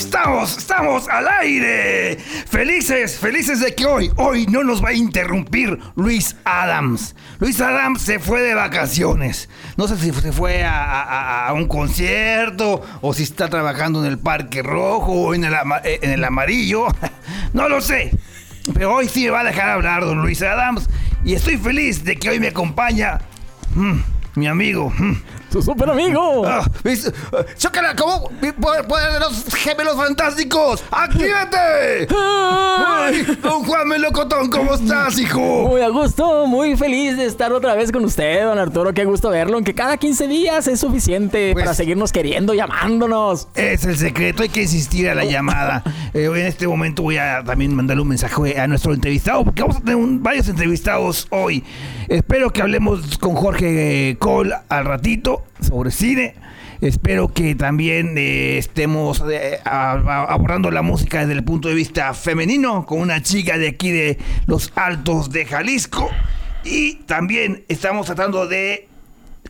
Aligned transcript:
Estamos, 0.00 0.56
estamos 0.56 1.08
al 1.10 1.28
aire. 1.28 2.16
Felices, 2.16 3.18
felices 3.18 3.60
de 3.60 3.74
que 3.74 3.84
hoy, 3.84 4.10
hoy 4.16 4.46
no 4.46 4.64
nos 4.64 4.82
va 4.82 4.88
a 4.88 4.94
interrumpir 4.94 5.78
Luis 5.94 6.36
Adams. 6.44 7.14
Luis 7.38 7.60
Adams 7.60 8.00
se 8.00 8.18
fue 8.18 8.40
de 8.40 8.54
vacaciones. 8.54 9.50
No 9.76 9.86
sé 9.88 9.98
si 9.98 10.10
se 10.10 10.32
fue 10.32 10.64
a, 10.64 11.52
un 11.54 11.68
concierto 11.68 12.82
o 13.02 13.12
si 13.12 13.24
está 13.24 13.50
trabajando 13.50 14.02
en 14.02 14.10
el 14.10 14.18
Parque 14.18 14.62
Rojo 14.62 15.12
o 15.12 15.34
en 15.34 15.44
el, 15.44 15.54
eh, 15.84 16.24
Amarillo. 16.26 16.86
No 17.52 17.68
lo 17.68 17.82
sé. 17.82 18.10
Pero 18.72 18.94
hoy 18.94 19.08
sí 19.08 19.24
me 19.24 19.30
va 19.30 19.40
a 19.40 19.44
dejar 19.44 19.68
hablar 19.68 20.00
don 20.00 20.22
Luis 20.22 20.40
Adams. 20.40 20.88
Y 21.24 21.34
estoy 21.34 21.58
feliz 21.58 22.04
de 22.04 22.16
que 22.16 22.30
hoy 22.30 22.40
me 22.40 22.48
acompaña 22.48 23.18
mm, 23.74 23.98
mi 24.36 24.46
amigo. 24.46 24.90
mm, 24.96 25.16
¡Su 25.52 25.60
super 25.62 25.90
amigo! 25.90 26.44
Ah, 26.46 26.64
¿viste? 26.84 27.12
Ah, 27.32 27.44
¡Chócala! 27.58 27.96
¿Cómo? 27.96 28.30
¡Poder, 28.60 28.86
poder 28.86 29.12
de 29.14 29.20
los 29.20 29.44
gemelos 29.54 29.96
fantásticos! 29.96 30.84
¡Actívate! 30.92 32.06
¡Ay! 32.16 33.26
Don 33.42 33.64
Juan 33.64 33.88
Melocotón, 33.88 34.48
¿cómo 34.48 34.74
estás, 34.74 35.18
hijo? 35.18 35.40
Muy 35.68 35.80
a 35.80 35.88
gusto, 35.88 36.46
muy 36.46 36.76
feliz 36.76 37.16
de 37.16 37.26
estar 37.26 37.52
otra 37.52 37.74
vez 37.74 37.90
con 37.90 38.04
usted, 38.04 38.44
don 38.44 38.58
Arturo. 38.60 38.92
Qué 38.94 39.04
gusto 39.04 39.30
verlo, 39.30 39.54
aunque 39.56 39.74
cada 39.74 39.96
15 39.96 40.28
días 40.28 40.68
es 40.68 40.78
suficiente 40.80 41.50
Pues- 41.52 41.64
para 41.64 41.74
seguirnos 41.74 42.12
queriendo, 42.12 42.54
llamándonos. 42.54 43.48
Es 43.56 43.84
el 43.84 43.96
secreto, 43.96 44.42
hay 44.44 44.48
que 44.50 44.62
insistir 44.62 45.08
a 45.08 45.14
la 45.16 45.24
llamada. 45.24 45.82
Eh, 46.14 46.26
en 46.26 46.46
este 46.46 46.68
momento 46.68 47.02
voy 47.02 47.16
a 47.18 47.42
también 47.44 47.74
mandarle 47.74 48.02
un 48.02 48.08
mensaje 48.08 48.58
a 48.60 48.68
nuestro 48.68 48.94
entrevistado, 48.94 49.44
porque 49.44 49.62
vamos 49.62 49.78
a 49.78 49.80
tener 49.80 49.96
un- 49.96 50.22
varios 50.22 50.48
entrevistados 50.48 51.26
hoy. 51.30 51.64
Espero 52.08 52.52
que 52.52 52.62
hablemos 52.62 53.18
con 53.18 53.34
Jorge 53.34 54.16
Cole 54.20 54.54
al 54.68 54.84
ratito 54.84 55.39
sobre 55.60 55.90
cine. 55.90 56.34
Espero 56.80 57.28
que 57.28 57.54
también 57.54 58.16
eh, 58.16 58.56
estemos 58.56 59.22
eh, 59.30 59.60
abordando 59.64 60.70
la 60.70 60.82
música 60.82 61.20
desde 61.20 61.34
el 61.34 61.44
punto 61.44 61.68
de 61.68 61.74
vista 61.74 62.14
femenino 62.14 62.86
con 62.86 63.00
una 63.00 63.22
chica 63.22 63.58
de 63.58 63.68
aquí 63.68 63.90
de 63.90 64.18
los 64.46 64.72
Altos 64.76 65.30
de 65.30 65.44
Jalisco. 65.44 66.08
Y 66.64 66.94
también 67.06 67.64
estamos 67.68 68.06
tratando 68.06 68.46
de 68.46 68.88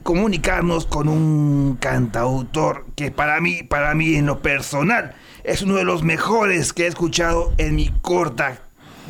comunicarnos 0.03 0.87
con 0.87 1.09
un 1.09 1.77
cantautor 1.81 2.87
que 2.97 3.11
para 3.11 3.41
mí, 3.41 3.63
para 3.63 3.95
mí 3.95 4.15
en 4.17 4.27
lo 4.27 4.43
personal, 4.43 5.15
es 5.45 5.63
uno 5.63 5.77
de 5.77 5.85
los 5.85 6.03
mejores 6.03 6.73
que 6.73 6.85
he 6.85 6.87
escuchado 6.87 7.53
en 7.59 7.77
mi 7.77 7.91
corta 8.03 8.63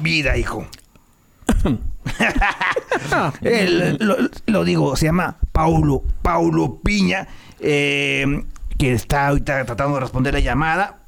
vida, 0.02 0.36
hijo. 0.36 0.66
Lo, 3.98 4.16
lo 4.46 4.64
digo, 4.64 4.96
se 4.96 5.06
llama 5.06 5.36
Paulo, 5.52 6.02
Paulo 6.22 6.80
Piña, 6.82 7.26
eh, 7.60 8.44
que 8.78 8.92
está 8.92 9.28
ahorita 9.28 9.64
tratando 9.64 9.94
de 9.94 10.00
responder 10.00 10.34
la 10.34 10.40
llamada. 10.40 11.00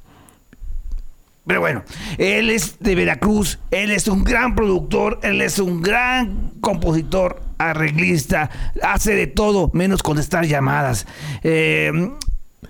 Pero 1.45 1.59
bueno, 1.59 1.83
él 2.17 2.49
es 2.49 2.79
de 2.79 2.95
Veracruz, 2.95 3.59
él 3.71 3.91
es 3.91 4.07
un 4.07 4.23
gran 4.23 4.55
productor, 4.55 5.19
él 5.23 5.41
es 5.41 5.59
un 5.59 5.81
gran 5.81 6.51
compositor, 6.61 7.41
arreglista, 7.57 8.49
hace 8.81 9.15
de 9.15 9.27
todo 9.27 9.69
menos 9.73 10.03
contestar 10.03 10.45
llamadas. 10.45 11.05
Eh, 11.43 11.91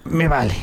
me 0.06 0.28
vale, 0.28 0.56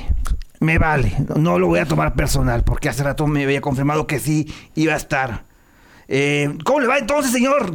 me 0.59 0.79
vale, 0.79 1.15
no 1.37 1.59
lo 1.59 1.69
voy 1.69 1.79
a 1.79 1.87
tomar 1.87 2.15
personal 2.15 2.65
porque 2.65 2.89
hace 2.89 3.05
rato 3.05 3.27
me 3.27 3.45
había 3.45 3.61
confirmado 3.61 4.07
que 4.07 4.19
sí 4.19 4.53
iba 4.75 4.95
a 4.95 4.97
estar. 4.97 5.45
Eh, 6.13 6.59
¿Cómo 6.65 6.81
le 6.81 6.89
va 6.89 6.99
entonces, 6.99 7.31
señor? 7.31 7.73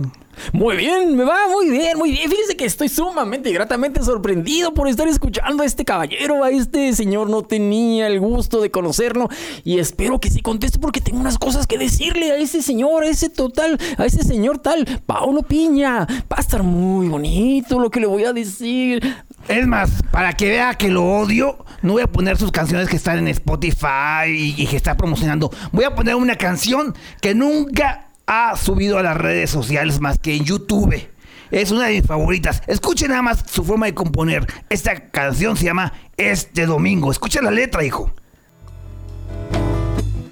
Muy 0.51 0.75
bien, 0.75 1.15
me 1.15 1.23
va 1.23 1.47
muy 1.49 1.69
bien, 1.69 1.97
muy 1.97 2.11
bien. 2.11 2.29
Fíjese 2.29 2.57
que 2.57 2.65
estoy 2.65 2.89
sumamente 2.89 3.49
y 3.49 3.53
gratamente 3.53 4.03
sorprendido 4.03 4.73
por 4.73 4.89
estar 4.89 5.07
escuchando 5.07 5.63
a 5.63 5.65
este 5.65 5.85
caballero, 5.85 6.43
a 6.43 6.49
este 6.49 6.91
señor. 6.93 7.29
No 7.29 7.43
tenía 7.43 8.07
el 8.07 8.19
gusto 8.19 8.59
de 8.59 8.71
conocerlo 8.71 9.29
y 9.63 9.79
espero 9.79 10.19
que 10.19 10.29
sí 10.29 10.41
conteste 10.41 10.79
porque 10.79 10.99
tengo 10.99 11.21
unas 11.21 11.37
cosas 11.37 11.65
que 11.65 11.77
decirle 11.77 12.33
a 12.33 12.35
ese 12.35 12.61
señor, 12.61 13.03
a 13.03 13.07
ese 13.07 13.29
total, 13.29 13.79
a 13.97 14.05
ese 14.05 14.25
señor 14.25 14.59
tal, 14.59 14.85
Paulo 15.05 15.41
Piña. 15.41 16.05
Va 16.29 16.35
a 16.35 16.41
estar 16.41 16.61
muy 16.61 17.07
bonito 17.07 17.79
lo 17.79 17.89
que 17.89 18.01
le 18.01 18.07
voy 18.07 18.25
a 18.25 18.33
decir. 18.33 19.01
Es 19.47 19.65
más, 19.65 19.91
para 20.11 20.33
que 20.33 20.49
vea 20.49 20.73
que 20.73 20.89
lo 20.89 21.05
odio, 21.05 21.63
no 21.81 21.93
voy 21.93 22.01
a 22.01 22.07
poner 22.07 22.35
sus 22.35 22.51
canciones 22.51 22.89
que 22.89 22.97
están 22.97 23.19
en 23.19 23.29
Spotify 23.29 24.27
y, 24.27 24.55
y 24.61 24.67
que 24.67 24.75
está 24.75 24.97
promocionando. 24.97 25.49
Voy 25.71 25.85
a 25.85 25.95
poner 25.95 26.15
una 26.15 26.35
canción 26.35 26.93
que 27.21 27.33
nunca 27.33 28.05
ha 28.27 28.55
subido 28.55 28.97
a 28.97 29.03
las 29.03 29.17
redes 29.17 29.49
sociales 29.49 29.99
más 29.99 30.19
que 30.19 30.35
en 30.35 30.45
YouTube. 30.45 31.09
Es 31.51 31.71
una 31.71 31.87
de 31.87 31.95
mis 31.95 32.05
favoritas. 32.05 32.61
Escuchen 32.67 33.09
nada 33.09 33.21
más 33.21 33.43
su 33.47 33.63
forma 33.63 33.85
de 33.85 33.93
componer. 33.93 34.45
Esta 34.69 35.09
canción 35.09 35.55
se 35.55 35.65
llama 35.65 35.93
Este 36.17 36.65
Domingo. 36.65 37.11
Escucha 37.11 37.41
la 37.41 37.51
letra, 37.51 37.83
hijo. 37.83 38.11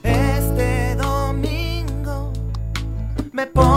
Este 0.03 0.95
domingo 0.95 2.33
me 3.31 3.45
pone 3.47 3.72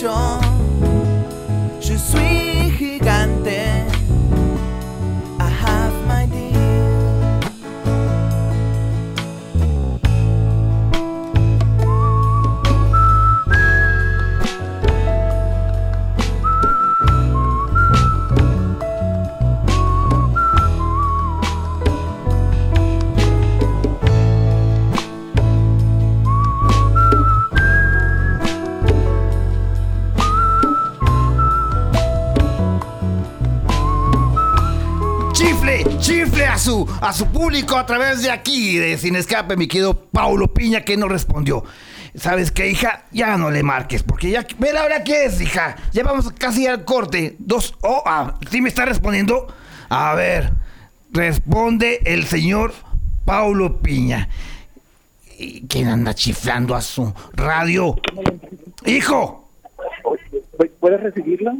strong. 0.00 0.49
A 37.00 37.12
su, 37.12 37.26
público 37.26 37.76
a 37.76 37.86
través 37.86 38.22
de 38.22 38.30
aquí, 38.30 38.76
de 38.76 38.98
Sin 38.98 39.16
Escape, 39.16 39.56
mi 39.56 39.66
querido 39.66 40.06
Paulo 40.06 40.52
Piña, 40.52 40.82
que 40.82 40.96
no 40.96 41.08
respondió. 41.08 41.64
¿Sabes 42.14 42.50
qué, 42.50 42.68
hija? 42.70 43.04
Ya 43.12 43.36
no 43.36 43.50
le 43.50 43.62
marques, 43.62 44.02
porque 44.02 44.30
ya... 44.30 44.46
Ve 44.58 44.72
la 44.72 44.84
hora 44.84 45.04
que 45.04 45.24
es, 45.24 45.40
hija. 45.40 45.76
Ya 45.92 46.02
vamos 46.02 46.30
casi 46.32 46.66
al 46.66 46.84
corte. 46.84 47.36
Dos... 47.38 47.74
Oh, 47.82 48.02
ah, 48.04 48.34
¿sí 48.50 48.60
me 48.60 48.68
está 48.68 48.84
respondiendo? 48.84 49.46
A 49.88 50.14
ver, 50.14 50.52
responde 51.12 52.00
el 52.04 52.26
señor 52.26 52.74
Paulo 53.24 53.80
Piña. 53.80 54.28
¿Y 55.38 55.66
¿Quién 55.68 55.88
anda 55.88 56.14
chiflando 56.14 56.74
a 56.74 56.82
su 56.82 57.14
radio? 57.32 57.96
¡Hijo! 58.84 59.48
¿Puedes 60.80 61.00
recibirlo? 61.00 61.52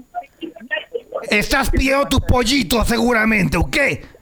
Estás 1.31 1.71
pidiendo 1.71 2.07
tu 2.07 2.21
pollito 2.21 2.85
seguramente, 2.85 3.57
¿o 3.57 3.71
qué? 3.71 4.20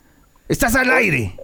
Estás 0.49 0.75
al 0.77 0.91
aire. 0.91 1.35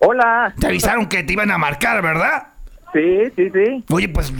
Hola. 0.00 0.52
Te 0.58 0.66
avisaron 0.68 1.06
que 1.06 1.22
te 1.22 1.32
iban 1.32 1.50
a 1.50 1.58
marcar, 1.58 2.02
¿verdad? 2.02 2.48
Sí, 2.92 3.24
sí, 3.36 3.50
sí. 3.50 3.84
Oye, 3.90 4.08
pues, 4.08 4.32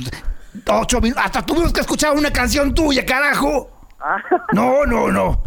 ocho 0.68 1.00
minutos. 1.00 1.24
Hasta 1.24 1.42
tuvimos 1.44 1.72
que 1.72 1.80
escuchar 1.80 2.16
una 2.16 2.30
canción 2.30 2.74
tuya, 2.74 3.04
carajo. 3.04 3.70
Ah, 4.00 4.16
No, 4.52 4.84
no, 4.86 5.08
no. 5.10 5.42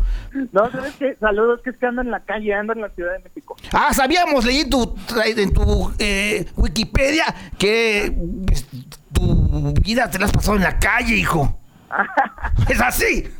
no, 0.51 0.71
¿sabes 0.71 0.93
qué? 0.97 1.15
Saludos, 1.19 1.61
que 1.63 1.69
es 1.71 1.77
que 1.77 1.85
ando 1.85 2.01
en 2.01 2.11
la 2.11 2.19
calle, 2.21 2.53
ando 2.53 2.73
en 2.73 2.81
la 2.81 2.89
Ciudad 2.89 3.13
de 3.13 3.19
México. 3.23 3.55
Ah, 3.71 3.93
sabíamos, 3.93 4.43
leí 4.45 4.69
tu, 4.69 4.95
en 5.25 5.53
tu 5.53 5.93
eh, 5.99 6.45
Wikipedia 6.55 7.25
que 7.57 8.13
pues, 8.45 8.67
tu 9.13 9.73
vida 9.83 10.09
te 10.09 10.19
la 10.19 10.25
has 10.25 10.31
pasado 10.31 10.57
en 10.57 10.63
la 10.63 10.77
calle, 10.77 11.15
hijo. 11.15 11.57
es 12.69 12.81
así. 12.81 13.27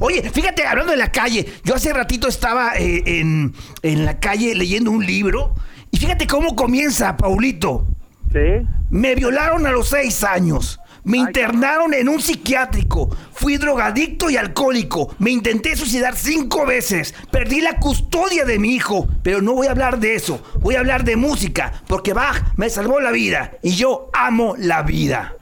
Oye, 0.00 0.28
fíjate, 0.30 0.66
hablando 0.66 0.92
de 0.92 0.98
la 0.98 1.12
calle, 1.12 1.46
yo 1.64 1.74
hace 1.74 1.92
ratito 1.92 2.28
estaba 2.28 2.74
eh, 2.76 3.02
en, 3.06 3.54
en 3.82 4.04
la 4.04 4.18
calle 4.18 4.54
leyendo 4.54 4.90
un 4.90 5.04
libro 5.04 5.54
y 5.90 5.98
fíjate 5.98 6.26
cómo 6.26 6.56
comienza, 6.56 7.16
Paulito. 7.16 7.86
¿Sí? 8.32 8.66
Me 8.90 9.14
violaron 9.14 9.66
a 9.66 9.70
los 9.70 9.88
seis 9.88 10.24
años. 10.24 10.80
Me 11.04 11.18
internaron 11.18 11.92
en 11.94 12.08
un 12.08 12.20
psiquiátrico. 12.20 13.14
Fui 13.32 13.56
drogadicto 13.56 14.30
y 14.30 14.36
alcohólico. 14.36 15.14
Me 15.18 15.30
intenté 15.30 15.76
suicidar 15.76 16.16
cinco 16.16 16.64
veces. 16.64 17.14
Perdí 17.30 17.60
la 17.60 17.78
custodia 17.78 18.44
de 18.44 18.58
mi 18.58 18.74
hijo. 18.74 19.08
Pero 19.22 19.42
no 19.42 19.52
voy 19.52 19.66
a 19.66 19.72
hablar 19.72 19.98
de 19.98 20.14
eso. 20.14 20.42
Voy 20.60 20.76
a 20.76 20.80
hablar 20.80 21.04
de 21.04 21.16
música. 21.16 21.72
Porque 21.88 22.14
Bach 22.14 22.42
me 22.56 22.70
salvó 22.70 23.00
la 23.00 23.10
vida. 23.10 23.52
Y 23.62 23.72
yo 23.72 24.10
amo 24.12 24.54
la 24.56 24.82
vida. 24.82 25.34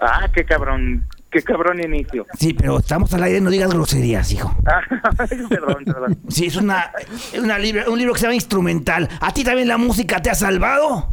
Ah, 0.00 0.28
qué 0.32 0.44
cabrón, 0.44 1.06
qué 1.30 1.42
cabrón 1.42 1.80
inicio. 1.82 2.26
Sí, 2.38 2.54
pero 2.54 2.78
estamos 2.78 3.12
al 3.14 3.22
aire. 3.24 3.40
No 3.40 3.50
digas 3.50 3.70
groserías, 3.72 4.30
hijo. 4.32 4.54
Ah, 4.66 5.26
perdón, 5.48 5.84
perdón. 5.84 6.18
Sí, 6.28 6.46
es 6.46 6.56
una, 6.56 6.90
es 7.32 7.38
una 7.40 7.58
libra- 7.58 7.88
un 7.88 7.98
libro 7.98 8.12
que 8.14 8.20
se 8.20 8.26
llama 8.26 8.34
Instrumental. 8.34 9.08
¿A 9.20 9.32
ti 9.32 9.44
también 9.44 9.68
la 9.68 9.76
música 9.78 10.20
te 10.22 10.30
ha 10.30 10.34
salvado? 10.34 11.12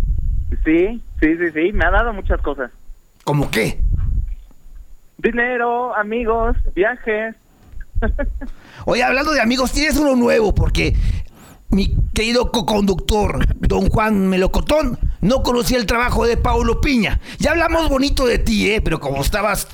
Sí, 0.64 1.02
sí, 1.20 1.38
sí, 1.38 1.52
sí, 1.54 1.72
me 1.74 1.86
ha 1.86 1.92
dado 1.92 2.14
muchas 2.14 2.40
cosas. 2.42 2.72
¿Cómo 3.24 3.50
qué? 3.52 3.80
Dinero, 5.18 5.96
amigos, 5.96 6.56
viajes. 6.76 7.36
Oye, 8.86 9.04
hablando 9.04 9.32
de 9.32 9.42
amigos, 9.42 9.72
tienes 9.72 9.98
uno 9.98 10.16
nuevo 10.16 10.54
porque 10.54 10.96
mi 11.70 11.96
querido 12.14 12.52
co-conductor, 12.52 13.40
don 13.60 13.90
Juan 13.90 14.28
Melocotón, 14.28 15.00
no 15.22 15.42
conocía 15.42 15.78
el 15.78 15.86
trabajo 15.86 16.26
de 16.26 16.38
Paulo 16.38 16.82
Piña. 16.82 17.20
Ya 17.40 17.52
hablamos 17.52 17.90
bonito 17.90 18.26
de 18.28 18.38
ti, 18.40 18.70
¿eh? 18.72 18.82
Pero 18.82 19.00
como 19.00 19.22
estabas 19.22 19.68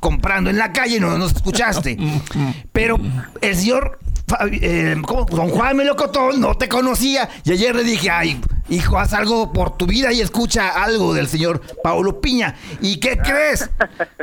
comprando 0.00 0.50
en 0.50 0.58
la 0.58 0.72
calle, 0.72 1.00
no 1.00 1.16
nos 1.18 1.32
escuchaste. 1.32 1.96
Pero 2.72 2.98
el 3.40 3.56
señor 3.56 3.98
eh, 4.52 4.96
¿cómo? 5.06 5.24
don 5.24 5.48
Juan 5.48 5.76
Melocotón 5.76 6.40
no 6.40 6.54
te 6.54 6.68
conocía. 6.68 7.28
Y 7.44 7.52
ayer 7.52 7.74
le 7.74 7.84
dije, 7.84 8.10
ay, 8.10 8.40
hijo, 8.68 8.98
haz 8.98 9.14
algo 9.14 9.52
por 9.52 9.76
tu 9.76 9.86
vida 9.86 10.12
y 10.12 10.20
escucha 10.20 10.82
algo 10.82 11.14
del 11.14 11.26
señor 11.26 11.60
Paulo 11.82 12.20
Piña. 12.20 12.54
¿Y 12.80 13.00
qué 13.00 13.18
crees? 13.18 13.70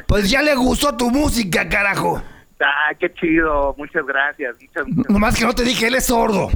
Pues 0.08 0.30
ya 0.30 0.42
le 0.42 0.56
gustó 0.56 0.96
tu 0.96 1.10
música, 1.10 1.68
carajo. 1.68 2.22
Ah, 2.60 2.94
qué 3.00 3.14
chido, 3.14 3.76
muchas 3.78 4.06
gracias. 4.06 4.56
Muchas, 4.62 4.88
muchas 4.88 5.12
Nomás 5.12 5.36
que 5.36 5.46
no 5.46 5.54
te 5.54 5.64
dije, 5.64 5.88
él 5.88 5.96
es 5.96 6.06
sordo. 6.06 6.50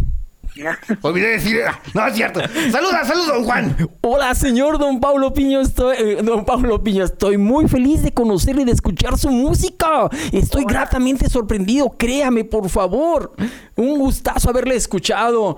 Olvidé 1.02 1.28
decir. 1.30 1.62
ah, 1.68 1.80
No, 1.94 2.06
es 2.08 2.16
cierto. 2.16 2.42
Saluda, 2.72 3.04
saluda, 3.06 3.34
don 3.36 3.44
Juan. 3.46 3.78
Hola, 4.02 4.36
señor 4.36 4.78
Don 4.78 5.00
Pablo 5.00 5.34
Piño. 5.34 5.62
Estoy, 5.62 5.96
eh, 5.98 6.18
don 6.24 6.46
Pablo 6.46 6.84
Piño, 6.84 7.04
estoy 7.04 7.38
muy 7.38 7.68
feliz 7.68 8.02
de 8.04 8.14
conocerle 8.14 8.64
y 8.64 8.66
de 8.66 8.72
escuchar 8.74 9.18
su 9.18 9.30
música. 9.30 10.10
Estoy 10.32 10.66
gratamente 10.66 11.30
sorprendido. 11.30 11.96
Créame, 11.98 12.44
por 12.44 12.70
favor. 12.70 13.34
Un 13.76 14.00
gustazo 14.00 14.50
haberle 14.50 14.76
escuchado. 14.76 15.58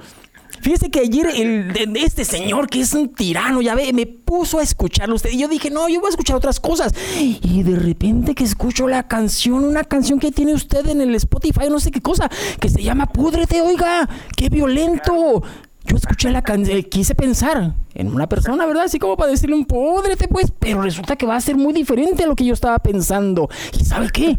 Fíjese 0.61 0.89
que 0.89 0.99
ayer 0.99 1.27
el, 1.35 1.73
de 1.73 2.03
este 2.03 2.23
señor 2.23 2.69
que 2.69 2.81
es 2.81 2.93
un 2.93 3.09
tirano, 3.09 3.61
ya 3.61 3.75
ve, 3.75 3.91
me 3.93 4.05
puso 4.05 4.59
a 4.59 4.63
escucharlo 4.63 5.15
usted. 5.15 5.31
Y 5.31 5.39
yo 5.39 5.47
dije, 5.47 5.69
no, 5.69 5.89
yo 5.89 5.99
voy 5.99 6.07
a 6.07 6.11
escuchar 6.11 6.35
otras 6.35 6.59
cosas. 6.59 6.93
Y 7.19 7.63
de 7.63 7.75
repente 7.75 8.35
que 8.35 8.43
escucho 8.43 8.87
la 8.87 9.07
canción, 9.07 9.63
una 9.63 9.83
canción 9.83 10.19
que 10.19 10.31
tiene 10.31 10.53
usted 10.53 10.87
en 10.87 11.01
el 11.01 11.15
Spotify, 11.15 11.67
no 11.69 11.79
sé 11.79 11.91
qué 11.91 12.01
cosa, 12.01 12.29
que 12.59 12.69
se 12.69 12.83
llama 12.83 13.07
Púdrete, 13.07 13.61
oiga, 13.61 14.07
qué 14.35 14.49
violento. 14.49 15.43
Yo 15.83 15.97
escuché 15.97 16.29
la 16.29 16.43
canción, 16.43 16.83
quise 16.83 17.15
pensar 17.15 17.73
en 17.95 18.07
una 18.13 18.29
persona, 18.29 18.65
¿verdad? 18.65 18.83
Así 18.83 18.99
como 18.99 19.17
para 19.17 19.31
decirle 19.31 19.55
un 19.55 19.65
púdrete, 19.65 20.27
pues, 20.27 20.53
pero 20.57 20.81
resulta 20.83 21.15
que 21.15 21.25
va 21.25 21.35
a 21.35 21.41
ser 21.41 21.55
muy 21.55 21.73
diferente 21.73 22.23
a 22.23 22.27
lo 22.27 22.35
que 22.35 22.45
yo 22.45 22.53
estaba 22.53 22.77
pensando. 22.79 23.49
¿Y 23.79 23.83
sabe 23.83 24.09
qué? 24.11 24.37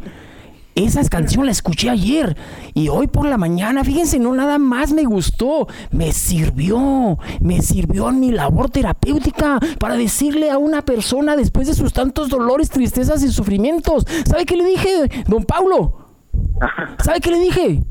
Esa 0.74 1.06
canción 1.08 1.44
la 1.44 1.52
escuché 1.52 1.90
ayer 1.90 2.36
y 2.72 2.88
hoy 2.88 3.06
por 3.06 3.26
la 3.26 3.36
mañana, 3.36 3.84
fíjense, 3.84 4.18
no 4.18 4.34
nada 4.34 4.58
más 4.58 4.92
me 4.92 5.04
gustó, 5.04 5.68
me 5.90 6.12
sirvió, 6.12 7.18
me 7.40 7.60
sirvió 7.60 8.08
en 8.08 8.20
mi 8.20 8.32
labor 8.32 8.70
terapéutica 8.70 9.60
para 9.78 9.96
decirle 9.96 10.50
a 10.50 10.56
una 10.56 10.82
persona 10.82 11.36
después 11.36 11.66
de 11.66 11.74
sus 11.74 11.92
tantos 11.92 12.30
dolores, 12.30 12.70
tristezas 12.70 13.22
y 13.22 13.30
sufrimientos. 13.30 14.06
¿Sabe 14.24 14.46
qué 14.46 14.56
le 14.56 14.64
dije, 14.64 15.24
don 15.28 15.44
Paulo? 15.44 16.08
¿Sabe 17.04 17.20
qué 17.20 17.30
le 17.30 17.40
dije? 17.40 17.82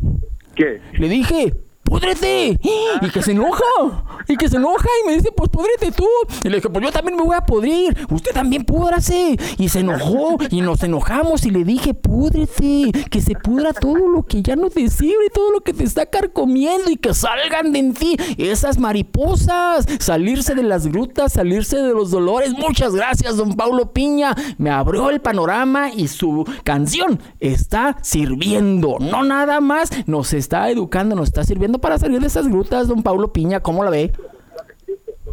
¿Qué? 0.56 0.82
Le 0.94 1.08
dije, 1.08 1.54
púdrete. 1.92 2.58
Y 3.02 3.10
que 3.10 3.22
se 3.22 3.32
enoja. 3.32 4.06
Y 4.28 4.38
que 4.38 4.48
se 4.48 4.56
enoja 4.56 4.88
y 5.04 5.08
me 5.08 5.16
dice, 5.16 5.30
pues 5.36 5.50
púdrete 5.50 5.92
tú. 5.92 6.08
Y 6.44 6.50
le 6.50 6.58
dije, 6.58 6.70
pues 6.70 6.86
yo 6.86 6.92
también 6.92 7.18
me 7.18 7.24
voy 7.24 7.36
a 7.36 7.42
podrir. 7.42 7.98
Usted 8.10 8.32
también 8.32 8.64
púdrase. 8.64 9.38
Y 9.58 9.68
se 9.68 9.80
enojó 9.80 10.38
y 10.50 10.62
nos 10.62 10.82
enojamos 10.84 11.46
y 11.46 11.50
le 11.50 11.66
dije, 11.66 11.94
púdrete. 11.94 12.92
Que 13.10 13.22
se 13.22 13.36
pudra 13.36 13.74
todo 13.74 14.08
lo 14.08 14.24
que 14.24 14.42
ya 14.42 14.56
no 14.56 14.70
te 14.70 14.90
sirve, 14.90 15.30
todo 15.34 15.52
lo 15.52 15.62
que 15.62 15.74
te 15.74 15.84
está 15.84 16.06
carcomiendo 16.06 16.90
y 16.90 16.96
que 16.96 17.14
salgan 17.14 17.74
de 17.74 17.80
en 17.80 17.94
ti 17.94 18.16
esas 18.38 18.78
mariposas. 18.78 19.86
Salirse 20.00 20.56
de 20.56 20.64
las 20.64 20.88
grutas, 20.88 21.34
salirse 21.34 21.78
de 21.78 21.94
los 21.94 22.12
dolores. 22.12 22.54
Muchas 22.54 22.96
gracias, 22.96 23.36
don 23.36 23.56
Paulo 23.56 23.92
Piña. 23.92 24.34
Me 24.58 24.70
abrió 24.70 25.10
el 25.10 25.20
panorama 25.20 25.90
y 25.92 26.08
su 26.08 26.46
canción 26.64 27.20
está 27.42 27.98
sirviendo. 28.02 28.98
No 29.00 29.24
nada 29.24 29.60
más, 29.60 29.90
nos 30.06 30.34
está 30.34 30.70
educando, 30.70 31.16
nos 31.16 31.28
está 31.28 31.44
sirviendo 31.44 31.81
para 31.82 31.98
salir 31.98 32.20
de 32.22 32.28
esas 32.28 32.48
grutas, 32.48 32.88
don 32.88 33.04
Paulo 33.04 33.34
Piña. 33.34 33.60
¿Cómo 33.60 33.84
la 33.84 33.90
ve? 33.90 34.12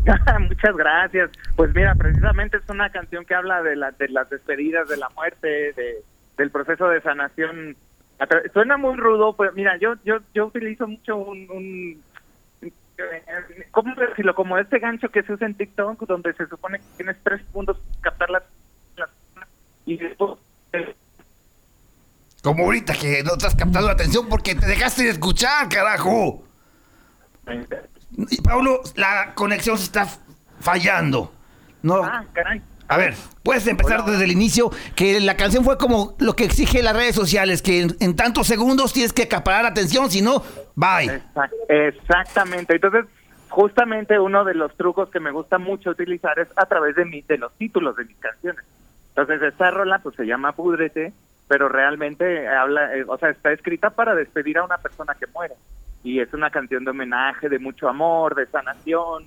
Muchas 0.40 0.76
gracias. 0.76 1.30
Pues 1.56 1.74
mira, 1.74 1.94
precisamente 1.94 2.56
es 2.56 2.68
una 2.68 2.90
canción 2.90 3.24
que 3.24 3.34
habla 3.34 3.62
de, 3.62 3.76
la, 3.76 3.90
de 3.92 4.08
las 4.08 4.28
despedidas, 4.30 4.88
de 4.88 4.96
la 4.96 5.08
muerte, 5.10 5.72
de, 5.74 6.02
del 6.36 6.50
proceso 6.50 6.88
de 6.88 7.00
sanación. 7.02 7.76
Suena 8.52 8.76
muy 8.76 8.96
rudo, 8.96 9.34
pero 9.36 9.52
mira, 9.52 9.76
yo 9.76 9.94
yo 10.04 10.18
yo 10.34 10.46
utilizo 10.46 10.88
mucho 10.88 11.16
un, 11.16 11.48
un 11.50 12.02
eh, 12.62 13.66
¿cómo 13.70 13.94
decirlo? 13.94 14.34
Como 14.34 14.58
este 14.58 14.80
gancho 14.80 15.08
que 15.10 15.22
se 15.22 15.32
usa 15.32 15.46
en 15.46 15.54
TikTok, 15.54 16.00
donde 16.06 16.32
se 16.32 16.46
supone 16.46 16.78
que 16.78 16.84
tienes 16.96 17.16
tres 17.22 17.40
puntos 17.52 17.80
captar 18.00 18.30
las, 18.30 18.42
las 18.96 19.10
y 19.86 19.96
después 19.96 20.32
Como 22.42 22.64
ahorita 22.64 22.94
que 22.94 23.22
no 23.24 23.36
te 23.36 23.46
has 23.46 23.54
captado 23.56 23.86
la 23.86 23.92
atención 23.92 24.28
porque 24.28 24.54
te 24.54 24.66
dejaste 24.66 25.02
de 25.04 25.10
escuchar, 25.10 25.68
carajo. 25.68 26.44
Y 28.30 28.40
Pablo, 28.42 28.80
la 28.96 29.32
conexión 29.34 29.76
se 29.78 29.84
está 29.84 30.06
fallando. 30.60 31.32
No. 31.82 32.02
ah, 32.04 32.24
caray. 32.32 32.62
A 32.90 32.96
ver, 32.96 33.14
puedes 33.42 33.66
empezar 33.66 34.02
desde 34.06 34.24
el 34.24 34.32
inicio, 34.32 34.70
que 34.94 35.20
la 35.20 35.36
canción 35.36 35.62
fue 35.62 35.76
como 35.76 36.16
lo 36.20 36.34
que 36.34 36.44
exige 36.44 36.82
las 36.82 36.96
redes 36.96 37.14
sociales, 37.14 37.60
que 37.60 37.82
en, 37.82 37.96
en 38.00 38.16
tantos 38.16 38.46
segundos 38.46 38.94
tienes 38.94 39.12
que 39.12 39.24
acaparar 39.24 39.66
atención, 39.66 40.10
si 40.10 40.22
no, 40.22 40.42
bye. 40.74 41.04
Exact- 41.06 41.52
Exactamente. 41.68 42.76
Entonces, 42.76 43.04
justamente 43.50 44.18
uno 44.18 44.42
de 44.44 44.54
los 44.54 44.74
trucos 44.78 45.10
que 45.10 45.20
me 45.20 45.30
gusta 45.32 45.58
mucho 45.58 45.90
utilizar 45.90 46.38
es 46.38 46.48
a 46.56 46.64
través 46.64 46.96
de 46.96 47.04
mi, 47.04 47.20
de 47.22 47.36
los 47.36 47.52
títulos 47.58 47.94
de 47.96 48.06
mis 48.06 48.16
canciones. 48.16 48.64
Entonces, 49.10 49.42
esta 49.42 49.70
rola 49.70 49.98
pues 49.98 50.16
se 50.16 50.24
llama 50.24 50.52
Púdrete, 50.52 51.12
pero 51.48 51.68
realmente 51.68 52.46
habla, 52.46 52.94
eh, 52.94 53.04
o 53.08 53.16
sea, 53.18 53.30
está 53.30 53.50
escrita 53.52 53.90
para 53.90 54.14
despedir 54.14 54.58
a 54.58 54.64
una 54.64 54.78
persona 54.78 55.14
que 55.18 55.26
muere. 55.28 55.54
Y 56.04 56.20
es 56.20 56.32
una 56.32 56.50
canción 56.50 56.84
de 56.84 56.90
homenaje, 56.90 57.48
de 57.48 57.58
mucho 57.58 57.88
amor, 57.88 58.34
de 58.34 58.46
sanación, 58.46 59.24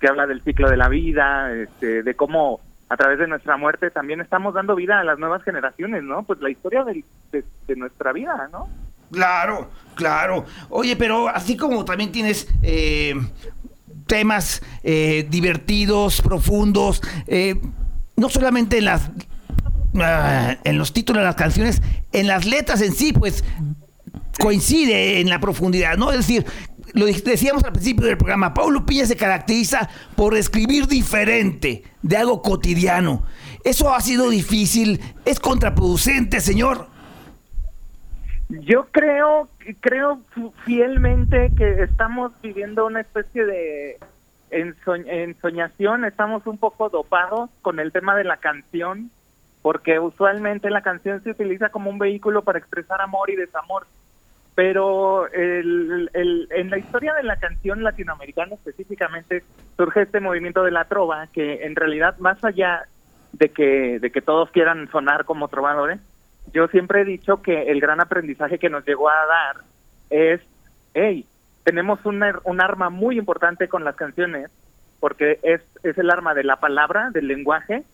que 0.00 0.08
habla 0.08 0.26
del 0.26 0.42
ciclo 0.42 0.68
de 0.68 0.76
la 0.76 0.88
vida, 0.88 1.52
este, 1.52 2.02
de 2.02 2.14
cómo 2.14 2.60
a 2.88 2.96
través 2.96 3.18
de 3.18 3.26
nuestra 3.26 3.56
muerte 3.56 3.90
también 3.90 4.20
estamos 4.20 4.52
dando 4.54 4.74
vida 4.74 4.98
a 4.98 5.04
las 5.04 5.18
nuevas 5.18 5.42
generaciones, 5.44 6.02
¿no? 6.02 6.24
Pues 6.24 6.40
la 6.40 6.50
historia 6.50 6.84
del- 6.84 7.04
de, 7.30 7.76
nuestra 7.76 8.12
vida, 8.12 8.48
¿no? 8.52 8.68
Claro, 9.10 9.70
claro. 9.94 10.44
Oye, 10.70 10.96
pero 10.96 11.28
así 11.28 11.56
como 11.56 11.84
también 11.84 12.12
tienes 12.12 12.48
eh, 12.62 13.14
temas 14.06 14.62
eh, 14.82 15.26
divertidos, 15.30 16.20
profundos, 16.20 17.00
eh, 17.26 17.60
no 18.16 18.28
solamente 18.28 18.78
en 18.78 18.86
las 18.86 19.10
en 19.94 20.78
los 20.78 20.92
títulos 20.92 21.20
de 21.20 21.26
las 21.26 21.36
canciones, 21.36 21.82
en 22.12 22.26
las 22.26 22.46
letras 22.46 22.80
en 22.80 22.92
sí, 22.92 23.12
pues 23.12 23.44
coincide 24.40 25.20
en 25.20 25.28
la 25.28 25.40
profundidad, 25.40 25.96
¿no? 25.96 26.10
Es 26.10 26.18
decir, 26.18 26.46
lo 26.94 27.06
decíamos 27.06 27.64
al 27.64 27.72
principio 27.72 28.06
del 28.06 28.16
programa, 28.16 28.54
Paulo 28.54 28.84
Piña 28.84 29.06
se 29.06 29.16
caracteriza 29.16 29.88
por 30.16 30.36
escribir 30.36 30.86
diferente 30.86 31.84
de 32.02 32.16
algo 32.16 32.42
cotidiano. 32.42 33.24
Eso 33.64 33.94
ha 33.94 34.00
sido 34.00 34.30
difícil, 34.30 35.00
es 35.24 35.38
contraproducente, 35.38 36.40
señor. 36.40 36.88
Yo 38.48 38.88
creo, 38.90 39.48
creo 39.80 40.20
fielmente 40.64 41.52
que 41.56 41.82
estamos 41.84 42.32
viviendo 42.42 42.86
una 42.86 43.00
especie 43.00 43.46
de 43.46 43.98
ensoñ- 44.50 45.06
ensoñación, 45.08 46.04
estamos 46.04 46.46
un 46.46 46.58
poco 46.58 46.90
dopados 46.90 47.48
con 47.62 47.78
el 47.80 47.92
tema 47.92 48.14
de 48.16 48.24
la 48.24 48.36
canción 48.38 49.10
porque 49.62 49.98
usualmente 49.98 50.68
la 50.70 50.82
canción 50.82 51.22
se 51.22 51.30
utiliza 51.30 51.70
como 51.70 51.88
un 51.88 51.98
vehículo 51.98 52.42
para 52.42 52.58
expresar 52.58 53.00
amor 53.00 53.30
y 53.30 53.36
desamor. 53.36 53.86
Pero 54.54 55.28
el, 55.32 56.10
en 56.12 56.68
la 56.68 56.78
historia 56.78 57.14
de 57.14 57.22
la 57.22 57.36
canción 57.36 57.82
latinoamericana 57.82 58.54
específicamente 58.54 59.44
surge 59.78 60.02
este 60.02 60.20
movimiento 60.20 60.62
de 60.62 60.72
la 60.72 60.84
trova, 60.84 61.28
que 61.28 61.64
en 61.64 61.74
realidad 61.74 62.18
más 62.18 62.44
allá 62.44 62.86
de 63.32 63.48
que, 63.50 63.98
de 63.98 64.10
que 64.12 64.20
todos 64.20 64.50
quieran 64.50 64.90
sonar 64.90 65.24
como 65.24 65.48
trovadores, 65.48 66.00
yo 66.52 66.66
siempre 66.68 67.00
he 67.00 67.04
dicho 67.06 67.40
que 67.40 67.70
el 67.70 67.80
gran 67.80 68.00
aprendizaje 68.00 68.58
que 68.58 68.68
nos 68.68 68.84
llegó 68.84 69.08
a 69.08 69.24
dar 69.26 69.64
es, 70.10 70.40
hey, 70.92 71.26
tenemos 71.64 72.04
un, 72.04 72.22
ar- 72.22 72.40
un 72.44 72.60
arma 72.60 72.90
muy 72.90 73.16
importante 73.16 73.68
con 73.68 73.84
las 73.84 73.94
canciones, 73.96 74.50
porque 75.00 75.38
es 75.42 75.62
el 75.96 76.10
arma 76.10 76.34
de 76.34 76.44
la 76.44 76.56
palabra, 76.56 77.10
del 77.10 77.26
lenguaje. 77.28 77.84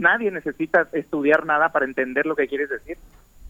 Nadie 0.00 0.30
necesita 0.30 0.88
estudiar 0.92 1.46
nada 1.46 1.70
para 1.70 1.84
entender 1.86 2.26
lo 2.26 2.36
que 2.36 2.46
quieres 2.48 2.68
decir. 2.70 2.98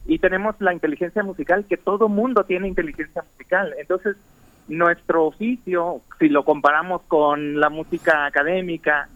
Y 0.07 0.19
tenemos 0.19 0.55
la 0.61 0.73
inteligencia 0.73 1.23
musical, 1.23 1.65
que 1.69 1.77
todo 1.77 2.09
mundo 2.09 2.45
tiene 2.45 2.69
inteligencia 2.69 3.23
musical. 3.33 3.75
Entonces, 3.79 4.17
nuestro 4.69 5.25
oficio, 5.25 6.01
si 6.19 6.29
lo 6.29 6.45
comparamos 6.45 7.03
con 7.09 7.59
la 7.61 7.71
música 7.71 8.27
académica, 8.27 9.09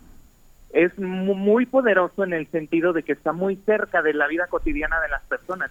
es 0.73 0.99
mu- 0.99 1.35
muy 1.35 1.66
poderoso 1.66 2.25
en 2.25 2.32
el 2.32 2.47
sentido 2.50 2.92
de 2.92 3.02
que 3.02 3.12
está 3.12 3.32
muy 3.32 3.56
cerca 3.64 4.02
de 4.02 4.14
la 4.14 4.26
vida 4.26 4.47
cotidiana 4.49 5.00
de 5.00 5.08
las 5.08 5.23
personas. 5.25 5.70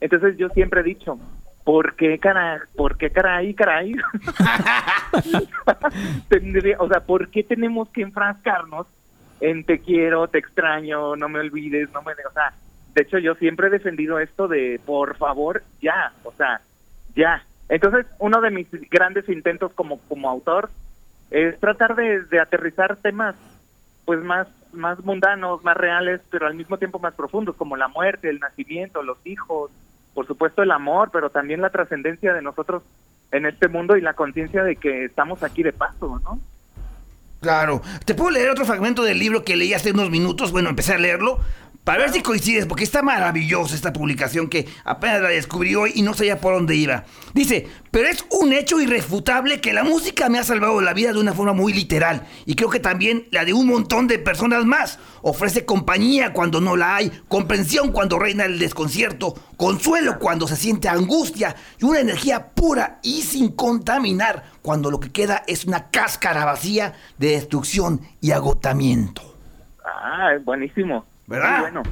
Entonces 0.00 0.36
yo 0.38 0.48
siempre 0.50 0.80
he 0.80 0.84
dicho, 0.84 1.18
¿por 1.64 1.96
qué 1.96 2.18
caray? 2.18 2.60
¿Por 2.76 2.96
qué 2.96 3.10
caray, 3.10 3.52
caray? 3.54 3.94
O 6.78 6.88
sea, 6.88 7.00
¿por 7.00 7.28
qué 7.30 7.42
tenemos 7.42 7.88
que 7.90 8.02
enfrascarnos 8.02 8.86
en 9.40 9.64
te 9.64 9.80
quiero, 9.80 10.28
te 10.28 10.38
extraño, 10.38 11.16
no 11.16 11.28
me 11.28 11.40
olvides, 11.40 11.90
no 11.92 12.02
me... 12.02 12.12
O 12.12 12.32
sea, 12.32 12.52
de 12.94 13.02
hecho 13.02 13.18
yo 13.18 13.34
siempre 13.34 13.68
he 13.68 13.70
defendido 13.70 14.18
esto 14.18 14.48
de, 14.48 14.80
por 14.84 15.16
favor, 15.16 15.62
ya, 15.80 16.12
o 16.24 16.32
sea, 16.32 16.60
ya. 17.14 17.44
Entonces, 17.68 18.06
uno 18.18 18.40
de 18.40 18.50
mis 18.50 18.68
grandes 18.90 19.28
intentos 19.28 19.72
como, 19.74 19.98
como 20.08 20.28
autor 20.30 20.70
es 21.30 21.58
tratar 21.60 21.94
de, 21.94 22.22
de 22.24 22.40
aterrizar 22.40 22.96
temas 22.96 23.36
pues 24.04 24.24
más 24.24 24.48
más 24.72 25.02
mundanos, 25.04 25.64
más 25.64 25.76
reales, 25.76 26.20
pero 26.30 26.46
al 26.46 26.54
mismo 26.54 26.78
tiempo 26.78 26.98
más 26.98 27.14
profundos, 27.14 27.56
como 27.56 27.76
la 27.76 27.88
muerte, 27.88 28.28
el 28.28 28.40
nacimiento, 28.40 29.02
los 29.02 29.18
hijos, 29.24 29.70
por 30.14 30.26
supuesto 30.26 30.62
el 30.62 30.70
amor, 30.70 31.10
pero 31.12 31.30
también 31.30 31.60
la 31.60 31.70
trascendencia 31.70 32.32
de 32.32 32.42
nosotros 32.42 32.82
en 33.32 33.46
este 33.46 33.68
mundo 33.68 33.96
y 33.96 34.00
la 34.00 34.14
conciencia 34.14 34.62
de 34.64 34.76
que 34.76 35.04
estamos 35.04 35.42
aquí 35.42 35.62
de 35.62 35.72
paso, 35.72 36.20
¿no? 36.24 36.38
Claro. 37.40 37.82
¿Te 38.04 38.14
puedo 38.14 38.30
leer 38.30 38.50
otro 38.50 38.64
fragmento 38.64 39.02
del 39.04 39.18
libro 39.18 39.44
que 39.44 39.56
leí 39.56 39.72
hace 39.72 39.92
unos 39.92 40.10
minutos? 40.10 40.50
Bueno, 40.50 40.70
empecé 40.70 40.94
a 40.94 40.98
leerlo. 40.98 41.38
Para 41.88 42.00
ver 42.00 42.10
si 42.10 42.20
coincides, 42.20 42.66
porque 42.66 42.84
está 42.84 43.00
maravillosa 43.00 43.74
esta 43.74 43.94
publicación 43.94 44.50
que 44.50 44.68
apenas 44.84 45.22
la 45.22 45.30
descubrí 45.30 45.74
hoy 45.74 45.92
y 45.94 46.02
no 46.02 46.12
sabía 46.12 46.38
por 46.38 46.52
dónde 46.52 46.76
iba. 46.76 47.04
Dice, 47.32 47.66
pero 47.90 48.08
es 48.08 48.26
un 48.30 48.52
hecho 48.52 48.78
irrefutable 48.78 49.62
que 49.62 49.72
la 49.72 49.84
música 49.84 50.28
me 50.28 50.38
ha 50.38 50.42
salvado 50.42 50.82
la 50.82 50.92
vida 50.92 51.14
de 51.14 51.18
una 51.18 51.32
forma 51.32 51.54
muy 51.54 51.72
literal 51.72 52.26
y 52.44 52.56
creo 52.56 52.68
que 52.68 52.78
también 52.78 53.26
la 53.30 53.46
de 53.46 53.54
un 53.54 53.68
montón 53.68 54.06
de 54.06 54.18
personas 54.18 54.66
más. 54.66 54.98
Ofrece 55.22 55.64
compañía 55.64 56.34
cuando 56.34 56.60
no 56.60 56.76
la 56.76 56.94
hay, 56.94 57.10
comprensión 57.26 57.90
cuando 57.90 58.18
reina 58.18 58.44
el 58.44 58.58
desconcierto, 58.58 59.32
consuelo 59.56 60.18
cuando 60.18 60.46
se 60.46 60.56
siente 60.56 60.90
angustia 60.90 61.56
y 61.80 61.86
una 61.86 62.00
energía 62.00 62.50
pura 62.50 62.98
y 63.02 63.22
sin 63.22 63.52
contaminar 63.52 64.44
cuando 64.60 64.90
lo 64.90 65.00
que 65.00 65.10
queda 65.10 65.42
es 65.46 65.64
una 65.64 65.88
cáscara 65.88 66.44
vacía 66.44 66.92
de 67.16 67.28
destrucción 67.28 68.02
y 68.20 68.32
agotamiento. 68.32 69.22
Ah, 69.82 70.36
buenísimo. 70.44 71.06
¿Verdad? 71.28 71.60
Muy 71.60 71.70
bueno. 71.70 71.82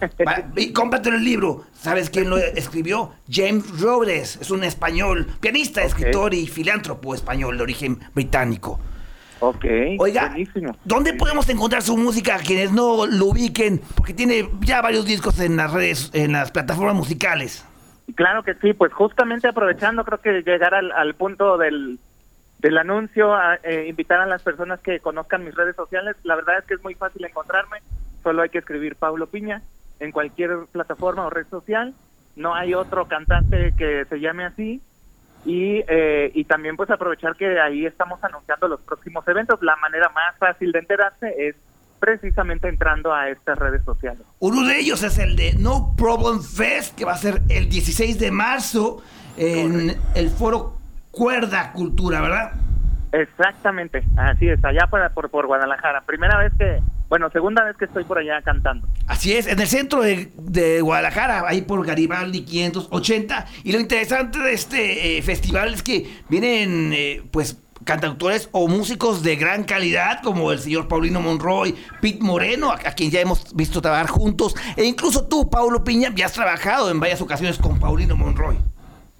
Va- 0.26 0.44
Y 0.56 0.72
cómprate 0.72 1.10
el 1.10 1.22
libro. 1.22 1.64
¿Sabes 1.74 2.08
quién 2.08 2.30
lo 2.30 2.38
escribió? 2.38 3.12
James 3.30 3.80
Rhodes. 3.80 4.36
Es 4.40 4.50
un 4.50 4.64
español, 4.64 5.26
pianista, 5.40 5.82
escritor 5.82 6.32
y 6.32 6.46
filántropo 6.46 7.14
español 7.14 7.56
de 7.58 7.62
origen 7.64 7.98
británico. 8.14 8.78
ok, 9.40 9.64
Oiga, 9.98 10.28
buenísimo. 10.28 10.76
¿dónde 10.84 11.12
podemos 11.14 11.48
encontrar 11.48 11.82
su 11.82 11.96
música? 11.96 12.38
Quienes 12.38 12.72
no 12.72 13.06
lo 13.06 13.26
ubiquen, 13.26 13.80
porque 13.96 14.14
tiene 14.14 14.48
ya 14.60 14.80
varios 14.80 15.04
discos 15.04 15.38
en 15.40 15.56
las 15.56 15.72
redes, 15.72 16.10
en 16.14 16.32
las 16.32 16.50
plataformas 16.52 16.94
musicales. 16.94 17.64
Claro 18.14 18.42
que 18.42 18.54
sí, 18.54 18.72
pues 18.72 18.92
justamente 18.92 19.48
aprovechando, 19.48 20.04
creo 20.04 20.20
que 20.20 20.42
llegar 20.42 20.74
al, 20.74 20.90
al 20.92 21.14
punto 21.14 21.58
del, 21.58 21.98
del 22.58 22.78
anuncio, 22.78 23.34
a, 23.34 23.56
eh, 23.62 23.86
invitar 23.88 24.20
a 24.20 24.26
las 24.26 24.42
personas 24.42 24.80
que 24.80 24.98
conozcan 25.00 25.44
mis 25.44 25.54
redes 25.54 25.76
sociales. 25.76 26.16
La 26.22 26.34
verdad 26.36 26.58
es 26.60 26.64
que 26.64 26.74
es 26.74 26.82
muy 26.82 26.94
fácil 26.94 27.24
encontrarme, 27.24 27.78
solo 28.28 28.42
hay 28.42 28.50
que 28.50 28.58
escribir 28.58 28.94
Pablo 28.96 29.26
Piña 29.28 29.62
en 30.00 30.12
cualquier 30.12 30.66
plataforma 30.70 31.24
o 31.24 31.30
red 31.30 31.46
social. 31.48 31.94
No 32.36 32.54
hay 32.54 32.74
otro 32.74 33.08
cantante 33.08 33.72
que 33.78 34.04
se 34.04 34.20
llame 34.20 34.44
así. 34.44 34.82
Y, 35.46 35.82
eh, 35.88 36.30
y 36.34 36.44
también 36.44 36.76
pues 36.76 36.90
aprovechar 36.90 37.36
que 37.36 37.58
ahí 37.58 37.86
estamos 37.86 38.22
anunciando 38.22 38.68
los 38.68 38.82
próximos 38.82 39.26
eventos. 39.26 39.62
La 39.62 39.76
manera 39.76 40.10
más 40.10 40.36
fácil 40.36 40.72
de 40.72 40.80
enterarse 40.80 41.34
es 41.38 41.56
precisamente 42.00 42.68
entrando 42.68 43.14
a 43.14 43.30
estas 43.30 43.58
redes 43.58 43.82
sociales. 43.84 44.20
Uno 44.40 44.62
de 44.66 44.78
ellos 44.78 45.02
es 45.02 45.18
el 45.18 45.34
de 45.34 45.54
No 45.54 45.94
Problem 45.96 46.42
Fest, 46.42 46.98
que 46.98 47.06
va 47.06 47.12
a 47.12 47.16
ser 47.16 47.40
el 47.48 47.70
16 47.70 48.18
de 48.18 48.30
marzo 48.30 49.02
en 49.38 49.96
el 50.14 50.28
foro 50.28 50.76
Cuerda 51.12 51.72
Cultura, 51.72 52.20
¿verdad? 52.20 52.52
Exactamente, 53.10 54.04
así 54.18 54.50
es, 54.50 54.62
allá 54.62 54.86
para, 54.90 55.08
por, 55.08 55.30
por 55.30 55.46
Guadalajara. 55.46 56.02
Primera 56.02 56.36
vez 56.36 56.52
que, 56.58 56.82
bueno, 57.08 57.30
segunda 57.30 57.64
vez 57.64 57.76
que 57.76 57.86
estoy 57.86 58.04
por 58.04 58.18
allá 58.18 58.42
cantando. 58.42 58.86
Así 59.06 59.32
es, 59.32 59.46
en 59.46 59.58
el 59.58 59.66
centro 59.66 60.02
de, 60.02 60.30
de 60.36 60.80
Guadalajara, 60.82 61.44
ahí 61.46 61.62
por 61.62 61.84
Garibaldi 61.86 62.44
580. 62.44 63.46
Y 63.64 63.72
lo 63.72 63.80
interesante 63.80 64.38
de 64.38 64.52
este 64.52 65.18
eh, 65.18 65.22
festival 65.22 65.72
es 65.72 65.82
que 65.82 66.06
vienen, 66.28 66.92
eh, 66.92 67.22
pues, 67.30 67.62
cantautores 67.84 68.50
o 68.52 68.68
músicos 68.68 69.22
de 69.22 69.36
gran 69.36 69.64
calidad, 69.64 70.20
como 70.22 70.52
el 70.52 70.58
señor 70.58 70.88
Paulino 70.88 71.20
Monroy, 71.22 71.74
Pete 72.02 72.22
Moreno, 72.22 72.70
a, 72.70 72.74
a 72.74 72.92
quien 72.94 73.10
ya 73.10 73.20
hemos 73.20 73.54
visto 73.56 73.80
trabajar 73.80 74.08
juntos. 74.08 74.54
E 74.76 74.84
incluso 74.84 75.26
tú, 75.26 75.48
Paulo 75.48 75.84
Piña, 75.84 76.12
ya 76.14 76.26
has 76.26 76.34
trabajado 76.34 76.90
en 76.90 77.00
varias 77.00 77.22
ocasiones 77.22 77.56
con 77.56 77.80
Paulino 77.80 78.16
Monroy. 78.16 78.58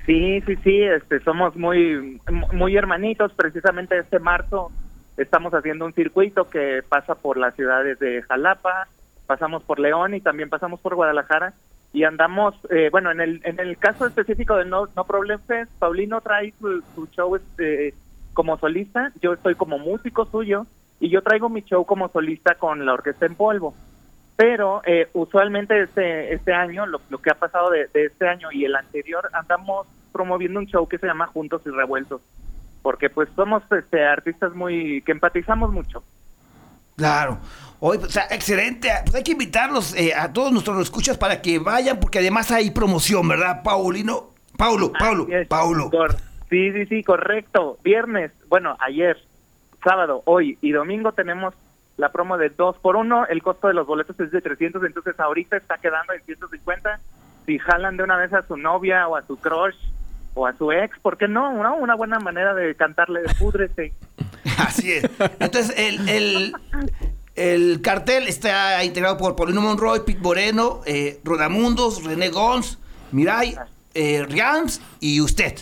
Sí, 0.05 0.43
sí, 0.47 0.57
sí, 0.65 0.83
este, 0.83 1.21
somos 1.21 1.55
muy, 1.57 2.19
muy 2.53 2.77
hermanitos. 2.77 3.33
Precisamente 3.35 3.99
este 3.99 4.19
marzo 4.19 4.73
estamos 5.19 5.53
haciendo 5.53 5.85
un 5.85 5.93
circuito 5.93 6.49
que 6.49 6.83
pasa 6.89 7.15
por 7.17 7.37
las 7.37 7.55
ciudades 7.55 7.99
de 7.99 8.23
Jalapa, 8.23 8.89
pasamos 9.27 9.63
por 9.65 9.79
León 9.79 10.15
y 10.15 10.21
también 10.21 10.49
pasamos 10.49 10.81
por 10.81 10.95
Guadalajara. 10.95 11.55
Y 11.93 12.05
andamos, 12.05 12.55
eh, 12.71 12.89
bueno, 12.91 13.11
en 13.11 13.21
el, 13.21 13.41
en 13.45 13.59
el 13.61 13.79
caso 13.79 14.07
específico 14.07 14.57
de 14.57 14.65
No, 14.65 14.89
no 14.95 15.05
Problem 15.05 15.41
Fest, 15.47 15.71
Paulino 15.79 16.21
trae 16.21 16.53
su, 16.61 16.83
su 16.95 17.07
show 17.09 17.35
este, 17.37 17.95
como 18.35 18.59
solista, 18.59 19.13
yo 19.21 19.33
estoy 19.33 19.55
como 19.55 19.79
músico 19.79 20.27
suyo 20.27 20.67
y 21.01 21.09
yo 21.09 21.23
traigo 21.23 21.49
mi 21.49 21.63
show 21.63 21.85
como 21.85 22.09
solista 22.09 22.57
con 22.57 22.85
la 22.85 22.93
Orquesta 22.93 23.27
en 23.27 23.35
Polvo. 23.35 23.75
Pero 24.37 24.83
eh, 24.87 25.09
usualmente 25.15 25.83
este, 25.83 26.33
este 26.33 26.53
año, 26.53 26.87
lo, 26.87 27.01
lo 27.11 27.19
que 27.19 27.31
ha 27.31 27.35
pasado 27.35 27.71
de, 27.71 27.89
de 27.89 28.05
este 28.05 28.29
año 28.29 28.53
y 28.53 28.65
el 28.65 28.77
anterior, 28.77 29.29
andamos 29.33 29.87
promoviendo 30.13 30.61
un 30.61 30.67
show 30.67 30.87
que 30.87 30.99
se 30.99 31.07
llama 31.07 31.27
Juntos 31.27 31.63
y 31.65 31.71
Revueltos, 31.71 32.21
porque 32.83 33.11
pues 33.11 33.29
somos 33.37 33.63
este, 33.71 34.05
artistas 34.05 34.55
muy 34.55 35.03
que 35.03 35.13
empatizamos 35.13 35.73
mucho. 35.73 36.03
Claro. 36.97 37.39
Hoy, 37.81 37.99
o 37.99 38.09
sea, 38.09 38.27
excelente. 38.31 38.91
Pues 39.05 39.15
hay 39.15 39.23
que 39.23 39.33
invitarlos 39.33 39.95
eh, 39.95 40.15
a 40.15 40.33
todos 40.33 40.51
nuestros 40.51 40.81
escuchas 40.83 41.17
para 41.17 41.41
que 41.41 41.59
vayan, 41.59 42.01
porque 42.01 42.19
además 42.19 42.51
hay 42.51 42.71
promoción, 42.73 43.29
¿verdad, 43.29 43.63
Paulino? 43.63 44.31
Paulo, 44.57 44.93
Paulo, 44.99 45.29
es. 45.31 45.47
Paulo. 45.47 45.89
Cor- 45.91 46.17
sí, 46.51 46.73
sí, 46.73 46.87
sí, 46.87 47.05
correcto. 47.05 47.79
Viernes, 47.85 48.33
bueno, 48.49 48.77
ayer, 48.81 49.17
sábado, 49.85 50.23
hoy 50.25 50.59
y 50.61 50.73
domingo 50.73 51.13
tenemos 51.13 51.55
la 51.97 52.11
promo 52.11 52.37
de 52.37 52.49
dos 52.49 52.77
por 52.79 52.97
uno. 52.97 53.27
El 53.27 53.43
costo 53.43 53.69
de 53.69 53.75
los 53.75 53.87
boletos 53.87 54.19
es 54.19 54.33
de 54.33 54.41
300, 54.41 54.83
entonces 54.85 55.19
ahorita 55.21 55.57
está 55.57 55.79
quedando 55.79 56.13
en 56.13 56.25
150. 56.25 56.99
Si 57.47 57.59
jalan 57.59 57.97
de 57.97 58.03
una 58.03 58.17
vez 58.17 58.33
a 58.33 58.43
su 58.47 58.57
novia 58.57 59.07
o 59.07 59.15
a 59.15 59.23
su 59.23 59.37
crush 59.37 59.77
o 60.39 60.47
a 60.47 60.57
su 60.57 60.71
ex, 60.71 60.97
¿por 61.01 61.19
qué 61.19 61.27
no? 61.27 61.53
¿No? 61.63 61.77
Una 61.77 61.97
buena 61.97 62.21
manera 62.21 62.55
de 62.55 62.75
cantarle 62.77 63.23
de 63.23 63.35
púdrete. 63.35 63.93
Así 64.59 64.93
es. 64.93 65.05
Entonces, 65.41 65.75
el, 65.77 66.09
el, 66.09 66.55
el 67.35 67.83
cartel 67.83 68.29
está 68.29 68.83
integrado 68.85 69.17
por 69.17 69.35
Paulino 69.35 69.61
Monroy, 69.61 70.01
Pete 70.07 70.21
Moreno, 70.21 70.81
eh, 70.87 71.21
Rodamundos, 71.25 72.05
René 72.05 72.29
Gons, 72.29 72.79
Mirai, 73.11 73.57
eh, 73.95 74.27
y 75.01 75.21
usted. 75.21 75.55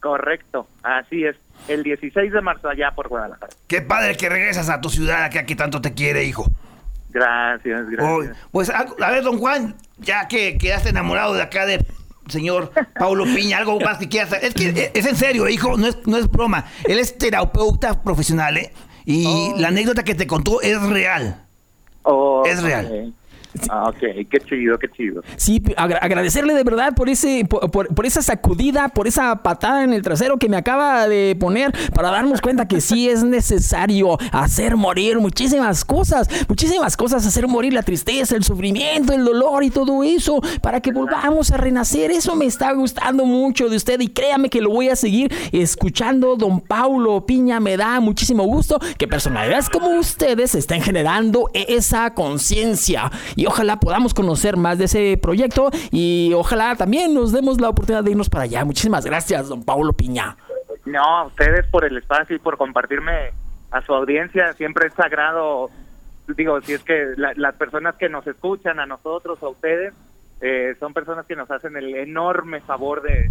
Correcto, 0.00 0.68
así 0.84 1.24
es. 1.24 1.34
El 1.66 1.82
16 1.82 2.32
de 2.32 2.40
marzo 2.40 2.68
allá 2.68 2.92
por 2.92 3.08
Guadalajara. 3.08 3.52
Qué 3.66 3.80
padre 3.80 4.16
que 4.16 4.28
regresas 4.28 4.68
a 4.68 4.80
tu 4.80 4.88
ciudad, 4.88 5.30
que 5.30 5.56
tanto 5.56 5.80
te 5.80 5.94
quiere, 5.94 6.22
hijo. 6.22 6.46
Gracias, 7.10 7.88
gracias. 7.90 8.36
Pues, 8.52 8.70
a, 8.70 8.86
a 9.00 9.10
ver, 9.10 9.24
don 9.24 9.38
Juan, 9.38 9.74
ya 9.98 10.28
que 10.28 10.58
quedaste 10.58 10.90
enamorado 10.90 11.34
de 11.34 11.42
acá 11.42 11.66
de 11.66 11.84
señor 12.28 12.72
Paulo 12.98 13.24
Piña, 13.24 13.58
algo 13.58 13.78
más 13.80 13.98
que 13.98 14.08
quieras 14.08 14.32
Es 14.42 14.54
que 14.54 14.68
eh, 14.68 14.90
es 14.94 15.06
en 15.06 15.16
serio, 15.16 15.48
hijo, 15.48 15.76
no 15.76 15.86
es, 15.86 15.98
no 16.06 16.16
es 16.16 16.30
broma. 16.30 16.66
Él 16.84 16.98
es 16.98 17.16
terapeuta 17.18 18.02
profesional, 18.02 18.56
¿eh? 18.56 18.72
Y 19.04 19.24
Oh. 19.26 19.54
la 19.58 19.68
anécdota 19.68 20.02
que 20.02 20.14
te 20.14 20.26
contó 20.26 20.60
es 20.60 20.80
real. 20.82 21.44
Oh, 22.02 22.42
es 22.46 22.62
real. 22.62 23.14
Ah, 23.70 23.88
ok, 23.88 23.98
qué 24.30 24.38
chido, 24.48 24.78
qué 24.78 24.88
chido. 24.90 25.22
Sí, 25.36 25.62
agra- 25.76 25.98
agradecerle 25.98 26.54
de 26.54 26.62
verdad 26.62 26.94
por 26.94 27.08
ese, 27.08 27.44
por, 27.48 27.70
por- 27.70 27.88
por 27.94 28.06
esa 28.06 28.22
sacudida, 28.22 28.88
por 28.90 29.06
esa 29.08 29.42
patada 29.42 29.82
en 29.82 29.92
el 29.92 30.02
trasero 30.02 30.36
que 30.36 30.48
me 30.48 30.56
acaba 30.56 31.08
de 31.08 31.36
poner 31.40 31.72
para 31.94 32.10
darnos 32.10 32.40
cuenta 32.40 32.68
que 32.68 32.80
sí 32.80 33.08
es 33.08 33.24
necesario 33.24 34.18
hacer 34.32 34.76
morir 34.76 35.18
muchísimas 35.18 35.84
cosas, 35.84 36.28
muchísimas 36.48 36.96
cosas, 36.96 37.26
hacer 37.26 37.48
morir 37.48 37.72
la 37.72 37.82
tristeza, 37.82 38.36
el 38.36 38.44
sufrimiento, 38.44 39.12
el 39.14 39.24
dolor 39.24 39.64
y 39.64 39.70
todo 39.70 40.02
eso, 40.04 40.40
para 40.60 40.80
que 40.80 40.92
volvamos 40.92 41.50
a 41.50 41.56
renacer. 41.56 42.10
Eso 42.10 42.36
me 42.36 42.44
está 42.46 42.72
gustando 42.72 43.24
mucho 43.24 43.68
de 43.68 43.76
usted 43.76 43.98
y 44.00 44.08
créame 44.08 44.48
que 44.50 44.60
lo 44.60 44.70
voy 44.70 44.90
a 44.90 44.96
seguir 44.96 45.32
escuchando. 45.52 46.36
Don 46.36 46.60
Paulo 46.60 47.24
Piña, 47.26 47.58
me 47.58 47.76
da 47.76 48.00
muchísimo 48.00 48.44
gusto 48.44 48.78
que 48.98 49.08
personalidades 49.08 49.68
como 49.70 49.88
ustedes 49.98 50.54
estén 50.54 50.82
generando 50.82 51.50
esa 51.54 52.12
conciencia 52.14 53.10
y 53.34 53.45
ojalá 53.46 53.78
podamos 53.80 54.12
conocer 54.14 54.56
más 54.56 54.78
de 54.78 54.84
ese 54.86 55.18
proyecto 55.20 55.70
y 55.90 56.32
ojalá 56.34 56.74
también 56.76 57.14
nos 57.14 57.32
demos 57.32 57.60
la 57.60 57.68
oportunidad 57.68 58.04
de 58.04 58.10
irnos 58.12 58.28
para 58.28 58.44
allá. 58.44 58.64
Muchísimas 58.64 59.04
gracias, 59.04 59.48
don 59.48 59.64
Paulo 59.64 59.92
Piña. 59.92 60.36
No, 60.84 61.02
a 61.02 61.24
ustedes 61.26 61.66
por 61.66 61.84
el 61.84 61.96
espacio 61.96 62.36
y 62.36 62.38
por 62.38 62.56
compartirme 62.56 63.32
a 63.70 63.80
su 63.82 63.92
audiencia. 63.94 64.52
Siempre 64.52 64.86
es 64.88 64.94
sagrado, 64.94 65.70
digo, 66.36 66.60
si 66.60 66.74
es 66.74 66.82
que 66.84 67.12
la- 67.16 67.32
las 67.36 67.54
personas 67.56 67.96
que 67.96 68.08
nos 68.08 68.26
escuchan, 68.26 68.78
a 68.78 68.86
nosotros, 68.86 69.42
a 69.42 69.48
ustedes, 69.48 69.92
eh, 70.40 70.76
son 70.78 70.92
personas 70.94 71.26
que 71.26 71.34
nos 71.34 71.50
hacen 71.50 71.76
el 71.76 71.94
enorme 71.96 72.60
favor 72.60 73.02
de, 73.02 73.30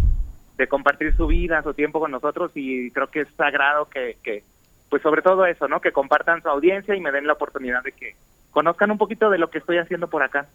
de 0.58 0.68
compartir 0.68 1.14
su 1.16 1.26
vida, 1.28 1.62
su 1.62 1.72
tiempo 1.72 2.00
con 2.00 2.10
nosotros 2.10 2.50
y 2.54 2.90
creo 2.90 3.08
que 3.08 3.20
es 3.22 3.28
sagrado 3.36 3.88
que, 3.88 4.18
que, 4.22 4.42
pues 4.90 5.02
sobre 5.02 5.22
todo 5.22 5.46
eso, 5.46 5.66
¿no? 5.68 5.80
Que 5.80 5.92
compartan 5.92 6.42
su 6.42 6.48
audiencia 6.48 6.94
y 6.94 7.00
me 7.00 7.12
den 7.12 7.26
la 7.26 7.34
oportunidad 7.34 7.82
de 7.82 7.92
que 7.92 8.16
conozcan 8.56 8.90
un 8.90 8.96
poquito 8.96 9.28
de 9.28 9.36
lo 9.36 9.50
que 9.50 9.58
estoy 9.58 9.76
haciendo 9.76 10.08
por 10.08 10.22
acá. 10.22 10.48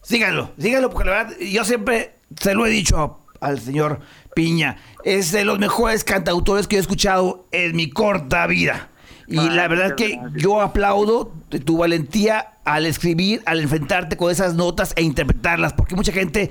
Síganlo, 0.00 0.52
síganlo, 0.56 0.88
porque 0.88 1.10
la 1.10 1.16
verdad, 1.24 1.36
yo 1.38 1.66
siempre 1.66 2.14
se 2.40 2.54
lo 2.54 2.64
he 2.64 2.70
dicho 2.70 3.18
al 3.42 3.60
señor 3.60 4.00
Piña, 4.34 4.78
es 5.04 5.32
de 5.32 5.44
los 5.44 5.58
mejores 5.58 6.02
cantautores 6.02 6.66
que 6.66 6.76
he 6.76 6.78
escuchado 6.78 7.46
en 7.52 7.76
mi 7.76 7.90
corta 7.90 8.46
vida. 8.46 8.88
Y 9.26 9.38
Ay, 9.38 9.50
la 9.50 9.68
verdad 9.68 9.96
que 9.96 10.16
gracias. 10.16 10.42
yo 10.42 10.62
aplaudo 10.62 11.34
tu 11.66 11.76
valentía 11.76 12.54
al 12.64 12.86
escribir, 12.86 13.42
al 13.44 13.60
enfrentarte 13.60 14.16
con 14.16 14.30
esas 14.30 14.54
notas 14.54 14.94
e 14.96 15.02
interpretarlas, 15.02 15.74
porque 15.74 15.94
mucha 15.94 16.10
gente, 16.10 16.50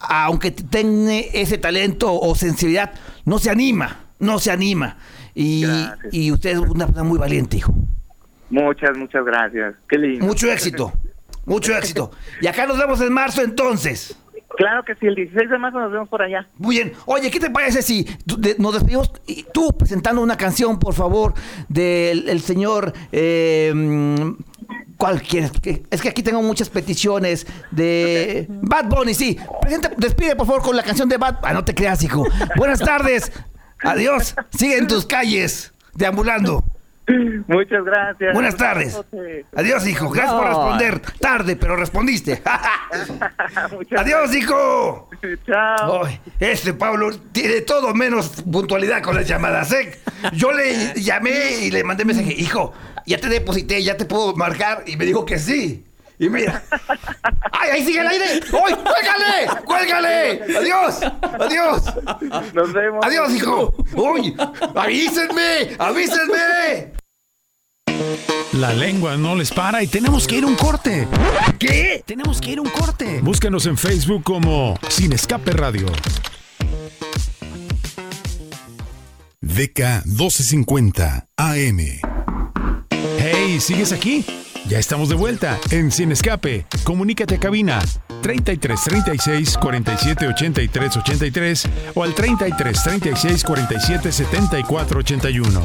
aunque 0.00 0.50
tenga 0.50 1.14
ese 1.32 1.56
talento 1.56 2.12
o 2.12 2.34
sensibilidad, 2.34 2.92
no 3.24 3.38
se 3.38 3.48
anima, 3.48 4.00
no 4.18 4.38
se 4.38 4.50
anima. 4.50 4.98
Y, 5.34 5.62
Gracias. 5.62 6.12
y 6.12 6.30
usted 6.30 6.50
es 6.50 6.58
una 6.58 6.84
persona 6.84 7.08
muy 7.08 7.18
valiente, 7.18 7.56
hijo. 7.56 7.72
Muchas, 8.52 8.96
muchas 8.96 9.24
gracias. 9.24 9.74
Qué 9.88 9.96
lindo. 9.98 10.26
Mucho 10.26 10.50
éxito, 10.52 10.92
mucho 11.46 11.74
éxito. 11.76 12.10
Y 12.40 12.46
acá 12.46 12.66
nos 12.66 12.78
vemos 12.78 13.00
en 13.00 13.12
marzo 13.12 13.42
entonces. 13.42 14.14
Claro 14.58 14.84
que 14.84 14.94
sí, 14.96 15.06
el 15.06 15.14
16 15.14 15.48
de 15.48 15.58
marzo 15.58 15.80
nos 15.80 15.90
vemos 15.90 16.08
por 16.10 16.20
allá. 16.20 16.46
Muy 16.58 16.76
bien. 16.76 16.92
Oye, 17.06 17.30
¿qué 17.30 17.40
te 17.40 17.48
parece 17.48 17.80
si 17.80 18.06
nos 18.58 18.74
despedimos 18.74 19.10
y 19.26 19.44
tú 19.52 19.70
presentando 19.78 20.20
una 20.20 20.36
canción, 20.36 20.78
por 20.78 20.92
favor, 20.94 21.32
del 21.68 22.28
el 22.28 22.40
señor... 22.42 22.92
eh, 23.10 23.72
¿Cuál 24.98 25.20
quieres? 25.22 25.50
Que- 25.52 25.82
Es 25.90 26.00
que 26.02 26.10
aquí 26.10 26.22
tengo 26.22 26.42
muchas 26.42 26.68
peticiones 26.68 27.46
de 27.72 28.46
Bad 28.48 28.84
Bunny, 28.88 29.14
sí. 29.14 29.36
Presenta, 29.60 29.90
despide, 29.96 30.36
por 30.36 30.46
favor, 30.46 30.62
con 30.62 30.76
la 30.76 30.82
canción 30.84 31.08
de 31.08 31.16
Bad... 31.16 31.38
Ah, 31.42 31.52
no 31.54 31.64
te 31.64 31.74
creas, 31.74 32.04
hijo. 32.04 32.24
Buenas 32.56 32.78
tardes. 32.78 33.32
Adiós. 33.82 34.36
Sigue 34.50 34.76
en 34.78 34.86
tus 34.86 35.04
calles, 35.06 35.72
deambulando. 35.94 36.62
Muchas 37.48 37.84
gracias. 37.84 38.32
Buenas 38.32 38.56
tardes. 38.56 39.00
Adiós, 39.54 39.86
hijo. 39.86 40.08
Gracias 40.10 40.34
por 40.34 40.46
responder. 40.46 41.00
Tarde, 41.18 41.56
pero 41.56 41.76
respondiste. 41.76 42.42
Adiós, 43.96 44.34
hijo. 44.34 45.10
Chao. 45.46 46.04
Ay, 46.04 46.20
este 46.38 46.72
Pablo 46.74 47.10
tiene 47.32 47.62
todo 47.62 47.92
menos 47.94 48.42
puntualidad 48.50 49.02
con 49.02 49.16
las 49.16 49.26
llamadas, 49.26 49.72
¿eh? 49.72 49.98
Yo 50.32 50.52
le 50.52 50.94
llamé 50.94 51.58
y 51.62 51.70
le 51.70 51.82
mandé 51.82 52.04
mensaje, 52.04 52.32
hijo, 52.32 52.72
ya 53.06 53.18
te 53.18 53.28
deposité, 53.28 53.82
ya 53.82 53.96
te 53.96 54.04
puedo 54.04 54.34
marcar, 54.36 54.84
y 54.86 54.96
me 54.96 55.04
dijo 55.04 55.24
que 55.24 55.38
sí. 55.38 55.84
Y 56.22 56.30
mira, 56.30 56.62
¡ay, 57.50 57.70
ahí 57.72 57.84
sigue 57.84 57.98
el 57.98 58.06
aire! 58.06 58.24
¡Ay, 58.44 58.74
cuélgale! 58.74 59.64
¡Cuélgale! 59.64 60.56
¡Adiós! 60.56 61.00
¡Adiós! 61.20 61.82
Nos 62.54 62.72
vemos. 62.72 63.04
¡Adiós, 63.04 63.34
hijo! 63.34 63.74
¡Uy! 63.94 64.36
¡Avísenme! 64.76 65.74
¡Avísenme! 65.80 66.92
La 68.52 68.72
lengua 68.72 69.16
no 69.16 69.34
les 69.34 69.50
para 69.50 69.82
y 69.82 69.88
tenemos 69.88 70.28
que 70.28 70.36
ir 70.36 70.44
a 70.44 70.46
un 70.46 70.54
corte. 70.54 71.08
¿Qué? 71.58 72.04
Tenemos 72.06 72.40
que 72.40 72.50
ir 72.52 72.58
a 72.58 72.62
un 72.62 72.70
corte. 72.70 73.18
Búscanos 73.20 73.66
en 73.66 73.76
Facebook 73.76 74.22
como 74.22 74.78
Sin 74.90 75.12
Escape 75.12 75.50
Radio. 75.50 75.86
DK 79.40 80.04
1250 80.04 81.26
AM. 81.36 81.80
Hey, 83.18 83.58
¿sigues 83.58 83.90
aquí? 83.90 84.24
Ya 84.68 84.78
estamos 84.78 85.08
de 85.08 85.16
vuelta 85.16 85.58
en 85.70 85.90
Sin 85.90 86.12
Escape. 86.12 86.66
Comunícate 86.84 87.34
a 87.34 87.40
cabina 87.40 87.80
33 88.22 88.80
36 88.80 89.58
47 89.58 90.28
83 90.28 90.96
83 90.96 91.68
o 91.94 92.02
al 92.02 92.14
33 92.14 92.82
36 92.82 93.44
47 93.44 94.12
74 94.12 95.00
81. 95.00 95.60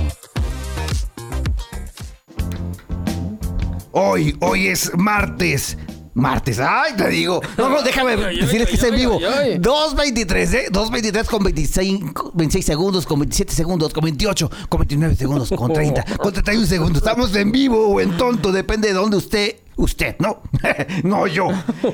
Hoy, 3.91 4.36
hoy 4.41 4.67
es 4.67 4.91
martes. 4.95 5.77
Martes, 6.17 6.60
ay, 6.60 6.93
te 6.97 7.08
digo. 7.10 7.39
No, 7.58 7.69
no, 7.69 7.84
déjame 7.84 8.15
decirles 8.17 8.67
que 8.67 8.75
está 8.75 8.88
en 8.88 8.95
vivo. 8.95 9.19
ay, 9.19 9.51
ay. 9.53 9.58
2.23, 9.60 10.53
¿eh? 10.56 10.65
2.23 10.71 11.25
con 11.25 11.43
25, 11.43 12.32
26 12.34 12.65
segundos, 12.65 13.06
con 13.06 13.19
27 13.19 13.53
segundos, 13.53 13.93
con 13.93 14.03
28, 14.03 14.49
con 14.67 14.80
29 14.80 15.15
segundos, 15.15 15.49
con 15.56 15.71
30, 15.71 16.03
con 16.17 16.34
31 16.34 16.65
segundos. 16.65 16.97
Estamos 17.03 17.36
en 17.36 17.51
vivo 17.51 17.88
o 17.88 18.01
en 18.01 18.17
tonto, 18.17 18.51
depende 18.51 18.88
de 18.88 18.95
dónde 18.95 19.17
usted, 19.17 19.58
usted, 19.75 20.15
no, 20.17 20.41
no 21.03 21.27
yo. 21.27 21.49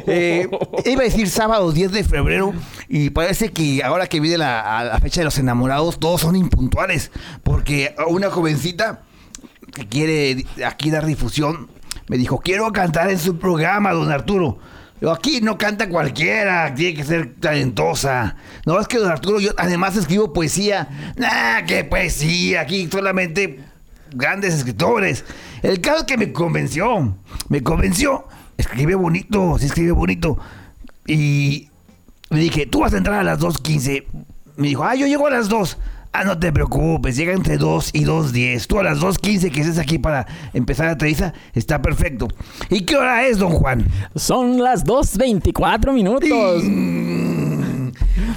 Eh, 0.08 0.48
iba 0.86 1.02
a 1.02 1.04
decir 1.04 1.30
sábado 1.30 1.74
10 1.74 1.92
de 1.92 2.04
febrero 2.06 2.54
y 2.88 3.10
parece 3.10 3.52
que 3.52 3.84
ahora 3.84 4.08
que 4.08 4.22
viene 4.22 4.38
la, 4.38 4.86
la 4.86 5.00
fecha 5.00 5.20
de 5.20 5.26
los 5.26 5.38
enamorados, 5.38 6.00
todos 6.00 6.22
son 6.22 6.38
impuntuales. 6.38 7.12
Porque 7.44 7.94
una 8.08 8.30
jovencita 8.30 9.04
que 9.74 9.88
quiere 9.88 10.46
aquí 10.66 10.92
dar 10.92 11.06
difusión, 11.06 11.68
me 12.08 12.18
dijo, 12.18 12.40
quiero 12.40 12.72
cantar 12.72 13.10
en 13.10 13.20
su 13.20 13.38
programa, 13.38 13.92
don 13.94 14.12
Arturo. 14.12 14.60
Yo, 15.02 15.12
aquí 15.12 15.42
no 15.42 15.58
canta 15.58 15.90
cualquiera, 15.90 16.74
tiene 16.76 16.96
que 16.96 17.04
ser 17.04 17.36
talentosa. 17.40 18.36
No, 18.66 18.80
es 18.80 18.88
que 18.88 18.98
don 18.98 19.12
Arturo, 19.12 19.40
yo 19.40 19.52
además 19.58 19.98
escribo 19.98 20.32
poesía. 20.32 21.14
Nah, 21.18 21.66
qué 21.66 21.84
poesía, 21.84 22.62
aquí 22.62 22.88
solamente 22.92 23.60
grandes 24.14 24.54
escritores. 24.54 25.26
El 25.62 25.82
caso 25.82 26.00
es 26.00 26.04
que 26.04 26.18
me 26.18 26.32
convenció, 26.32 27.18
me 27.50 27.62
convenció. 27.62 28.28
Escribe 28.58 28.96
bonito, 28.96 29.58
sí 29.60 29.66
escribe 29.66 29.92
bonito. 29.92 30.38
Y 31.06 31.70
le 32.30 32.40
dije, 32.40 32.66
tú 32.66 32.82
vas 32.82 32.94
a 32.94 32.98
entrar 32.98 33.20
a 33.20 33.24
las 33.24 33.40
2.15. 33.40 34.06
Me 34.56 34.68
dijo, 34.70 34.84
ah, 34.84 34.96
yo 34.96 35.08
llego 35.08 35.28
a 35.28 35.32
las 35.32 35.50
2. 35.50 35.78
Ah, 36.16 36.24
no 36.24 36.38
te 36.38 36.52
preocupes, 36.52 37.16
llega 37.16 37.34
entre 37.34 37.58
2 37.58 37.90
y 37.94 38.06
2.10. 38.06 38.68
Tú 38.68 38.80
a 38.80 38.84
las 38.84 39.00
2.15 39.00 39.52
que 39.52 39.62
estés 39.62 39.80
aquí 39.80 39.98
para 39.98 40.28
empezar 40.54 40.86
la 40.86 40.92
entrevista, 40.92 41.34
está 41.56 41.82
perfecto. 41.82 42.28
¿Y 42.70 42.82
qué 42.82 42.96
hora 42.96 43.26
es, 43.26 43.40
don 43.40 43.50
Juan? 43.50 43.88
Son 44.16 44.62
las 44.62 44.86
2.24 44.86 45.92
minutos. 45.92 46.64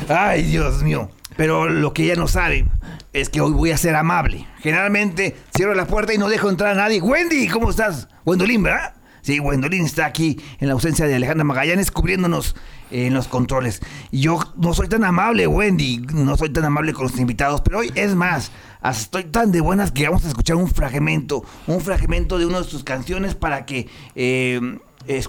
Ay, 0.08 0.44
Dios 0.44 0.82
mío. 0.82 1.10
Pero 1.36 1.68
lo 1.68 1.92
que 1.92 2.04
ella 2.04 2.14
no 2.16 2.28
sabe 2.28 2.64
es 3.12 3.28
que 3.28 3.42
hoy 3.42 3.52
voy 3.52 3.72
a 3.72 3.76
ser 3.76 3.94
amable. 3.94 4.46
Generalmente 4.60 5.36
cierro 5.54 5.74
la 5.74 5.86
puerta 5.86 6.14
y 6.14 6.18
no 6.18 6.30
dejo 6.30 6.48
entrar 6.48 6.70
a 6.72 6.82
nadie. 6.82 7.02
Wendy, 7.02 7.46
¿cómo 7.48 7.68
estás? 7.68 8.08
Wendolín, 8.24 8.62
¿verdad? 8.62 8.94
Sí, 9.26 9.40
Wendolín 9.40 9.84
está 9.84 10.06
aquí 10.06 10.38
en 10.60 10.68
la 10.68 10.74
ausencia 10.74 11.04
de 11.08 11.16
Alejandra 11.16 11.42
Magallanes 11.42 11.90
cubriéndonos 11.90 12.54
en 12.92 13.12
los 13.12 13.26
controles. 13.26 13.80
Yo 14.12 14.38
no 14.56 14.72
soy 14.72 14.86
tan 14.88 15.02
amable, 15.02 15.48
Wendy. 15.48 15.98
No 16.14 16.36
soy 16.36 16.50
tan 16.50 16.64
amable 16.64 16.92
con 16.92 17.08
los 17.08 17.18
invitados. 17.18 17.60
Pero 17.62 17.78
hoy 17.80 17.90
es 17.96 18.14
más. 18.14 18.52
Estoy 18.88 19.24
tan 19.24 19.50
de 19.50 19.60
buenas 19.60 19.90
que 19.90 20.04
vamos 20.06 20.24
a 20.24 20.28
escuchar 20.28 20.54
un 20.54 20.68
fragmento. 20.68 21.44
Un 21.66 21.80
fragmento 21.80 22.38
de 22.38 22.46
una 22.46 22.58
de 22.58 22.64
sus 22.68 22.84
canciones 22.84 23.34
para 23.34 23.66
que, 23.66 23.88
eh, 24.14 24.60
es- 25.08 25.28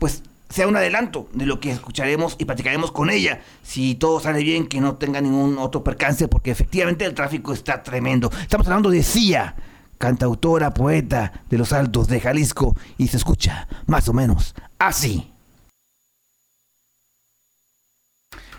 pues, 0.00 0.24
sea 0.48 0.66
un 0.66 0.74
adelanto 0.74 1.28
de 1.32 1.46
lo 1.46 1.60
que 1.60 1.70
escucharemos 1.70 2.34
y 2.40 2.46
platicaremos 2.46 2.90
con 2.90 3.10
ella. 3.10 3.42
Si 3.62 3.94
todo 3.94 4.18
sale 4.18 4.42
bien, 4.42 4.66
que 4.66 4.80
no 4.80 4.96
tenga 4.96 5.20
ningún 5.20 5.56
otro 5.58 5.84
percance, 5.84 6.26
porque 6.26 6.50
efectivamente 6.50 7.04
el 7.04 7.14
tráfico 7.14 7.52
está 7.52 7.84
tremendo. 7.84 8.28
Estamos 8.42 8.66
hablando 8.66 8.90
de 8.90 9.04
Cia, 9.04 9.54
cantautora, 9.98 10.74
poeta 10.74 11.32
de 11.48 11.58
los 11.58 11.72
Altos 11.72 12.08
de 12.08 12.20
Jalisco, 12.20 12.76
y 12.98 13.08
se 13.08 13.16
escucha 13.16 13.66
más 13.86 14.08
o 14.08 14.12
menos 14.12 14.54
así. 14.78 15.32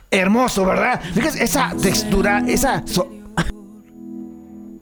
Hermoso, 0.09 0.65
¿verdad? 0.65 1.01
Fíjate 1.13 1.43
esa 1.43 1.73
textura, 1.81 2.43
esa... 2.47 2.81
so- 2.87 3.11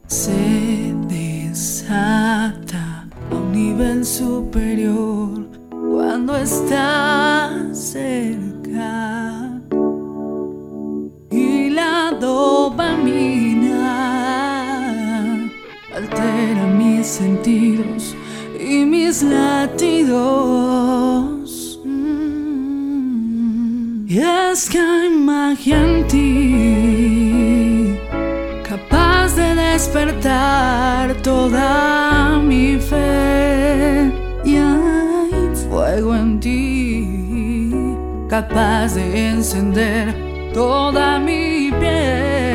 se 0.06 0.94
desata 1.08 3.08
a 3.30 3.34
un 3.34 3.50
nivel 3.50 4.06
superior 4.06 5.48
cuando 5.70 6.36
estás 6.36 7.76
cerca 7.76 9.50
y 11.28 11.70
la 11.70 12.12
dopamina 12.20 13.55
mis 17.06 17.14
sentidos 17.14 18.16
y 18.58 18.84
mis 18.84 19.22
latidos. 19.22 20.18
Mm. 21.84 23.26
Y 24.08 24.18
es 24.18 24.68
que 24.68 24.80
hay 24.80 25.10
magia 25.10 25.76
en 25.84 26.08
ti, 26.08 27.96
capaz 28.68 29.36
de 29.36 29.54
despertar 29.54 31.14
toda 31.22 32.40
mi 32.40 32.76
fe. 32.78 34.10
Y 34.44 34.56
hay 34.56 35.54
fuego 35.68 36.16
en 36.16 36.40
ti, 36.40 37.06
capaz 38.28 38.94
de 38.96 39.28
encender 39.28 40.12
toda 40.52 41.20
mi 41.20 41.70
piel. 41.78 42.45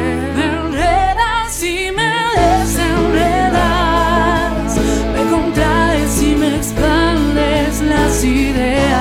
Ideas. 8.23 8.99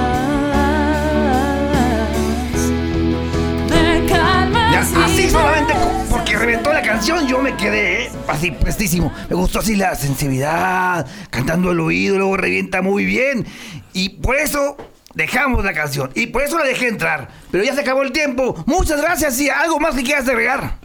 Me 3.70 4.06
calmas 4.06 4.92
así 4.96 5.24
me 5.24 5.30
solamente 5.30 5.74
porque 6.10 6.36
reventó 6.36 6.72
la 6.72 6.82
canción, 6.82 7.26
yo 7.26 7.40
me 7.40 7.56
quedé 7.56 8.04
¿eh? 8.04 8.10
así 8.28 8.50
prestísimo. 8.50 9.12
Me 9.28 9.36
gustó 9.36 9.58
así 9.60 9.76
la 9.76 9.94
sensibilidad, 9.94 11.06
cantando 11.30 11.70
al 11.70 11.80
oído, 11.80 12.18
luego 12.18 12.36
revienta 12.36 12.82
muy 12.82 13.04
bien. 13.04 13.46
Y 13.92 14.10
por 14.10 14.36
eso 14.36 14.76
dejamos 15.14 15.64
la 15.64 15.72
canción. 15.72 16.10
Y 16.14 16.28
por 16.28 16.42
eso 16.42 16.58
la 16.58 16.64
dejé 16.64 16.88
entrar. 16.88 17.28
Pero 17.50 17.64
ya 17.64 17.74
se 17.74 17.80
acabó 17.80 18.02
el 18.02 18.12
tiempo. 18.12 18.62
Muchas 18.66 19.00
gracias 19.00 19.40
y 19.40 19.48
algo 19.50 19.78
más 19.80 19.94
que 19.94 20.02
quieras 20.02 20.28
agregar. 20.28 20.76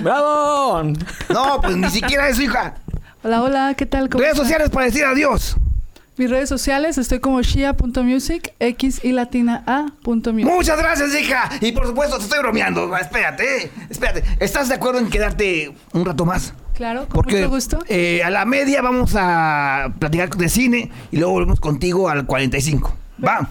¡Bravo! 0.00 0.82
No, 1.28 1.60
pues 1.60 1.76
ni 1.76 1.90
siquiera 1.90 2.28
eso, 2.28 2.42
hija. 2.42 2.76
Hola, 3.22 3.42
hola, 3.42 3.74
¿qué 3.76 3.86
tal? 3.86 4.08
¿Cómo 4.08 4.22
Redes 4.22 4.36
sociales 4.36 4.70
para 4.70 4.86
decir 4.86 5.04
adiós. 5.04 5.56
Mis 6.16 6.30
redes 6.30 6.48
sociales 6.48 6.96
estoy 6.96 7.18
como 7.20 7.42
shia.music, 7.42 8.54
x 8.58 9.04
y 9.04 9.12
latina 9.12 9.62
a 9.66 9.86
punto 10.02 10.32
music. 10.32 10.48
Muchas 10.50 10.78
gracias, 10.78 11.14
hija. 11.14 11.50
Y 11.60 11.72
por 11.72 11.86
supuesto, 11.86 12.16
te 12.16 12.24
estoy 12.24 12.38
bromeando. 12.38 12.96
Espérate, 12.96 13.64
eh. 13.64 13.70
espérate. 13.90 14.24
¿Estás 14.40 14.68
de 14.70 14.76
acuerdo 14.76 15.00
en 15.00 15.10
quedarte 15.10 15.74
un 15.92 16.06
rato 16.06 16.24
más? 16.24 16.54
Claro, 16.74 17.00
con 17.00 17.08
Porque 17.08 17.36
mucho 17.36 17.50
gusto. 17.50 17.78
eh, 17.88 18.22
a 18.24 18.30
la 18.30 18.46
media 18.46 18.80
vamos 18.80 19.12
a 19.14 19.92
platicar 19.98 20.30
de 20.30 20.48
cine 20.48 20.90
y 21.10 21.16
luego 21.18 21.32
volvemos 21.32 21.60
contigo 21.60 22.08
al 22.08 22.24
45. 22.24 22.96
Va. 23.24 23.48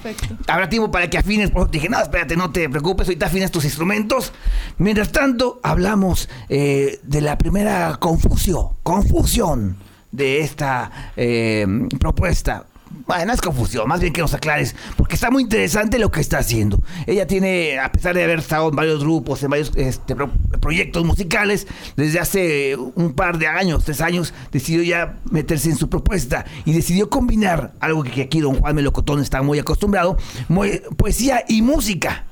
Habrá 0.47 0.69
tiempo 0.69 0.91
para 0.91 1.10
que 1.10 1.17
afines. 1.17 1.51
Te 1.51 1.67
dije, 1.71 1.89
no, 1.89 1.99
espérate, 1.99 2.36
no 2.36 2.51
te 2.51 2.69
preocupes, 2.69 3.08
ahorita 3.08 3.28
afinas 3.28 3.51
tus 3.51 3.65
instrumentos. 3.65 4.32
Mientras 4.78 5.12
tanto, 5.12 5.60
hablamos 5.63 6.30
eh, 6.49 6.99
de 7.04 7.21
la 7.21 7.38
primera 7.38 7.95
confusión, 7.97 8.69
confusión 8.84 9.78
de 10.12 10.41
esta 10.41 11.12
eh, 11.17 11.65
propuesta. 11.99 12.65
Bueno, 13.07 13.25
no 13.25 13.33
es 13.33 13.41
confusión, 13.41 13.87
más 13.87 13.99
bien 13.99 14.13
que 14.13 14.21
nos 14.21 14.33
aclares, 14.33 14.75
porque 14.97 15.15
está 15.15 15.29
muy 15.29 15.43
interesante 15.43 15.99
lo 15.99 16.09
que 16.11 16.21
está 16.21 16.39
haciendo. 16.39 16.81
Ella 17.05 17.27
tiene, 17.27 17.77
a 17.77 17.91
pesar 17.91 18.15
de 18.15 18.23
haber 18.23 18.39
estado 18.39 18.69
en 18.69 18.75
varios 18.75 19.03
grupos, 19.03 19.43
en 19.43 19.49
varios 19.51 19.71
este, 19.75 20.15
pro- 20.15 20.31
proyectos 20.59 21.05
musicales, 21.05 21.67
desde 21.95 22.19
hace 22.19 22.75
un 22.75 23.13
par 23.13 23.37
de 23.37 23.47
años, 23.47 23.83
tres 23.83 24.01
años, 24.01 24.33
decidió 24.51 24.81
ya 24.81 25.19
meterse 25.29 25.69
en 25.69 25.77
su 25.77 25.89
propuesta 25.89 26.45
y 26.63 26.73
decidió 26.73 27.09
combinar 27.09 27.73
algo 27.79 28.03
que 28.03 28.23
aquí 28.23 28.39
don 28.39 28.55
Juan 28.55 28.75
Melocotón 28.75 29.21
está 29.21 29.41
muy 29.43 29.59
acostumbrado, 29.59 30.17
poesía 30.97 31.43
y 31.47 31.61
música. 31.61 32.25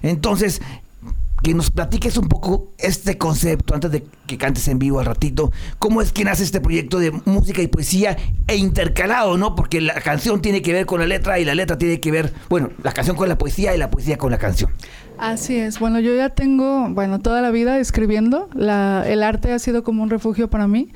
Entonces, 0.00 0.60
que 1.44 1.52
nos 1.52 1.70
platiques 1.70 2.16
un 2.16 2.26
poco 2.26 2.72
este 2.78 3.18
concepto 3.18 3.74
antes 3.74 3.90
de 3.92 4.06
que 4.26 4.38
cantes 4.38 4.66
en 4.66 4.78
vivo 4.78 4.98
al 4.98 5.04
ratito. 5.04 5.52
¿Cómo 5.78 6.00
es 6.00 6.10
que 6.10 6.24
nace 6.24 6.42
este 6.42 6.58
proyecto 6.58 6.98
de 6.98 7.10
música 7.26 7.60
y 7.60 7.66
poesía 7.66 8.16
e 8.46 8.56
intercalado, 8.56 9.36
no? 9.36 9.54
Porque 9.54 9.82
la 9.82 10.00
canción 10.00 10.40
tiene 10.40 10.62
que 10.62 10.72
ver 10.72 10.86
con 10.86 11.00
la 11.00 11.06
letra 11.06 11.38
y 11.38 11.44
la 11.44 11.54
letra 11.54 11.76
tiene 11.76 12.00
que 12.00 12.10
ver, 12.10 12.32
bueno, 12.48 12.70
la 12.82 12.92
canción 12.92 13.14
con 13.14 13.28
la 13.28 13.36
poesía 13.36 13.74
y 13.74 13.78
la 13.78 13.90
poesía 13.90 14.16
con 14.16 14.30
la 14.30 14.38
canción. 14.38 14.70
Así 15.18 15.56
es. 15.56 15.78
Bueno, 15.78 16.00
yo 16.00 16.16
ya 16.16 16.30
tengo, 16.30 16.88
bueno, 16.88 17.20
toda 17.20 17.42
la 17.42 17.50
vida 17.50 17.78
escribiendo. 17.78 18.48
La, 18.54 19.04
el 19.06 19.22
arte 19.22 19.52
ha 19.52 19.58
sido 19.58 19.84
como 19.84 20.02
un 20.02 20.08
refugio 20.08 20.48
para 20.48 20.66
mí. 20.66 20.92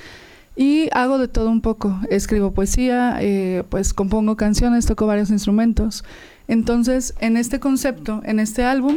Y 0.56 0.88
hago 0.92 1.18
de 1.18 1.28
todo 1.28 1.50
un 1.50 1.60
poco. 1.60 2.00
Escribo 2.08 2.52
poesía, 2.52 3.18
eh, 3.20 3.64
pues 3.68 3.92
compongo 3.92 4.36
canciones, 4.36 4.86
toco 4.86 5.06
varios 5.06 5.28
instrumentos. 5.28 6.04
Entonces, 6.48 7.12
en 7.20 7.36
este 7.36 7.60
concepto, 7.60 8.22
en 8.24 8.40
este 8.40 8.64
álbum, 8.64 8.96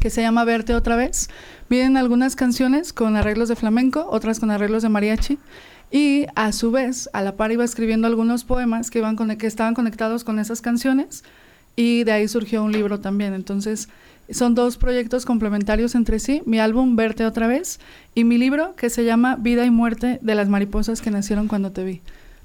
que 0.00 0.10
se 0.10 0.22
llama 0.22 0.44
Verte 0.44 0.74
otra 0.74 0.96
vez, 0.96 1.30
vienen 1.68 1.96
algunas 1.96 2.34
canciones 2.34 2.92
con 2.92 3.16
arreglos 3.16 3.48
de 3.48 3.56
flamenco, 3.56 4.08
otras 4.10 4.40
con 4.40 4.50
arreglos 4.50 4.82
de 4.82 4.88
mariachi. 4.88 5.38
Y 5.92 6.26
a 6.34 6.52
su 6.52 6.70
vez, 6.70 7.10
a 7.12 7.22
la 7.22 7.36
par 7.36 7.52
iba 7.52 7.64
escribiendo 7.64 8.06
algunos 8.06 8.44
poemas 8.44 8.90
que, 8.90 8.98
iban 8.98 9.16
con, 9.16 9.36
que 9.36 9.46
estaban 9.46 9.74
conectados 9.74 10.24
con 10.24 10.38
esas 10.38 10.60
canciones. 10.60 11.24
Y 11.76 12.04
de 12.04 12.12
ahí 12.12 12.28
surgió 12.28 12.62
un 12.62 12.72
libro 12.72 13.00
también. 13.00 13.34
Entonces, 13.34 13.88
son 14.30 14.54
dos 14.54 14.76
proyectos 14.76 15.26
complementarios 15.26 15.94
entre 15.94 16.18
sí. 16.20 16.42
Mi 16.46 16.60
álbum 16.60 16.96
Verte 16.96 17.26
otra 17.26 17.46
vez 17.46 17.80
y 18.14 18.24
mi 18.24 18.38
libro 18.38 18.74
que 18.76 18.90
se 18.90 19.04
llama 19.04 19.36
Vida 19.36 19.64
y 19.64 19.70
Muerte 19.70 20.18
de 20.22 20.34
las 20.34 20.48
mariposas 20.48 21.00
que 21.00 21.10
nacieron 21.10 21.48
cuando 21.48 21.72
te 21.72 21.84
vi. 21.84 22.00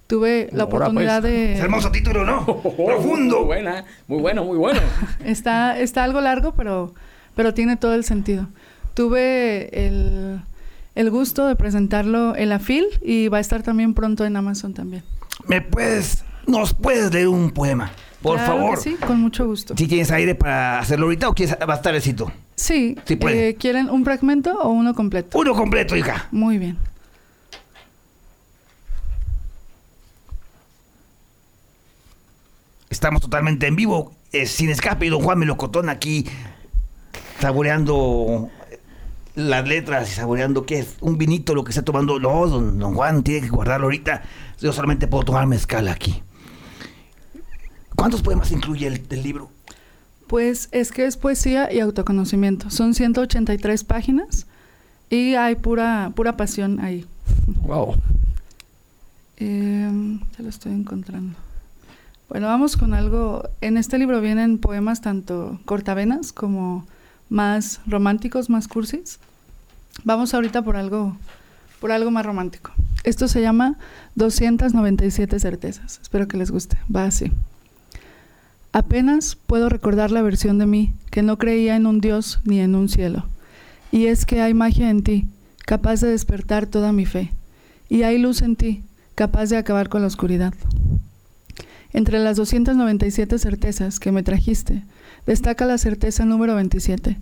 Tuve 0.07 0.49
la 0.51 0.63
Ahora, 0.63 0.75
oportunidad 0.87 1.21
pues. 1.21 1.33
Es 1.33 1.57
de... 1.57 1.63
hermoso 1.63 1.91
título, 1.91 2.25
¿no? 2.25 2.45
Profundo. 2.61 3.37
Muy 3.37 3.45
buena, 3.45 3.85
muy 4.07 4.21
bueno, 4.21 4.43
muy 4.43 4.57
bueno. 4.57 4.79
Está, 5.25 5.79
está 5.79 6.03
algo 6.03 6.21
largo, 6.21 6.53
pero, 6.53 6.93
pero 7.35 7.53
tiene 7.53 7.77
todo 7.77 7.93
el 7.93 8.03
sentido. 8.03 8.47
Tuve 8.93 9.87
el, 9.87 10.41
el 10.95 11.09
gusto 11.11 11.47
de 11.47 11.55
presentarlo 11.55 12.35
en 12.35 12.49
la 12.49 12.59
FIL 12.59 12.85
y 13.03 13.27
va 13.27 13.37
a 13.37 13.41
estar 13.41 13.61
también 13.61 13.93
pronto 13.93 14.25
en 14.25 14.35
Amazon 14.37 14.73
también. 14.73 15.03
¿Me 15.47 15.61
puedes, 15.61 16.23
nos 16.47 16.73
puedes 16.73 17.13
leer 17.13 17.27
un 17.27 17.51
poema? 17.51 17.91
Por 18.21 18.37
Claro 18.37 18.53
favor. 18.53 18.79
Sí, 18.79 18.95
con 18.95 19.19
mucho 19.21 19.45
gusto. 19.45 19.75
Si 19.77 19.85
tienes 19.87 20.09
aire 20.11 20.33
para 20.33 20.79
hacerlo 20.79 21.05
ahorita 21.05 21.29
o 21.29 21.33
quieres 21.33 21.55
éxito. 21.93 22.31
Sí, 22.55 22.95
puede. 23.19 23.49
eh, 23.49 23.55
¿quieren 23.55 23.89
un 23.89 24.03
fragmento 24.05 24.57
o 24.57 24.69
uno 24.69 24.95
completo? 24.95 25.37
Uno 25.37 25.53
completo, 25.53 25.95
hija. 25.95 26.27
Muy 26.31 26.57
bien. 26.57 26.77
Estamos 32.89 33.21
totalmente 33.21 33.67
en 33.67 33.75
vivo, 33.75 34.13
eh, 34.31 34.45
sin 34.45 34.69
escape, 34.69 35.05
y 35.05 35.09
don 35.09 35.21
Juan 35.21 35.37
Melocotón 35.37 35.89
aquí 35.89 36.25
saboreando 37.39 38.49
las 39.35 39.67
letras 39.67 40.09
y 40.11 40.15
saboreando 40.15 40.65
qué 40.65 40.79
es 40.79 40.95
un 41.01 41.17
vinito 41.17 41.53
lo 41.53 41.63
que 41.63 41.71
está 41.71 41.83
tomando. 41.83 42.19
No, 42.19 42.47
don, 42.47 42.79
don 42.79 42.93
Juan 42.95 43.23
tiene 43.23 43.41
que 43.41 43.49
guardarlo 43.49 43.87
ahorita. 43.87 44.23
Yo 44.59 44.71
solamente 44.73 45.07
puedo 45.07 45.23
tomar 45.23 45.47
mezcal 45.47 45.87
aquí. 45.87 46.21
¿Cuántos 47.95 48.21
poemas 48.21 48.51
incluye 48.51 48.87
el, 48.87 49.03
el 49.09 49.23
libro? 49.23 49.49
Pues 50.27 50.69
es 50.71 50.91
que 50.91 51.05
es 51.05 51.17
poesía 51.17 51.71
y 51.71 51.79
autoconocimiento. 51.79 52.69
Son 52.69 52.93
183 52.93 53.83
páginas 53.83 54.47
y 55.09 55.35
hay 55.35 55.55
pura, 55.55 56.11
pura 56.15 56.35
pasión 56.35 56.79
ahí. 56.79 57.05
Wow. 57.61 57.95
Eh, 59.37 60.19
ya 60.37 60.43
lo 60.43 60.49
estoy 60.49 60.73
encontrando. 60.73 61.37
Bueno, 62.29 62.47
vamos 62.47 62.75
con 62.75 62.93
algo. 62.93 63.47
En 63.61 63.77
este 63.77 63.97
libro 63.97 64.19
vienen 64.19 64.57
poemas 64.57 65.01
tanto 65.01 65.59
cortavenas 65.65 66.31
como 66.31 66.87
más 67.29 67.81
románticos, 67.87 68.49
más 68.49 68.67
cursis. 68.67 69.19
Vamos 70.03 70.33
ahorita 70.33 70.61
por 70.61 70.75
algo, 70.77 71.17
por 71.79 71.91
algo 71.91 72.11
más 72.11 72.25
romántico. 72.25 72.71
Esto 73.03 73.27
se 73.27 73.41
llama 73.41 73.77
297 74.15 75.39
certezas. 75.39 75.99
Espero 76.01 76.27
que 76.27 76.37
les 76.37 76.51
guste. 76.51 76.77
Va 76.93 77.05
así. 77.05 77.31
Apenas 78.73 79.35
puedo 79.35 79.69
recordar 79.69 80.11
la 80.11 80.21
versión 80.21 80.57
de 80.57 80.65
mí 80.65 80.93
que 81.11 81.21
no 81.21 81.37
creía 81.37 81.75
en 81.75 81.85
un 81.85 82.01
Dios 82.01 82.39
ni 82.43 82.59
en 82.59 82.75
un 82.75 82.89
cielo. 82.89 83.25
Y 83.91 84.07
es 84.07 84.25
que 84.25 84.41
hay 84.41 84.53
magia 84.53 84.89
en 84.89 85.03
ti, 85.03 85.27
capaz 85.65 86.01
de 86.01 86.09
despertar 86.09 86.65
toda 86.65 86.91
mi 86.91 87.05
fe. 87.05 87.31
Y 87.87 88.03
hay 88.03 88.17
luz 88.17 88.41
en 88.41 88.55
ti, 88.55 88.83
capaz 89.13 89.49
de 89.49 89.57
acabar 89.57 89.87
con 89.87 90.01
la 90.01 90.07
oscuridad. 90.07 90.53
Entre 91.95 92.19
las 92.19 92.35
297 92.35 93.39
certezas 93.39 94.01
que 94.01 94.11
me 94.11 94.21
trajiste, 94.21 94.83
destaca 95.25 95.65
la 95.65 95.77
certeza 95.77 96.25
número 96.25 96.53
27. 96.53 97.15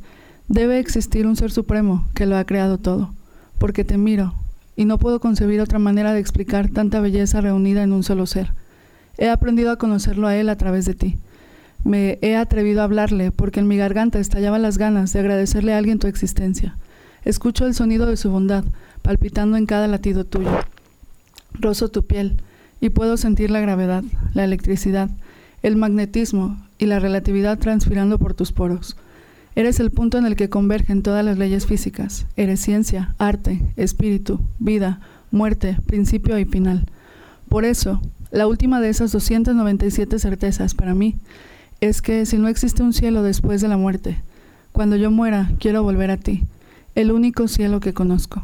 Debe 0.47 0.79
existir 0.79 1.27
un 1.27 1.35
ser 1.35 1.51
supremo 1.51 2.07
que 2.15 2.25
lo 2.25 2.37
ha 2.37 2.43
creado 2.43 2.79
todo, 2.79 3.13
porque 3.59 3.83
te 3.83 3.99
miro, 3.99 4.33
y 4.75 4.85
no 4.85 4.97
puedo 4.97 5.19
concebir 5.19 5.61
otra 5.61 5.77
manera 5.77 6.11
de 6.11 6.19
explicar 6.19 6.69
tanta 6.69 7.01
belleza 7.01 7.39
reunida 7.39 7.83
en 7.83 7.93
un 7.93 8.01
solo 8.01 8.25
ser. 8.25 8.51
He 9.19 9.29
aprendido 9.29 9.69
a 9.69 9.77
conocerlo 9.77 10.25
a 10.25 10.35
él 10.37 10.49
a 10.49 10.57
través 10.57 10.85
de 10.85 10.95
ti. 10.95 11.17
Me 11.83 12.17
he 12.23 12.35
atrevido 12.35 12.81
a 12.81 12.85
hablarle 12.85 13.29
porque 13.29 13.59
en 13.59 13.67
mi 13.67 13.77
garganta 13.77 14.17
estallaban 14.17 14.63
las 14.63 14.79
ganas 14.79 15.13
de 15.13 15.19
agradecerle 15.19 15.75
a 15.75 15.77
alguien 15.77 15.99
tu 15.99 16.07
existencia. 16.07 16.77
Escucho 17.25 17.67
el 17.67 17.75
sonido 17.75 18.07
de 18.07 18.17
su 18.17 18.31
bondad, 18.31 18.63
palpitando 19.03 19.55
en 19.55 19.67
cada 19.67 19.87
latido 19.87 20.25
tuyo. 20.25 20.49
Rozo 21.53 21.89
tu 21.89 22.07
piel 22.07 22.41
y 22.83 22.89
puedo 22.89 23.15
sentir 23.15 23.49
la 23.49 23.61
gravedad, 23.61 24.03
la 24.33 24.43
electricidad, 24.43 25.09
el 25.61 25.77
magnetismo 25.77 26.57
y 26.77 26.85
la 26.85 26.99
relatividad 26.99 27.57
transpirando 27.57 28.19
por 28.19 28.33
tus 28.33 28.51
poros. 28.51 28.97
Eres 29.55 29.79
el 29.79 29.89
punto 29.89 30.17
en 30.17 30.25
el 30.25 30.35
que 30.35 30.49
convergen 30.49 31.01
todas 31.01 31.23
las 31.23 31.37
leyes 31.37 31.65
físicas. 31.65 32.25
Eres 32.35 32.59
ciencia, 32.59 33.15
arte, 33.19 33.61
espíritu, 33.77 34.41
vida, 34.59 34.99
muerte, 35.31 35.77
principio 35.85 36.37
y 36.37 36.43
final. 36.43 36.85
Por 37.47 37.63
eso, 37.63 38.01
la 38.31 38.47
última 38.47 38.81
de 38.81 38.89
esas 38.89 39.13
297 39.13 40.19
certezas 40.19 40.75
para 40.75 40.93
mí 40.93 41.15
es 41.79 42.01
que 42.01 42.25
si 42.25 42.37
no 42.37 42.49
existe 42.49 42.83
un 42.83 42.91
cielo 42.91 43.23
después 43.23 43.61
de 43.61 43.69
la 43.69 43.77
muerte, 43.77 44.17
cuando 44.73 44.97
yo 44.97 45.09
muera 45.09 45.53
quiero 45.57 45.83
volver 45.83 46.11
a 46.11 46.17
ti, 46.17 46.43
el 46.95 47.13
único 47.13 47.47
cielo 47.47 47.79
que 47.79 47.93
conozco. 47.93 48.43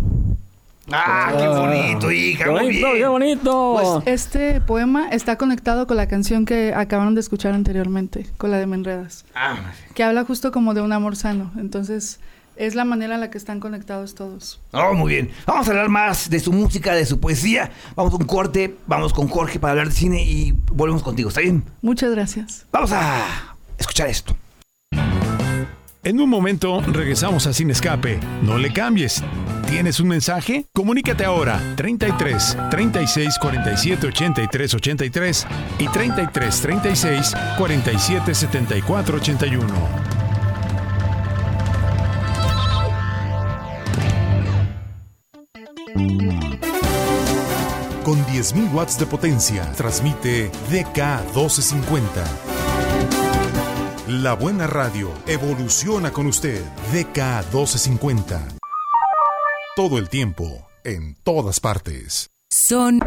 ¡Ah, 0.91 1.33
qué 1.37 1.47
bonito, 1.47 2.11
hija! 2.11 2.43
¡Qué 2.45 2.49
bonito, 2.49 2.87
qué 2.93 3.07
bonito! 3.07 4.01
Pues 4.03 4.07
este 4.07 4.61
poema 4.61 5.09
está 5.09 5.37
conectado 5.37 5.85
con 5.87 5.97
la 5.97 6.07
canción 6.07 6.45
que 6.45 6.73
acabaron 6.73 7.13
de 7.15 7.21
escuchar 7.21 7.53
anteriormente, 7.53 8.25
con 8.37 8.51
la 8.51 8.57
de 8.57 8.65
Menredas, 8.65 9.25
Ah, 9.35 9.57
que 9.93 10.03
habla 10.03 10.23
justo 10.25 10.51
como 10.51 10.73
de 10.73 10.81
un 10.81 10.91
amor 10.91 11.15
sano. 11.15 11.51
Entonces, 11.57 12.19
es 12.55 12.75
la 12.75 12.85
manera 12.85 13.15
en 13.15 13.21
la 13.21 13.29
que 13.29 13.37
están 13.37 13.59
conectados 13.59 14.15
todos. 14.15 14.59
Oh, 14.71 14.93
muy 14.93 15.13
bien. 15.13 15.31
Vamos 15.45 15.67
a 15.67 15.71
hablar 15.71 15.89
más 15.89 16.29
de 16.29 16.39
su 16.39 16.51
música, 16.51 16.93
de 16.93 17.05
su 17.05 17.19
poesía. 17.19 17.71
Vamos 17.95 18.13
a 18.13 18.17
un 18.17 18.25
corte, 18.25 18.75
vamos 18.87 19.13
con 19.13 19.27
Jorge 19.27 19.59
para 19.59 19.71
hablar 19.71 19.87
de 19.89 19.93
cine 19.95 20.23
y 20.23 20.53
volvemos 20.71 21.03
contigo, 21.03 21.29
¿está 21.29 21.41
bien? 21.41 21.63
Muchas 21.81 22.11
gracias. 22.11 22.65
Vamos 22.71 22.91
a 22.91 23.55
escuchar 23.77 24.09
esto. 24.09 24.35
En 26.03 26.19
un 26.19 26.29
momento 26.29 26.81
regresamos 26.81 27.45
a 27.45 27.53
Sin 27.53 27.69
Escape. 27.71 28.19
No 28.41 28.57
le 28.57 28.71
cambies. 28.73 29.21
¿Tienes 29.69 29.99
un 29.99 30.07
mensaje? 30.07 30.65
Comunícate 30.73 31.23
ahora 31.25 31.61
33 31.75 32.57
36 32.71 33.37
47 33.39 34.07
83 34.07 34.73
83 34.73 35.47
y 35.77 35.87
33 35.87 36.61
36 36.61 37.35
47 37.55 38.33
74 38.33 39.17
81. 39.17 39.67
Con 48.03 48.25
10.000 48.25 48.73
watts 48.73 48.97
de 48.97 49.05
potencia, 49.05 49.71
transmite 49.73 50.51
DK1250. 50.71 52.07
La 54.07 54.33
buena 54.33 54.65
radio 54.65 55.13
evoluciona 55.27 56.11
con 56.11 56.25
usted. 56.25 56.63
DK1250. 56.91 58.58
Todo 59.75 59.97
el 59.97 60.09
tiempo, 60.09 60.67
en 60.83 61.15
todas 61.23 61.59
partes. 61.59 62.29
Son 62.49 62.99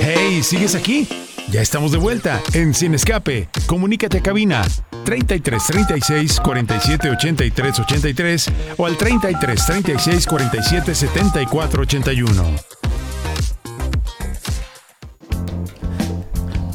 Hey, 0.00 0.42
¿sigues 0.42 0.74
aquí? 0.74 1.08
Ya 1.50 1.62
estamos 1.62 1.92
de 1.92 1.98
vuelta 1.98 2.42
en 2.52 2.74
Sin 2.74 2.94
Escape. 2.94 3.48
Comunícate 3.66 4.18
a 4.18 4.22
cabina 4.22 4.62
33 5.04 5.62
36 5.64 6.40
47 6.40 7.10
83 7.10 7.78
83 7.80 8.46
o 8.76 8.86
al 8.86 8.96
33 8.96 9.66
36 9.66 10.26
47 10.26 10.94
74 10.94 11.82
81. 11.82 12.83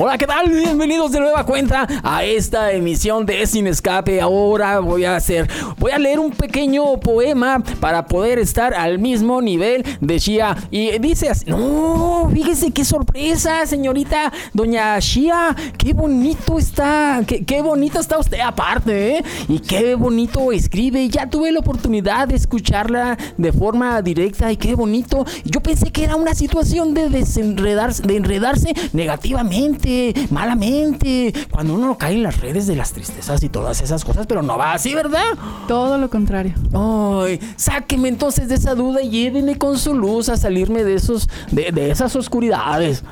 Hola, 0.01 0.17
¿qué 0.17 0.25
tal? 0.25 0.49
Bienvenidos 0.49 1.11
de 1.11 1.19
nueva 1.19 1.45
cuenta 1.45 1.85
a 2.03 2.23
esta 2.23 2.71
emisión 2.71 3.25
de 3.25 3.45
Sin 3.45 3.67
Escape. 3.67 4.21
Ahora 4.21 4.79
voy 4.79 5.03
a 5.03 5.17
hacer, 5.17 5.49
voy 5.77 5.91
a 5.91 5.99
leer 5.99 6.19
un 6.19 6.31
pequeño 6.31 7.01
poema 7.01 7.61
para 7.81 8.05
poder 8.05 8.39
estar 8.39 8.73
al 8.73 8.97
mismo 8.97 9.41
nivel 9.41 9.83
de 9.99 10.17
Shia. 10.17 10.55
Y 10.71 10.97
dice 10.99 11.27
así, 11.27 11.49
no, 11.49 12.29
fíjese 12.33 12.71
qué 12.71 12.85
sorpresa, 12.85 13.65
señorita 13.65 14.31
Doña 14.53 14.97
Shia. 14.99 15.53
Qué 15.77 15.91
bonito 15.91 16.57
está, 16.57 17.21
qué, 17.27 17.43
qué 17.43 17.61
bonita 17.61 17.99
está 17.99 18.19
usted 18.19 18.39
aparte, 18.39 19.17
¿eh? 19.17 19.23
Y 19.49 19.59
qué 19.59 19.95
bonito 19.95 20.53
escribe. 20.53 21.09
Ya 21.09 21.29
tuve 21.29 21.51
la 21.51 21.59
oportunidad 21.59 22.29
de 22.29 22.37
escucharla 22.37 23.17
de 23.35 23.51
forma 23.51 24.01
directa 24.01 24.49
y 24.49 24.55
qué 24.55 24.75
bonito. 24.75 25.25
Yo 25.43 25.59
pensé 25.59 25.91
que 25.91 26.05
era 26.05 26.15
una 26.15 26.35
situación 26.35 26.93
de 26.93 27.09
desenredarse, 27.09 28.01
de 28.03 28.15
enredarse 28.15 28.73
negativamente, 28.93 29.88
malamente, 30.29 31.33
cuando 31.51 31.73
uno 31.73 31.97
cae 31.97 32.15
en 32.15 32.23
las 32.23 32.39
redes 32.39 32.67
de 32.67 32.75
las 32.75 32.93
tristezas 32.93 33.41
y 33.43 33.49
todas 33.49 33.81
esas 33.81 34.03
cosas, 34.05 34.27
pero 34.27 34.41
no 34.41 34.57
va 34.57 34.73
así, 34.73 34.93
¿verdad? 34.93 35.37
Todo 35.67 35.97
lo 35.97 36.09
contrario. 36.09 36.53
Ay, 36.73 37.39
sáqueme 37.55 38.09
entonces 38.09 38.49
de 38.49 38.55
esa 38.55 38.75
duda 38.75 39.01
y 39.01 39.09
lléveme 39.09 39.57
con 39.57 39.77
su 39.77 39.93
luz 39.93 40.29
a 40.29 40.37
salirme 40.37 40.83
de 40.83 40.95
esos, 40.95 41.29
de, 41.51 41.71
de 41.71 41.91
esas 41.91 42.15
oscuridades. 42.15 43.03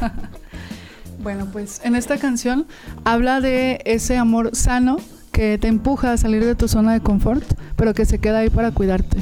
Bueno, 1.22 1.46
pues 1.52 1.82
en 1.84 1.96
esta 1.96 2.16
canción 2.16 2.66
habla 3.04 3.42
de 3.42 3.82
ese 3.84 4.16
amor 4.16 4.56
sano 4.56 4.96
que 5.32 5.58
te 5.58 5.68
empuja 5.68 6.12
a 6.12 6.16
salir 6.16 6.44
de 6.44 6.54
tu 6.54 6.66
zona 6.66 6.94
de 6.94 7.00
confort, 7.00 7.44
pero 7.76 7.92
que 7.92 8.06
se 8.06 8.18
queda 8.18 8.38
ahí 8.38 8.48
para 8.48 8.70
cuidarte. 8.70 9.18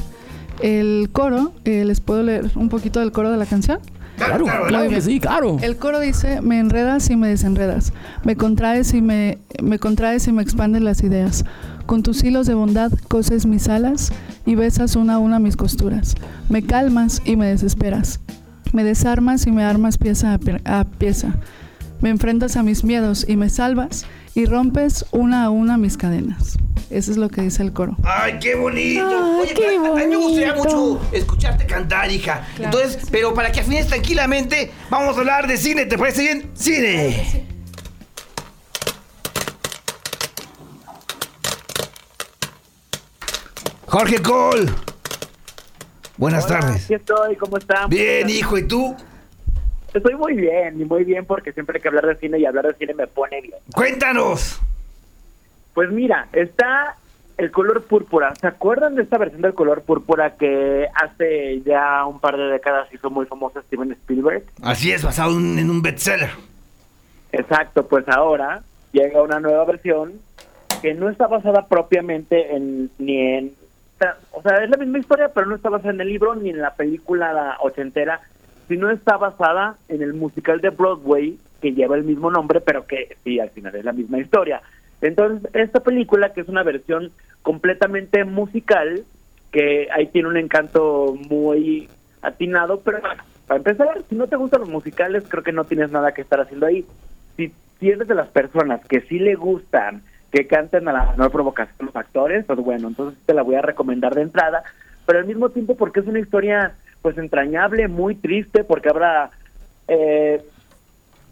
El 0.61 1.11
coro, 1.13 1.53
eh, 1.65 1.85
¿les 1.85 2.01
puedo 2.01 2.23
leer 2.23 2.51
un 2.55 2.69
poquito 2.69 3.01
del 3.01 3.11
coro 3.11 3.31
de 3.33 3.37
la 3.37 3.47
canción? 3.47 3.81
Claro, 4.19 4.45
claro, 4.67 4.89
que 4.91 5.01
sí, 5.01 5.21
claro. 5.21 5.57
El 5.63 5.77
coro 5.77 6.01
dice, 6.01 6.41
me 6.43 6.59
enredas 6.59 7.09
y 7.11 7.17
me 7.17 7.29
desenredas, 7.29 7.93
me 8.25 8.37
contraes 8.37 8.93
y 8.95 9.01
me, 9.01 9.39
me 9.63 9.79
contraes 9.79 10.27
y 10.29 10.33
me 10.33 10.43
expandes 10.43 10.83
las 10.83 11.03
ideas. 11.03 11.45
Con 11.87 12.03
tus 12.03 12.23
hilos 12.23 12.47
de 12.47 12.55
bondad 12.55 12.93
coses 13.09 13.47
mis 13.47 13.69
alas 13.69 14.13
y 14.45 14.55
besas 14.57 14.97
una 14.97 15.15
a 15.15 15.19
una 15.19 15.39
mis 15.39 15.57
costuras. 15.57 16.15
Me 16.49 16.63
calmas 16.63 17.23
y 17.25 17.37
me 17.37 17.47
desesperas. 17.47 18.21
Me 18.73 18.85
desarmas 18.85 19.47
y 19.47 19.53
me 19.53 19.65
armas 19.65 19.97
pieza 19.97 20.35
a, 20.35 20.39
pie- 20.39 20.61
a 20.67 20.85
pieza. 20.85 21.35
Me 22.03 22.11
enfrentas 22.11 22.57
a 22.57 22.63
mis 22.63 22.85
miedos 22.85 23.25
y 23.27 23.37
me 23.37 23.49
salvas 23.49 24.05
y 24.35 24.47
rompes 24.47 25.05
una 25.11 25.45
a 25.45 25.51
una 25.51 25.77
mis 25.79 25.97
cadenas. 25.97 26.57
Eso 26.91 27.11
es 27.11 27.17
lo 27.19 27.29
que 27.29 27.43
dice 27.43 27.63
el 27.63 27.73
coro. 27.73 27.97
¡Ay, 28.03 28.39
qué 28.41 28.55
bonito! 28.55 29.07
Ay, 29.07 29.41
Oye, 29.43 29.55
qué 29.55 29.77
a- 29.77 29.91
a 29.91 29.95
mí 29.95 30.07
me 30.07 30.17
gustaría 30.17 30.55
mucho 30.55 31.01
escucharte 31.13 31.67
cantar, 31.67 32.11
hija. 32.11 32.47
Claro 32.57 32.79
Entonces, 32.79 33.03
sí. 33.03 33.09
pero 33.11 33.35
para 33.35 33.53
que 33.53 33.61
afines 33.61 33.89
tranquilamente, 33.89 34.71
vamos 34.91 35.17
a 35.17 35.21
hablar 35.21 35.47
de 35.47 35.57
cine. 35.59 35.85
¿Te 35.87 35.99
parece 35.99 36.23
bien? 36.23 36.51
¡Cine! 36.55 37.47
Jorge 43.87 44.21
Cole. 44.23 44.71
Buenas 46.17 46.47
Hola, 46.47 46.61
tardes. 46.61 46.85
Aquí 46.85 46.95
estoy, 46.95 47.37
¿cómo 47.37 47.59
están? 47.59 47.89
Bien, 47.89 48.29
hijo, 48.29 48.59
¿y 48.59 48.67
tú? 48.67 48.97
Estoy 49.99 50.15
muy 50.15 50.35
bien, 50.35 50.81
y 50.81 50.85
muy 50.85 51.03
bien 51.03 51.27
porque 51.27 51.53
siempre 51.53 51.77
hay 51.77 51.83
que 51.83 51.89
hablar 51.89 52.07
de 52.07 52.17
cine 52.17 52.39
y 52.39 52.47
hablar 52.47 52.67
de 52.69 52.75
cine 52.75 52.95
me 52.95 53.09
pone 53.09 53.41
bien. 53.41 53.59
Cuéntanos. 53.75 54.61
Pues 55.75 55.91
mira, 55.91 56.29
está 56.33 56.97
el 57.37 57.51
color 57.51 57.83
púrpura. 57.83 58.33
¿Se 58.37 58.47
acuerdan 58.47 58.95
de 58.95 59.03
esta 59.03 59.19
versión 59.19 59.43
del 59.43 59.55
color 59.55 59.83
púrpura 59.83 60.37
que 60.37 60.87
hace 60.95 61.63
ya 61.63 62.07
un 62.07 62.21
par 62.21 62.37
de 62.37 62.45
décadas 62.45 62.93
hizo 62.95 63.11
muy 63.11 63.27
famosa 63.27 63.61
Steven 63.63 63.91
Spielberg? 63.91 64.45
Así 64.63 64.93
es, 64.93 65.03
basado 65.03 65.37
en 65.37 65.59
en 65.59 65.69
un 65.69 65.83
bestseller. 65.83 66.31
Exacto, 67.33 67.87
pues 67.87 68.09
ahora 68.09 68.63
llega 68.93 69.23
una 69.23 69.41
nueva 69.41 69.65
versión 69.65 70.15
que 70.81 70.95
no 70.95 71.09
está 71.09 71.27
basada 71.27 71.67
propiamente 71.67 72.55
en 72.55 72.91
ni 72.99 73.19
en 73.19 73.55
o 74.31 74.43
sea, 74.43 74.63
es 74.63 74.71
la 74.71 74.77
misma 74.77 74.99
historia, 74.99 75.29
pero 75.35 75.47
no 75.47 75.57
está 75.57 75.71
basada 75.71 75.91
en 75.91 76.01
el 76.01 76.09
libro 76.09 76.37
ni 76.37 76.51
en 76.51 76.61
la 76.61 76.75
película 76.75 77.57
ochentera, 77.61 78.21
sino 78.69 78.91
está 78.91 79.17
basada 79.17 79.77
en 79.89 80.03
el 80.03 80.15
musical 80.15 80.61
de 80.61 80.71
Broadway 80.71 81.39
que 81.61 81.73
lleva 81.73 81.97
el 81.97 82.05
mismo 82.05 82.31
nombre, 82.31 82.61
pero 82.61 82.87
que 82.87 83.17
sí, 83.25 83.41
al 83.41 83.51
final 83.51 83.75
es 83.75 83.85
la 83.85 83.93
misma 83.93 84.19
historia. 84.19 84.63
Entonces, 85.01 85.51
esta 85.55 85.81
película, 85.81 86.33
que 86.33 86.43
es 86.43 86.49
una 86.49 86.63
versión 86.63 87.11
completamente 87.43 88.25
musical, 88.25 89.05
que 89.51 89.89
ahí 89.93 90.07
tiene 90.09 90.29
un 90.29 90.37
encanto 90.37 91.17
muy 91.29 91.89
atinado, 92.23 92.81
pero 92.81 93.01
para 93.47 93.59
empezar, 93.59 94.03
si 94.09 94.15
no 94.15 94.27
te 94.27 94.37
gustan 94.37 94.61
los 94.61 94.69
musicales, 94.69 95.25
creo 95.29 95.43
que 95.43 95.53
no 95.53 95.65
tienes 95.65 95.91
nada 95.91 96.13
que 96.13 96.23
estar 96.23 96.41
haciendo 96.41 96.67
ahí. 96.67 96.85
Si, 97.37 97.53
si 97.81 97.91
de 97.91 98.15
las 98.15 98.29
personas 98.29 98.85
que 98.87 99.01
sí 99.03 99.19
le 99.19 99.35
gustan, 99.35 100.03
que 100.31 100.47
canten 100.47 100.89
a 100.89 100.93
la 100.93 101.11
menor 101.13 101.31
provocación 101.31 101.87
los 101.87 101.97
actores, 101.97 102.45
pues 102.45 102.59
bueno, 102.59 102.89
entonces 102.89 103.19
te 103.25 103.35
la 103.35 103.43
voy 103.43 103.55
a 103.55 103.63
recomendar 103.63 104.15
de 104.15 104.23
entrada, 104.23 104.63
pero 105.07 105.21
al 105.21 105.25
mismo 105.25 105.49
tiempo 105.49 105.77
porque 105.77 106.01
es 106.01 106.07
una 106.07 106.19
historia 106.19 106.75
pues 107.03 107.19
entrañable, 107.19 107.89
muy 107.89 108.15
triste, 108.15 108.65
porque 108.65 108.89
habrá... 108.89 109.31
Eh, 109.87 110.43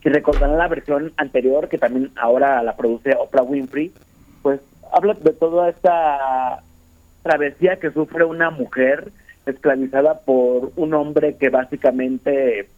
si 0.03 0.09
recordarán 0.09 0.57
la 0.57 0.69
versión 0.69 1.13
anterior, 1.17 1.69
que 1.69 1.79
también 1.79 2.13
ahora 2.17 2.63
la 2.63 2.77
produce 2.77 3.17
Oprah 3.17 3.43
Winfrey, 3.43 3.93
pues 4.43 4.61
habla 4.93 5.15
de 5.15 5.33
toda 5.33 5.69
esta 5.69 6.63
travesía 7.23 7.77
que 7.81 7.91
sufre 7.91 8.25
una 8.25 8.51
mujer 8.51 9.11
esclavizada 9.47 10.21
por 10.21 10.71
un 10.77 10.95
hombre 10.95 11.37
que 11.37 11.49
básicamente 11.49 12.69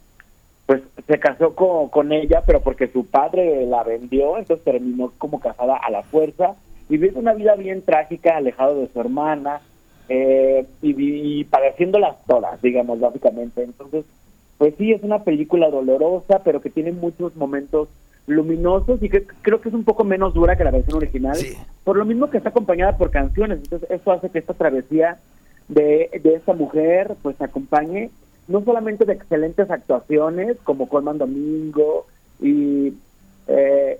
pues 0.65 0.81
se 1.07 1.19
casó 1.19 1.55
con, 1.55 1.89
con 1.89 2.11
ella, 2.11 2.43
pero 2.45 2.61
porque 2.61 2.87
su 2.87 3.05
padre 3.05 3.65
la 3.65 3.83
vendió, 3.83 4.37
entonces 4.37 4.63
terminó 4.63 5.11
como 5.17 5.39
casada 5.39 5.77
a 5.77 5.89
la 5.89 6.03
fuerza 6.03 6.55
y 6.89 6.97
vive 6.97 7.19
una 7.19 7.33
vida 7.33 7.55
bien 7.55 7.83
trágica, 7.83 8.37
alejado 8.37 8.81
de 8.81 8.87
su 8.91 8.99
hermana 8.99 9.61
eh, 10.09 10.65
y, 10.81 11.39
y 11.39 11.43
padeciéndolas 11.45 12.17
todas, 12.25 12.61
digamos, 12.61 12.99
básicamente. 12.99 13.63
Entonces, 13.63 14.05
pues 14.57 14.73
sí, 14.77 14.91
es 14.91 15.03
una 15.03 15.23
película 15.23 15.69
dolorosa, 15.69 16.41
pero 16.43 16.61
que 16.61 16.69
tiene 16.69 16.91
muchos 16.91 17.35
momentos 17.35 17.87
luminosos 18.27 19.01
y 19.01 19.09
que 19.09 19.25
creo 19.41 19.61
que 19.61 19.69
es 19.69 19.75
un 19.75 19.83
poco 19.83 20.03
menos 20.03 20.33
dura 20.33 20.55
que 20.55 20.63
la 20.63 20.71
versión 20.71 20.97
original, 20.97 21.37
por 21.83 21.97
lo 21.97 22.05
mismo 22.05 22.29
que 22.29 22.37
está 22.37 22.49
acompañada 22.49 22.97
por 22.97 23.09
canciones, 23.09 23.59
entonces 23.63 23.89
eso 23.89 24.11
hace 24.11 24.29
que 24.29 24.39
esta 24.39 24.53
travesía 24.53 25.17
de, 25.67 26.09
de 26.21 26.35
esta 26.35 26.53
mujer 26.53 27.15
pues 27.23 27.37
se 27.37 27.43
acompañe 27.43 28.11
no 28.47 28.63
solamente 28.63 29.05
de 29.05 29.13
excelentes 29.13 29.69
actuaciones 29.69 30.57
como 30.63 30.89
Colman 30.89 31.17
Domingo 31.17 32.07
y 32.41 32.93
eh, 33.47 33.99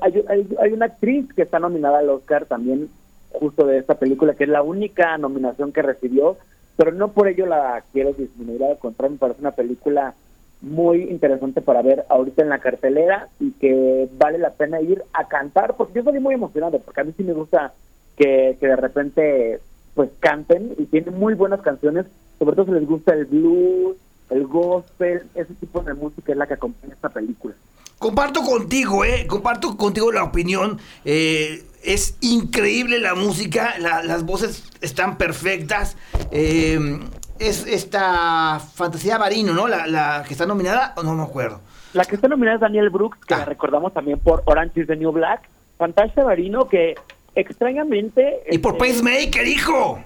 hay, 0.00 0.24
hay, 0.28 0.48
hay 0.60 0.72
una 0.72 0.86
actriz 0.86 1.32
que 1.34 1.42
está 1.42 1.58
nominada 1.58 1.98
al 1.98 2.10
Oscar 2.10 2.44
también 2.46 2.88
justo 3.38 3.66
de 3.66 3.78
esta 3.78 3.94
película 3.94 4.34
que 4.34 4.44
es 4.44 4.50
la 4.50 4.62
única 4.62 5.16
nominación 5.18 5.72
que 5.72 5.82
recibió 5.82 6.36
pero 6.76 6.92
no 6.92 7.12
por 7.12 7.28
ello 7.28 7.46
la 7.46 7.84
quiero 7.92 8.12
disminuir 8.12 8.64
al 8.64 8.78
contrario 8.78 9.12
me 9.12 9.18
parece 9.18 9.40
una 9.40 9.52
película 9.52 10.14
muy 10.60 11.02
interesante 11.02 11.60
para 11.60 11.82
ver 11.82 12.04
ahorita 12.08 12.42
en 12.42 12.48
la 12.48 12.58
cartelera 12.58 13.28
y 13.38 13.52
que 13.52 14.08
vale 14.18 14.38
la 14.38 14.50
pena 14.50 14.80
ir 14.80 15.02
a 15.12 15.28
cantar 15.28 15.76
porque 15.76 15.94
yo 15.94 16.04
salí 16.04 16.20
muy 16.20 16.34
emocionado 16.34 16.78
porque 16.80 17.02
a 17.02 17.04
mí 17.04 17.12
sí 17.16 17.22
me 17.22 17.34
gusta 17.34 17.74
que, 18.16 18.56
de 18.60 18.76
repente 18.76 19.60
pues 19.94 20.10
canten 20.20 20.74
y 20.78 20.86
tienen 20.86 21.18
muy 21.18 21.34
buenas 21.34 21.60
canciones 21.60 22.06
sobre 22.38 22.56
todo 22.56 22.66
si 22.66 22.72
les 22.72 22.86
gusta 22.86 23.12
el 23.12 23.26
blues 23.26 23.96
el 24.30 24.46
gospel 24.46 25.22
ese 25.34 25.54
tipo 25.54 25.80
de 25.82 25.94
música 25.94 26.32
es 26.32 26.38
la 26.38 26.46
que 26.46 26.54
acompaña 26.54 26.94
esta 26.94 27.10
película 27.10 27.54
Comparto 27.98 28.42
contigo, 28.42 29.04
¿eh? 29.04 29.26
Comparto 29.26 29.76
contigo 29.76 30.12
la 30.12 30.24
opinión. 30.24 30.78
Eh, 31.04 31.64
es 31.82 32.16
increíble 32.20 32.98
la 32.98 33.14
música, 33.14 33.74
la- 33.78 34.02
las 34.02 34.24
voces 34.24 34.64
están 34.80 35.16
perfectas. 35.16 35.96
Eh, 36.30 36.98
es 37.38 37.66
esta 37.66 38.60
Fantasía 38.74 39.18
Barino, 39.18 39.52
¿no? 39.54 39.68
La, 39.68 39.86
la 39.86 40.24
que 40.26 40.34
está 40.34 40.46
nominada, 40.46 40.94
no 41.02 41.14
me 41.14 41.22
acuerdo. 41.22 41.60
La 41.92 42.04
que 42.04 42.14
está 42.16 42.28
nominada 42.28 42.56
es 42.56 42.60
Daniel 42.60 42.90
Brooks, 42.90 43.18
que 43.26 43.34
la 43.36 43.44
recordamos 43.44 43.92
también 43.92 44.18
por 44.18 44.42
Orange 44.46 44.80
is 44.80 44.86
the 44.86 44.96
New 44.96 45.12
Black. 45.12 45.42
Fantasía 45.78 46.24
Barino, 46.24 46.68
que 46.68 46.94
extrañamente... 47.34 48.40
Y 48.50 48.58
por 48.58 48.74
este, 48.76 48.88
Pacemaker, 49.02 49.46
hijo. 49.46 49.98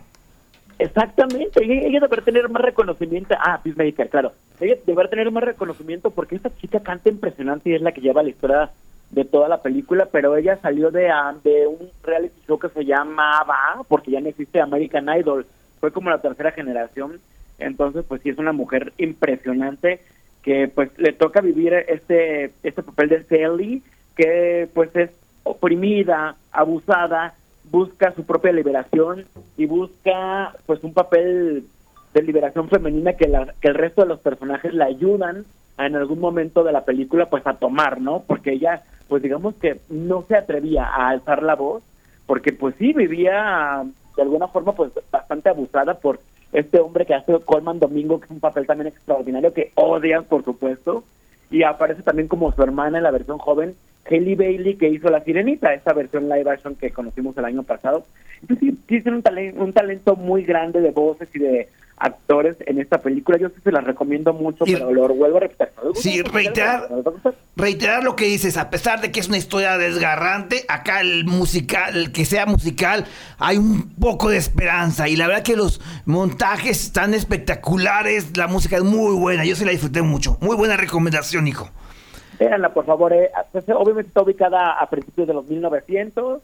Exactamente, 0.78 1.64
ella, 1.64 2.00
debería 2.00 2.24
tener 2.24 2.48
más 2.48 2.62
reconocimiento. 2.62 3.34
Ah, 3.38 3.60
Peacemaker, 3.62 4.08
claro. 4.08 4.32
Ella 4.60 4.76
debería 4.86 5.10
tener 5.10 5.30
más 5.30 5.42
reconocimiento 5.42 6.10
porque 6.10 6.36
esta 6.36 6.54
chica 6.56 6.80
canta 6.80 7.08
impresionante 7.08 7.70
y 7.70 7.74
es 7.74 7.82
la 7.82 7.92
que 7.92 8.00
lleva 8.00 8.22
la 8.22 8.28
historia 8.28 8.70
de 9.10 9.24
toda 9.24 9.48
la 9.48 9.62
película, 9.62 10.06
pero 10.12 10.36
ella 10.36 10.58
salió 10.60 10.90
de, 10.90 11.08
ah, 11.08 11.34
de 11.42 11.66
un 11.66 11.90
reality 12.02 12.40
show 12.46 12.58
que 12.58 12.68
se 12.68 12.84
llamaba, 12.84 13.82
porque 13.88 14.10
ya 14.10 14.20
no 14.20 14.28
existe 14.28 14.60
American 14.60 15.08
Idol, 15.08 15.46
fue 15.80 15.90
como 15.92 16.10
la 16.10 16.20
tercera 16.20 16.52
generación, 16.52 17.18
entonces 17.58 18.04
pues 18.06 18.22
sí 18.22 18.28
es 18.28 18.38
una 18.38 18.52
mujer 18.52 18.92
impresionante 18.98 20.00
que 20.42 20.68
pues 20.68 20.96
le 20.98 21.12
toca 21.12 21.40
vivir 21.40 21.74
este 21.74 22.52
este 22.62 22.82
papel 22.82 23.08
de 23.08 23.24
Sally 23.24 23.82
que 24.16 24.68
pues 24.74 24.94
es 24.94 25.10
oprimida, 25.42 26.36
abusada, 26.52 27.34
busca 27.70 28.12
su 28.14 28.24
propia 28.24 28.52
liberación 28.52 29.26
y 29.57 29.66
busca 29.66 30.54
pues 30.66 30.83
un 30.85 30.92
papel 30.92 31.64
de 32.14 32.22
liberación 32.22 32.68
femenina 32.68 33.14
que, 33.14 33.28
la, 33.28 33.54
que 33.61 33.68
el 33.68 33.74
resto 33.74 34.02
de 34.02 34.09
los 34.09 34.20
personajes 34.20 34.72
la 34.74 34.87
ayudan 34.87 35.44
a, 35.76 35.87
en 35.87 35.96
algún 35.96 36.20
momento 36.20 36.64
de 36.64 36.72
la 36.72 36.85
película 36.85 37.26
pues 37.26 37.46
a 37.46 37.54
tomar, 37.54 38.00
¿no? 38.00 38.22
Porque 38.26 38.52
ella 38.52 38.83
pues 39.09 39.22
digamos 39.22 39.54
que 39.54 39.81
no 39.88 40.22
se 40.28 40.37
atrevía 40.37 40.85
a 40.85 41.09
alzar 41.09 41.42
la 41.42 41.54
voz 41.54 41.83
porque 42.26 42.52
pues 42.52 42.74
sí 42.78 42.92
vivía 42.92 43.85
de 44.16 44.22
alguna 44.22 44.48
forma 44.48 44.72
pues 44.72 44.92
bastante 45.11 45.48
abusada 45.48 45.94
por 45.94 46.20
este 46.52 46.78
hombre 46.78 47.07
que 47.07 47.14
hace 47.14 47.38
Colman 47.40 47.78
Domingo 47.78 48.20
que 48.20 48.26
es 48.26 48.31
un 48.31 48.40
papel 48.40 48.66
también 48.66 48.88
extraordinario 48.88 49.52
que 49.52 49.72
odian 49.74 50.24
por 50.24 50.44
supuesto 50.44 51.04
y 51.50 51.62
aparece 51.62 52.02
también 52.02 52.28
como 52.28 52.52
su 52.52 52.62
hermana 52.62 52.98
en 52.98 53.04
la 53.04 53.11
versión 53.11 53.38
joven 53.38 53.74
Hailey 54.08 54.34
Bailey 54.34 54.76
que 54.76 54.88
hizo 54.88 55.10
La 55.10 55.22
Sirenita, 55.22 55.74
esa 55.74 55.92
versión 55.92 56.28
live 56.28 56.50
action 56.50 56.74
que 56.74 56.90
conocimos 56.90 57.36
el 57.38 57.44
año 57.44 57.62
pasado. 57.62 58.06
Entonces 58.40 58.68
sí, 58.70 58.78
sí 58.88 59.00
tiene 59.02 59.18
un, 59.18 59.22
talen- 59.22 59.54
un 59.58 59.72
talento 59.72 60.16
muy 60.16 60.44
grande 60.44 60.80
de 60.80 60.90
voces 60.90 61.28
y 61.34 61.38
de 61.40 61.68
actores 62.00 62.56
en 62.66 62.78
esta 62.80 62.98
película. 62.98 63.38
Yo 63.38 63.48
sí 63.48 63.56
se 63.64 63.72
las 63.72 63.82
recomiendo 63.82 64.32
mucho, 64.32 64.64
pero 64.64 64.92
lo 64.92 65.08
vuelvo 65.08 65.38
a 65.38 65.40
repetir. 65.40 65.66
Sí, 65.94 66.22
reiterar, 66.22 66.88
reiterar 67.56 68.04
lo 68.04 68.14
que 68.14 68.26
dices, 68.26 68.56
a 68.56 68.70
pesar 68.70 69.00
de 69.00 69.10
que 69.10 69.18
es 69.18 69.26
una 69.28 69.36
historia 69.36 69.76
desgarrante, 69.78 70.64
acá 70.68 71.00
el 71.00 71.24
musical, 71.24 71.96
el 71.96 72.12
que 72.12 72.24
sea 72.24 72.46
musical, 72.46 73.04
hay 73.38 73.56
un 73.56 73.90
poco 73.96 74.30
de 74.30 74.36
esperanza 74.36 75.08
y 75.08 75.16
la 75.16 75.26
verdad 75.26 75.42
que 75.42 75.56
los 75.56 75.80
montajes 76.04 76.84
están 76.84 77.14
espectaculares, 77.14 78.36
la 78.36 78.46
música 78.46 78.76
es 78.76 78.84
muy 78.84 79.16
buena, 79.16 79.44
yo 79.44 79.56
se 79.56 79.64
la 79.64 79.72
disfruté 79.72 80.02
mucho. 80.02 80.38
Muy 80.40 80.54
buena 80.56 80.76
recomendación, 80.76 81.48
hijo. 81.48 81.68
Véanla, 82.38 82.72
por 82.72 82.85
favor. 82.85 83.12
eh, 83.12 83.31
pues, 83.53 83.64
obviamente 83.68 84.09
está 84.09 84.22
ubicada 84.22 84.72
a 84.72 84.88
principios 84.88 85.27
de 85.27 85.35
los 85.35 85.46
1900. 85.46 86.40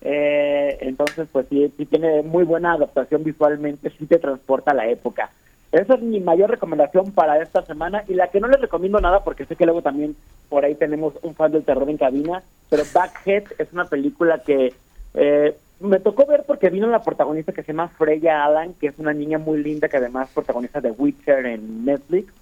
eh, 0.00 0.78
entonces, 0.80 1.28
pues 1.32 1.46
sí, 1.48 1.72
sí 1.76 1.86
tiene 1.86 2.22
muy 2.22 2.44
buena 2.44 2.72
adaptación 2.74 3.24
visualmente, 3.24 3.90
sí 3.90 4.06
te 4.06 4.18
transporta 4.18 4.70
a 4.70 4.74
la 4.74 4.86
época. 4.88 5.30
Esa 5.72 5.94
es 5.94 6.02
mi 6.02 6.20
mayor 6.20 6.50
recomendación 6.50 7.12
para 7.12 7.42
esta 7.42 7.62
semana 7.62 8.02
y 8.08 8.14
la 8.14 8.28
que 8.28 8.40
no 8.40 8.48
les 8.48 8.60
recomiendo 8.60 9.00
nada 9.00 9.22
porque 9.22 9.44
sé 9.44 9.54
que 9.54 9.66
luego 9.66 9.82
también 9.82 10.16
por 10.48 10.64
ahí 10.64 10.74
tenemos 10.74 11.14
un 11.22 11.34
fan 11.34 11.52
del 11.52 11.64
terror 11.64 11.90
en 11.90 11.98
cabina, 11.98 12.42
pero 12.70 12.84
Backhead 12.94 13.44
es 13.58 13.72
una 13.72 13.84
película 13.84 14.38
que 14.38 14.72
eh, 15.14 15.56
me 15.80 16.00
tocó 16.00 16.24
ver 16.26 16.44
porque 16.46 16.70
vino 16.70 16.86
la 16.86 17.02
protagonista 17.02 17.52
que 17.52 17.62
se 17.62 17.72
llama 17.72 17.88
Freya 17.88 18.44
Allan, 18.44 18.72
que 18.74 18.86
es 18.86 18.98
una 18.98 19.12
niña 19.12 19.38
muy 19.38 19.62
linda 19.62 19.88
que 19.88 19.98
además 19.98 20.30
protagoniza 20.32 20.80
The 20.80 20.92
Witcher 20.92 21.44
en 21.44 21.84
Netflix. 21.84 22.32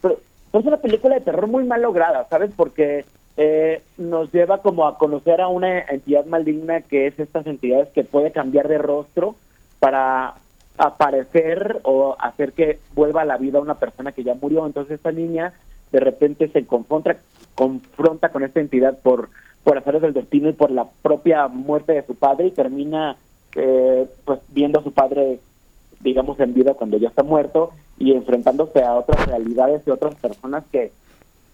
Pero 0.00 0.20
es 0.52 0.64
una 0.64 0.78
película 0.78 1.14
de 1.14 1.20
terror 1.20 1.46
muy 1.46 1.64
mal 1.64 1.82
lograda, 1.82 2.26
¿sabes? 2.28 2.50
Porque 2.56 3.04
eh, 3.36 3.82
nos 3.96 4.32
lleva 4.32 4.62
como 4.62 4.86
a 4.86 4.98
conocer 4.98 5.40
a 5.40 5.48
una 5.48 5.80
entidad 5.80 6.26
maligna 6.26 6.80
que 6.80 7.06
es 7.06 7.18
estas 7.18 7.46
entidades 7.46 7.88
que 7.88 8.04
puede 8.04 8.32
cambiar 8.32 8.68
de 8.68 8.78
rostro 8.78 9.36
para 9.78 10.34
aparecer 10.76 11.80
o 11.84 12.16
hacer 12.18 12.52
que 12.52 12.78
vuelva 12.94 13.22
a 13.22 13.26
la 13.26 13.36
vida 13.36 13.60
una 13.60 13.74
persona 13.74 14.12
que 14.12 14.24
ya 14.24 14.34
murió. 14.34 14.66
Entonces 14.66 14.94
esta 14.94 15.12
niña 15.12 15.52
de 15.92 16.00
repente 16.00 16.48
se 16.48 16.66
confronta, 16.66 17.16
confronta 17.54 18.30
con 18.30 18.42
esta 18.42 18.60
entidad 18.60 18.98
por, 18.98 19.28
por 19.64 19.78
hacer 19.78 20.00
del 20.00 20.14
destino 20.14 20.48
y 20.48 20.54
por 20.54 20.70
la 20.70 20.86
propia 21.02 21.48
muerte 21.48 21.92
de 21.92 22.06
su 22.06 22.14
padre 22.14 22.46
y 22.46 22.50
termina 22.52 23.16
eh, 23.54 24.06
pues 24.24 24.40
viendo 24.48 24.80
a 24.80 24.82
su 24.82 24.92
padre 24.92 25.40
digamos 26.00 26.38
en 26.40 26.54
vida 26.54 26.74
cuando 26.74 26.96
ya 26.98 27.08
está 27.08 27.22
muerto 27.22 27.72
y 27.98 28.12
enfrentándose 28.12 28.82
a 28.82 28.94
otras 28.94 29.26
realidades 29.26 29.82
y 29.86 29.90
otras 29.90 30.14
personas 30.16 30.64
que, 30.70 30.92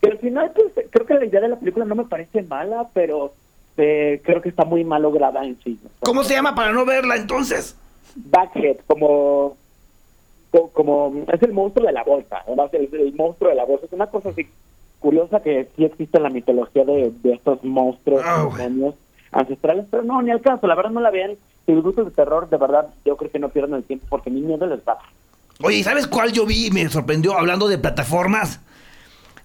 que 0.02 0.08
al 0.10 0.18
final 0.18 0.52
pues, 0.54 0.86
creo 0.90 1.06
que 1.06 1.14
la 1.14 1.24
idea 1.24 1.40
de 1.40 1.48
la 1.48 1.56
película 1.58 1.84
no 1.84 1.94
me 1.94 2.04
parece 2.04 2.42
mala 2.42 2.88
pero 2.92 3.32
eh, 3.76 4.20
creo 4.24 4.40
que 4.42 4.50
está 4.50 4.64
muy 4.64 4.84
mal 4.84 5.02
lograda 5.02 5.44
en 5.44 5.58
sí. 5.64 5.78
¿Cómo 6.00 6.22
se 6.24 6.34
llama 6.34 6.54
para 6.54 6.72
no 6.72 6.84
verla 6.84 7.16
entonces? 7.16 7.76
Backhead 8.16 8.76
como 8.86 9.56
co- 10.50 10.68
como 10.72 11.24
es 11.32 11.42
el 11.42 11.52
monstruo 11.52 11.86
de 11.86 11.92
la 11.92 12.04
bolsa 12.04 12.44
el, 12.72 12.88
el 12.94 13.14
monstruo 13.14 13.50
de 13.50 13.56
la 13.56 13.64
bolsa. 13.64 13.86
Es 13.86 13.92
una 13.92 14.06
cosa 14.06 14.28
así 14.28 14.46
curiosa 15.00 15.40
que 15.40 15.68
sí 15.76 15.84
existe 15.84 16.16
en 16.18 16.22
la 16.22 16.30
mitología 16.30 16.84
de, 16.84 17.12
de 17.22 17.32
estos 17.32 17.62
monstruos 17.64 18.22
demonios 18.56 18.94
ancestrales 19.32 19.86
pero 19.90 20.02
no 20.04 20.22
ni 20.22 20.30
al 20.30 20.40
caso 20.40 20.66
la 20.68 20.76
verdad 20.76 20.92
no 20.92 21.00
la 21.00 21.10
vean 21.10 21.32
si 21.66 21.72
les 21.72 21.82
gusta 21.82 22.02
el 22.02 22.12
terror 22.12 22.48
de 22.48 22.56
verdad 22.56 22.88
yo 23.04 23.16
creo 23.16 23.30
que 23.30 23.38
no 23.38 23.48
pierdan 23.48 23.74
el 23.74 23.84
tiempo 23.84 24.06
porque 24.08 24.30
ni 24.30 24.40
miedo 24.40 24.66
les 24.66 24.84
da 24.84 24.98
Oye, 25.62 25.84
¿sabes 25.84 26.06
cuál 26.08 26.32
yo 26.32 26.46
vi 26.46 26.66
y 26.66 26.70
me 26.72 26.88
sorprendió 26.88 27.38
hablando 27.38 27.68
de 27.68 27.78
plataformas? 27.78 28.60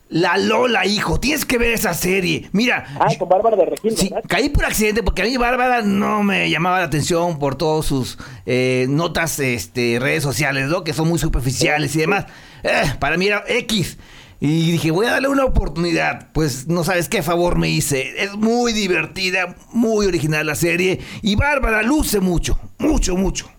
La 0.10 0.40
Lola, 0.40 0.88
hijo, 0.88 1.20
tienes 1.20 1.46
que 1.46 1.60
ver 1.60 1.72
esa 1.72 1.94
serie. 1.94 2.50
Mira. 2.52 2.84
Ah, 3.00 3.10
con 3.20 3.30
Bárbara 3.30 3.56
de 3.56 3.66
Regil, 3.66 3.96
Sí, 3.96 4.10
caí 4.28 4.50
por 4.50 4.66
accidente 4.66 5.04
porque 5.04 5.22
a 5.22 5.26
mí 5.26 5.38
Bárbara 5.38 5.84
no 5.84 6.24
me 6.24 6.50
llamaba 6.50 6.80
la 6.80 6.86
atención 6.86 7.38
por 7.38 7.56
todas 7.56 7.86
sus 7.86 8.18
eh, 8.48 8.88
notas, 8.90 9.40
este, 9.40 10.00
redes 10.00 10.24
sociales, 10.24 10.68
¿no? 10.68 10.84
Que 10.84 10.94
son 10.94 11.08
muy 11.08 11.20
superficiales 11.20 11.96
y 11.96 12.00
demás. 12.00 12.26
Eh, 12.64 12.92
para 13.00 13.18
mí 13.18 13.28
era 13.28 13.44
X. 13.48 14.00
Y 14.42 14.72
dije, 14.72 14.92
voy 14.92 15.06
a 15.06 15.12
darle 15.12 15.28
una 15.28 15.44
oportunidad. 15.46 16.28
Pues 16.34 16.68
no 16.68 16.84
sabes 16.84 17.10
qué 17.10 17.22
favor 17.22 17.58
me 17.58 17.70
hice. 17.70 18.24
Es 18.24 18.36
muy 18.36 18.72
divertida, 18.74 19.56
muy 19.74 20.06
original 20.06 20.46
la 20.48 20.56
serie. 20.56 21.00
Y 21.22 21.36
Bárbara 21.36 21.82
luce 21.84 22.20
mucho, 22.22 22.58
mucho, 22.78 23.18
mucho. 23.18 23.50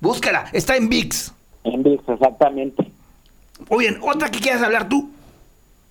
Búscala, 0.00 0.46
está 0.52 0.76
en 0.76 0.88
VIX. 0.88 1.32
En 1.64 1.82
VIX, 1.84 2.08
exactamente. 2.08 2.84
Muy 3.70 3.84
bien, 3.84 3.98
¿otra 4.02 4.28
que 4.30 4.40
quieras 4.40 4.62
hablar 4.62 4.88
tú? 4.88 5.10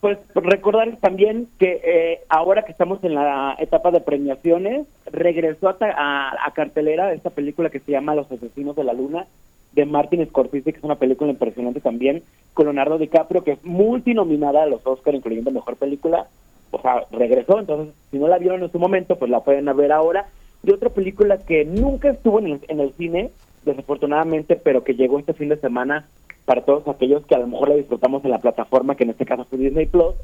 Pues 0.01 0.17
recordarles 0.35 0.99
también 0.99 1.47
que 1.59 1.79
eh, 1.83 2.19
ahora 2.27 2.65
que 2.65 2.71
estamos 2.73 3.01
en 3.03 3.13
la 3.15 3.55
etapa 3.59 3.91
de 3.91 4.01
premiaciones, 4.01 4.87
regresó 5.05 5.69
a, 5.69 5.77
a- 5.81 6.47
a 6.47 6.51
cartelera 6.53 7.13
esta 7.13 7.29
película 7.29 7.69
que 7.69 7.79
se 7.79 7.91
llama 7.91 8.15
Los 8.15 8.29
Asesinos 8.31 8.75
de 8.75 8.83
la 8.83 8.93
Luna, 8.93 9.27
de 9.73 9.85
Martin 9.85 10.25
Scorsese, 10.27 10.71
que 10.71 10.79
es 10.79 10.83
una 10.83 10.95
película 10.95 11.31
impresionante 11.31 11.79
también, 11.79 12.23
con 12.53 12.65
Leonardo 12.65 12.97
DiCaprio, 12.97 13.43
que 13.43 13.53
es 13.53 13.63
multinominada 13.63 14.63
a 14.63 14.65
los 14.65 14.85
Oscar, 14.85 15.15
incluyendo 15.15 15.51
Mejor 15.51 15.77
Película. 15.77 16.27
O 16.71 16.81
sea, 16.81 17.05
regresó, 17.11 17.59
entonces, 17.59 17.93
si 18.11 18.17
no 18.17 18.27
la 18.27 18.37
vieron 18.37 18.63
en 18.63 18.71
su 18.71 18.79
momento, 18.79 19.17
pues 19.17 19.31
la 19.31 19.41
pueden 19.41 19.65
ver 19.75 19.91
ahora. 19.91 20.27
Y 20.63 20.71
otra 20.71 20.89
película 20.89 21.37
que 21.37 21.65
nunca 21.65 22.09
estuvo 22.09 22.39
en 22.39 22.47
el, 22.47 22.59
en 22.67 22.79
el 22.79 22.93
cine, 22.93 23.31
desafortunadamente, 23.65 24.55
pero 24.55 24.83
que 24.83 24.95
llegó 24.95 25.19
este 25.19 25.33
fin 25.33 25.49
de 25.49 25.57
semana 25.57 26.07
para 26.45 26.63
todos 26.63 26.87
aquellos 26.87 27.25
que 27.25 27.35
a 27.35 27.39
lo 27.39 27.47
mejor 27.47 27.69
la 27.69 27.75
disfrutamos 27.75 28.23
en 28.25 28.31
la 28.31 28.39
plataforma, 28.39 28.95
que 28.95 29.03
en 29.03 29.11
este 29.11 29.25
caso 29.25 29.45
fue 29.45 29.59
Disney 29.59 29.85
Plus. 29.85 30.15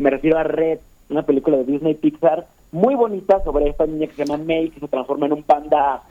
Me 0.00 0.10
refiero 0.10 0.38
a 0.38 0.42
Red, 0.42 0.78
una 1.10 1.22
película 1.22 1.58
de 1.58 1.64
Disney 1.64 1.94
Pixar 1.94 2.46
muy 2.72 2.94
bonita 2.94 3.42
sobre 3.44 3.68
esta 3.68 3.86
niña 3.86 4.06
que 4.06 4.14
se 4.14 4.24
llama 4.24 4.42
May, 4.42 4.70
que 4.70 4.80
se 4.80 4.88
transforma 4.88 5.26
en 5.26 5.34
un 5.34 5.42
panda 5.42 6.02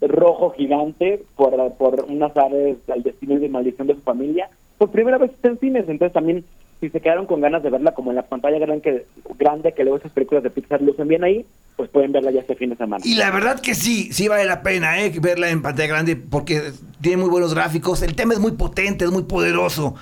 rojo 0.00 0.50
gigante 0.50 1.22
por, 1.34 1.72
por 1.74 2.04
unas 2.08 2.36
aves 2.36 2.76
al 2.92 3.02
destino 3.02 3.34
y 3.34 3.38
de 3.38 3.48
maldición 3.48 3.86
de 3.86 3.94
su 3.94 4.00
familia. 4.00 4.50
Por 4.76 4.90
primera 4.90 5.16
vez 5.16 5.30
está 5.30 5.48
en 5.48 5.58
cines, 5.58 5.88
entonces 5.88 6.12
también 6.12 6.44
si 6.80 6.90
se 6.90 7.00
quedaron 7.00 7.26
con 7.26 7.40
ganas 7.40 7.62
de 7.62 7.70
verla 7.70 7.92
como 7.92 8.10
en 8.10 8.16
la 8.16 8.22
pantalla 8.22 8.58
que, 8.80 9.06
grande 9.38 9.72
que 9.72 9.82
luego 9.82 9.98
esas 9.98 10.12
películas 10.12 10.44
de 10.44 10.50
Pixar 10.50 10.80
lucen 10.80 11.08
bien 11.08 11.24
ahí, 11.24 11.44
pues 11.76 11.88
pueden 11.90 12.12
verla 12.12 12.30
ya 12.30 12.40
este 12.40 12.54
fin 12.54 12.70
de 12.70 12.76
semana. 12.76 13.02
Y 13.04 13.14
la 13.14 13.30
verdad 13.30 13.60
que 13.60 13.74
sí, 13.74 14.12
sí 14.12 14.28
vale 14.28 14.44
la 14.44 14.62
pena 14.62 15.02
¿eh? 15.02 15.12
verla 15.20 15.50
en 15.50 15.62
pantalla 15.62 15.88
grande 15.88 16.16
porque 16.16 16.60
tiene 17.00 17.16
muy 17.16 17.30
buenos 17.30 17.54
gráficos, 17.54 18.02
el 18.02 18.14
tema 18.14 18.34
es 18.34 18.40
muy 18.40 18.52
potente, 18.52 19.04
es 19.04 19.10
muy 19.10 19.24
poderoso. 19.24 19.94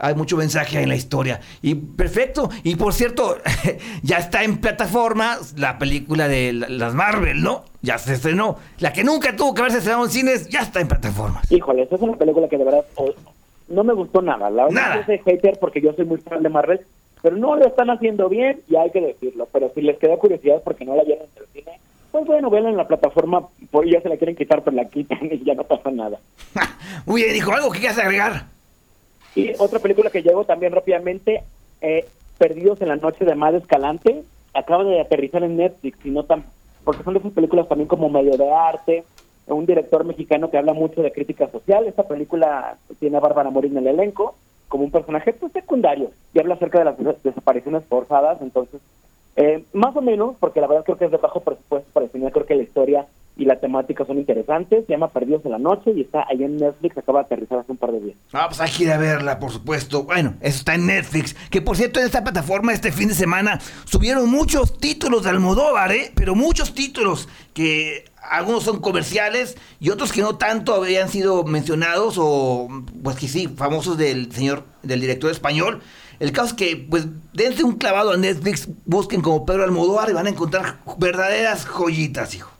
Hay 0.00 0.14
mucho 0.14 0.36
mensaje 0.36 0.80
en 0.80 0.88
la 0.88 0.96
historia. 0.96 1.40
Y 1.62 1.74
perfecto. 1.74 2.48
Y 2.62 2.76
por 2.76 2.94
cierto, 2.94 3.36
ya 4.02 4.18
está 4.18 4.42
en 4.44 4.58
plataforma 4.58 5.38
la 5.56 5.78
película 5.78 6.26
de 6.28 6.52
las 6.52 6.94
Marvel, 6.94 7.42
¿no? 7.42 7.64
Ya 7.82 7.98
se 7.98 8.14
estrenó. 8.14 8.56
La 8.78 8.92
que 8.92 9.04
nunca 9.04 9.36
tuvo 9.36 9.54
que 9.54 9.60
haberse 9.60 9.78
estrenado 9.78 10.04
en 10.04 10.10
cines, 10.10 10.48
ya 10.48 10.60
está 10.60 10.80
en 10.80 10.88
plataformas. 10.88 11.50
Híjole, 11.50 11.82
esa 11.82 11.96
es 11.96 12.00
una 12.02 12.16
película 12.16 12.48
que 12.48 12.58
de 12.58 12.64
verdad 12.64 12.84
no 13.68 13.84
me 13.84 13.92
gustó 13.92 14.20
nada. 14.20 14.50
La 14.50 14.64
verdad 14.64 14.82
Nada. 14.82 15.06
soy 15.06 15.18
hater 15.18 15.58
porque 15.60 15.80
yo 15.80 15.92
soy 15.92 16.04
muy 16.04 16.18
fan 16.18 16.42
de 16.42 16.48
Marvel, 16.48 16.80
pero 17.22 17.36
no 17.36 17.56
lo 17.56 17.66
están 17.66 17.90
haciendo 17.90 18.28
bien 18.28 18.60
y 18.68 18.76
hay 18.76 18.90
que 18.90 19.00
decirlo. 19.00 19.48
Pero 19.52 19.70
si 19.74 19.82
les 19.82 19.98
quedó 19.98 20.18
curiosidad 20.18 20.60
porque 20.64 20.84
no 20.84 20.96
la 20.96 21.04
vieron 21.04 21.26
en 21.36 21.42
el 21.42 21.48
cine, 21.52 21.80
pues 22.10 22.26
bueno, 22.26 22.50
véanla 22.50 22.70
en 22.70 22.76
la 22.76 22.88
plataforma, 22.88 23.46
ya 23.86 24.00
se 24.00 24.08
la 24.08 24.16
quieren 24.16 24.36
quitar, 24.36 24.62
pero 24.62 24.76
la 24.76 24.86
quitan 24.86 25.18
y 25.30 25.44
ya 25.44 25.54
no 25.54 25.64
pasa 25.64 25.90
nada. 25.90 26.18
Muy 27.06 27.22
bien, 27.22 27.34
dijo 27.34 27.52
algo 27.52 27.70
que 27.70 27.78
quieras 27.78 27.98
agregar. 27.98 28.46
Y 29.34 29.52
otra 29.58 29.78
película 29.78 30.10
que 30.10 30.22
llegó 30.22 30.44
también 30.44 30.72
rápidamente, 30.72 31.42
eh, 31.80 32.08
Perdidos 32.38 32.80
en 32.80 32.88
la 32.88 32.96
Noche 32.96 33.24
de 33.24 33.34
Mar 33.34 33.54
Escalante, 33.54 34.22
acaba 34.54 34.84
de 34.84 35.00
aterrizar 35.00 35.42
en 35.42 35.56
Netflix, 35.56 35.98
y 36.04 36.10
no 36.10 36.24
tan, 36.24 36.44
porque 36.84 37.04
son 37.04 37.14
de 37.14 37.20
esas 37.20 37.32
películas 37.32 37.68
también 37.68 37.88
como 37.88 38.08
medio 38.08 38.36
de 38.36 38.50
arte, 38.50 39.04
un 39.46 39.66
director 39.66 40.04
mexicano 40.04 40.50
que 40.50 40.58
habla 40.58 40.72
mucho 40.72 41.02
de 41.02 41.12
crítica 41.12 41.50
social. 41.50 41.86
Esta 41.86 42.06
película 42.06 42.78
tiene 42.98 43.16
a 43.16 43.20
Bárbara 43.20 43.50
Morín 43.50 43.76
en 43.76 43.86
el 43.86 43.98
elenco 43.98 44.36
como 44.68 44.84
un 44.84 44.90
personaje 44.92 45.32
pues, 45.32 45.52
secundario 45.52 46.12
y 46.32 46.38
habla 46.38 46.54
acerca 46.54 46.78
de 46.78 46.84
las 46.84 46.98
des- 46.98 47.22
desapariciones 47.24 47.84
forzadas, 47.88 48.40
entonces 48.40 48.80
eh, 49.40 49.64
más 49.72 49.96
o 49.96 50.02
menos, 50.02 50.36
porque 50.38 50.60
la 50.60 50.66
verdad 50.66 50.84
creo 50.84 50.98
que 50.98 51.06
es 51.06 51.10
de 51.10 51.16
bajo 51.16 51.40
presupuesto 51.40 51.88
para 51.92 52.04
el 52.04 52.12
final, 52.12 52.30
creo 52.30 52.44
que 52.44 52.54
la 52.54 52.62
historia 52.62 53.06
y 53.36 53.46
la 53.46 53.58
temática 53.58 54.04
son 54.04 54.18
interesantes, 54.18 54.84
se 54.84 54.92
llama 54.92 55.08
Perdidos 55.08 55.46
en 55.46 55.52
la 55.52 55.58
Noche 55.58 55.92
y 55.96 56.02
está 56.02 56.26
ahí 56.28 56.44
en 56.44 56.58
Netflix, 56.58 56.98
acaba 56.98 57.20
de 57.20 57.24
aterrizar 57.24 57.60
hace 57.60 57.72
un 57.72 57.78
par 57.78 57.90
de 57.92 58.00
días. 58.00 58.16
Ah, 58.34 58.46
pues 58.48 58.60
hay 58.60 58.70
que 58.70 58.82
ir 58.84 58.92
a 58.92 58.98
verla, 58.98 59.38
por 59.38 59.50
supuesto. 59.50 60.04
Bueno, 60.04 60.34
eso 60.42 60.58
está 60.58 60.74
en 60.74 60.86
Netflix. 60.86 61.34
Que 61.48 61.62
por 61.62 61.74
cierto, 61.74 62.00
en 62.00 62.06
esta 62.06 62.22
plataforma 62.22 62.74
este 62.74 62.92
fin 62.92 63.08
de 63.08 63.14
semana 63.14 63.58
subieron 63.86 64.30
muchos 64.30 64.76
títulos 64.76 65.24
de 65.24 65.30
Almodóvar, 65.30 65.90
¿eh? 65.90 66.12
Pero 66.14 66.34
muchos 66.34 66.74
títulos 66.74 67.30
que 67.54 68.04
algunos 68.22 68.64
son 68.64 68.80
comerciales 68.80 69.56
y 69.80 69.88
otros 69.88 70.12
que 70.12 70.20
no 70.20 70.36
tanto 70.36 70.74
habían 70.74 71.08
sido 71.08 71.42
mencionados 71.44 72.16
o, 72.18 72.68
pues 73.02 73.16
que 73.16 73.26
sí, 73.26 73.48
famosos 73.48 73.96
del 73.96 74.30
señor, 74.32 74.64
del 74.82 75.00
director 75.00 75.30
español. 75.30 75.80
El 76.20 76.32
caso 76.32 76.48
es 76.48 76.52
que, 76.52 76.86
pues, 76.88 77.06
dense 77.32 77.64
un 77.64 77.76
clavado 77.76 78.12
a 78.12 78.16
Netflix, 78.18 78.68
busquen 78.84 79.22
como 79.22 79.46
Pedro 79.46 79.64
Almodóvar 79.64 80.10
y 80.10 80.12
van 80.12 80.26
a 80.26 80.30
encontrar 80.30 80.76
verdaderas 80.98 81.64
joyitas, 81.64 82.34
hijo. 82.34 82.50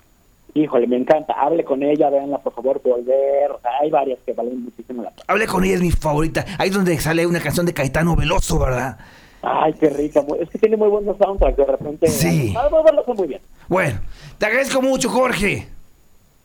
Híjole, 0.55 0.87
me 0.87 0.97
encanta. 0.97 1.35
Hable 1.35 1.63
con 1.63 1.83
ella, 1.83 2.09
véanla, 2.09 2.39
por 2.39 2.55
favor, 2.55 2.81
volver. 2.83 3.51
Hay 3.81 3.91
varias 3.91 4.19
que 4.25 4.33
valen 4.33 4.65
muchísimo 4.65 5.03
la 5.03 5.11
pena. 5.11 5.25
Hablé 5.29 5.47
con 5.47 5.63
ella, 5.63 5.75
es 5.75 5.83
mi 5.83 5.91
favorita. 5.91 6.45
Ahí 6.59 6.71
es 6.71 6.75
donde 6.75 6.99
sale 6.99 7.27
una 7.27 7.39
canción 7.41 7.67
de 7.67 7.75
Caetano 7.75 8.17
Veloso, 8.17 8.59
¿verdad? 8.59 8.99
Ay, 9.43 9.75
qué 9.75 9.91
rica. 9.91 10.25
Es 10.41 10.49
que 10.49 10.59
tiene 10.59 10.79
muy 10.79 10.89
buenos 10.89 11.19
soundtracks 11.19 11.57
de 11.59 11.65
repente. 11.67 12.07
Sí. 12.09 12.55
Ah, 12.57 12.67
bueno, 12.71 12.91
lo 12.93 13.01
hace 13.03 13.13
muy 13.13 13.29
bien. 13.29 13.41
Bueno, 13.69 14.01
te 14.39 14.47
agradezco 14.47 14.81
mucho, 14.81 15.11
Jorge. 15.11 15.69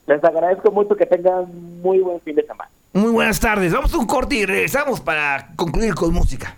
Les 0.05 0.23
agradezco 0.23 0.69
mucho 0.69 0.95
que 0.95 1.05
tengan 1.05 1.81
muy 1.81 1.99
buen 1.99 2.19
fin 2.21 2.35
de 2.35 2.45
semana. 2.45 2.69
Muy 2.93 3.11
buenas 3.11 3.39
tardes. 3.39 3.73
Vamos 3.73 3.93
a 3.93 3.97
un 3.97 4.05
corte 4.05 4.35
y 4.35 4.45
regresamos 4.45 4.99
para 4.99 5.47
concluir 5.55 5.95
con 5.95 6.13
música. 6.13 6.57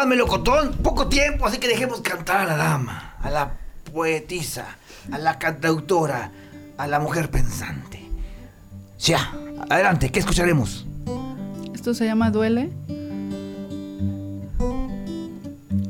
Don 0.00 0.08
Juan 0.08 0.08
Melocotón. 0.08 0.72
Poco 0.82 1.08
tiempo, 1.08 1.46
así 1.46 1.58
que 1.58 1.68
dejemos 1.68 2.00
cantar 2.00 2.40
a 2.40 2.44
la 2.44 2.56
dama, 2.56 3.16
a 3.22 3.30
la 3.30 3.52
poetisa, 3.92 4.76
a 5.12 5.18
la 5.18 5.38
cantautora, 5.38 6.30
a 6.78 6.86
la 6.86 6.98
mujer 6.98 7.30
pensante. 7.30 8.00
Ya, 8.98 9.32
adelante, 9.68 10.10
¿qué 10.10 10.20
escucharemos? 10.20 10.86
Esto 11.74 11.94
se 11.94 12.06
llama 12.06 12.30
Duele. 12.30 12.70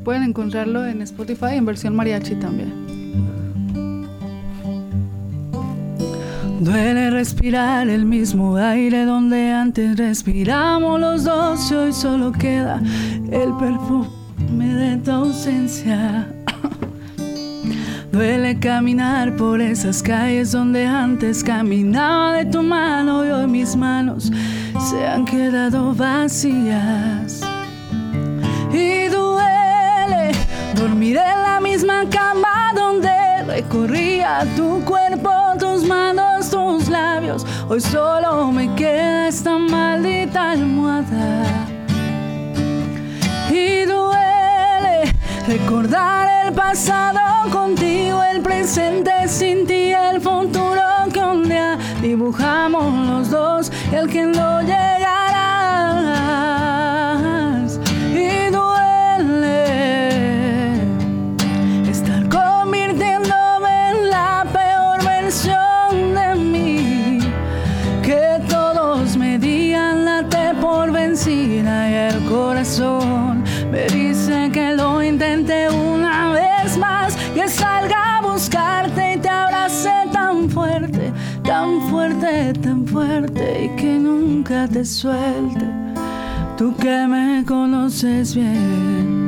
Pueden 0.04 0.22
encontrarlo 0.24 0.86
en 0.86 1.02
Spotify 1.02 1.54
en 1.56 1.66
versión 1.66 1.94
mariachi 1.94 2.34
también. 2.36 2.99
Duele 6.60 7.10
respirar 7.10 7.88
el 7.88 8.04
mismo 8.04 8.54
aire 8.58 9.06
donde 9.06 9.50
antes 9.50 9.96
respiramos 9.96 11.00
los 11.00 11.24
dos 11.24 11.70
y 11.70 11.74
hoy 11.74 11.92
solo 11.94 12.32
queda 12.32 12.82
el 13.32 13.50
perfume 13.58 14.74
de 14.74 14.98
tu 14.98 15.10
ausencia. 15.10 16.28
Duele 18.12 18.58
caminar 18.58 19.36
por 19.36 19.62
esas 19.62 20.02
calles 20.02 20.52
donde 20.52 20.84
antes 20.84 21.42
caminaba 21.42 22.34
de 22.34 22.44
tu 22.44 22.62
mano 22.62 23.24
y 23.24 23.30
hoy 23.30 23.46
mis 23.46 23.74
manos 23.74 24.30
se 24.90 25.06
han 25.06 25.24
quedado 25.24 25.94
vacías. 25.94 27.40
Y 28.70 29.08
duele 29.08 30.32
dormir 30.74 31.16
en 31.16 31.42
la 31.42 31.58
misma 31.58 32.04
cama 32.10 32.74
donde 32.76 33.29
recorría 33.50 34.46
tu 34.56 34.80
cuerpo, 34.84 35.30
tus 35.58 35.82
manos, 35.84 36.50
tus 36.50 36.88
labios. 36.88 37.44
Hoy 37.68 37.80
solo 37.80 38.52
me 38.52 38.72
queda 38.76 39.26
esta 39.26 39.58
maldita 39.58 40.52
almohada. 40.52 41.66
Y 43.50 43.84
duele 43.86 45.12
recordar 45.48 46.46
el 46.46 46.54
pasado 46.54 47.50
contigo, 47.50 48.22
el 48.22 48.40
presente 48.40 49.26
sin 49.26 49.66
ti, 49.66 49.92
el 49.92 50.20
futuro 50.20 50.82
que 51.12 51.20
un 51.20 51.48
día 51.48 51.76
dibujamos 52.00 52.84
los 53.08 53.30
dos, 53.30 53.72
el 53.92 54.08
que 54.08 54.26
no 54.26 54.60
llegarás. 54.62 55.49
Te 84.80 84.86
suelte. 84.86 85.66
Tú 86.56 86.74
que 86.74 87.06
me 87.06 87.44
conoces 87.44 88.34
bien. 88.34 89.19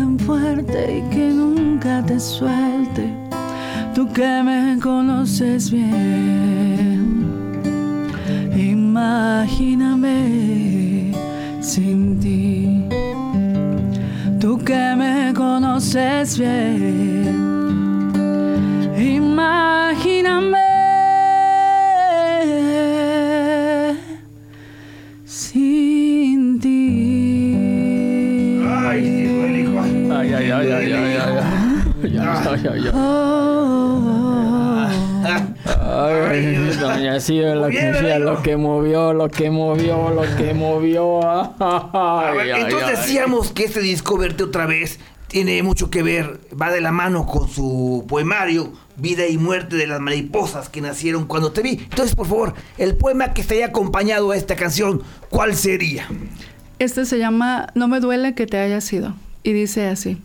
Tan 0.00 0.18
fuerte 0.18 0.98
y 0.98 1.02
que 1.14 1.28
nunca 1.30 2.02
te 2.02 2.18
suelte. 2.18 3.04
Tú 3.94 4.10
que 4.12 4.42
me 4.42 4.78
conoces 4.80 5.70
bien, 5.70 7.50
imagíname 8.56 10.14
sin 11.60 12.18
ti. 12.18 12.84
Tú 14.40 14.58
que 14.58 14.94
me 14.96 15.34
conoces 15.34 16.38
bien. 16.38 17.50
Imagíname 18.96 20.59
Ay, 32.50 32.60
ay, 32.64 32.68
ay, 32.72 32.82
ay. 32.86 32.90
Oh, 32.94 34.86
Ay, 35.92 36.70
doña 36.80 37.20
Silvia, 37.20 37.54
lo 37.54 37.68
que, 37.68 38.18
lo 38.20 38.42
que 38.42 38.56
movió, 38.56 39.12
lo 39.12 39.28
que 39.28 39.50
movió, 39.50 40.10
lo 40.10 40.22
que 40.36 40.54
movió. 40.54 41.20
A 41.24 42.30
Ay, 42.30 42.36
ver, 42.38 42.52
ay, 42.54 42.62
entonces 42.62 42.88
ay. 42.88 42.96
decíamos 42.96 43.52
que 43.52 43.64
este 43.64 43.80
disco, 43.80 44.16
Verte 44.16 44.44
otra 44.44 44.66
vez, 44.66 44.98
tiene 45.28 45.62
mucho 45.62 45.90
que 45.90 46.02
ver, 46.02 46.40
va 46.60 46.70
de 46.70 46.80
la 46.80 46.90
mano 46.92 47.26
con 47.26 47.48
su 47.48 48.04
poemario, 48.08 48.72
Vida 48.96 49.26
y 49.26 49.38
Muerte 49.38 49.76
de 49.76 49.86
las 49.86 50.00
Mariposas 50.00 50.68
que 50.68 50.80
nacieron 50.80 51.26
cuando 51.26 51.52
te 51.52 51.62
vi. 51.62 51.70
Entonces, 51.70 52.14
por 52.14 52.26
favor, 52.26 52.54
el 52.78 52.96
poema 52.96 53.32
que 53.32 53.40
estaría 53.42 53.66
acompañado 53.66 54.30
a 54.30 54.36
esta 54.36 54.56
canción, 54.56 55.02
¿cuál 55.28 55.54
sería? 55.54 56.06
Este 56.78 57.04
se 57.04 57.18
llama 57.18 57.68
No 57.74 57.88
me 57.88 58.00
duele 58.00 58.34
que 58.34 58.46
te 58.46 58.58
hayas 58.58 58.90
ido 58.92 59.14
y 59.42 59.52
dice 59.52 59.86
así. 59.86 60.20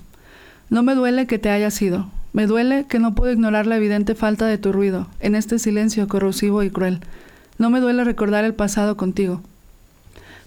No 0.69 0.83
me 0.83 0.95
duele 0.95 1.27
que 1.27 1.39
te 1.39 1.49
hayas 1.49 1.81
ido. 1.81 2.09
Me 2.33 2.47
duele 2.47 2.85
que 2.87 2.99
no 2.99 3.15
puedo 3.15 3.31
ignorar 3.31 3.65
la 3.67 3.77
evidente 3.77 4.15
falta 4.15 4.45
de 4.45 4.57
tu 4.57 4.73
ruido 4.73 5.07
en 5.19 5.35
este 5.35 5.59
silencio 5.59 6.07
corrosivo 6.07 6.63
y 6.63 6.69
cruel. 6.69 6.99
No 7.57 7.69
me 7.69 7.79
duele 7.79 8.03
recordar 8.03 8.43
el 8.43 8.53
pasado 8.53 8.97
contigo. 8.97 9.41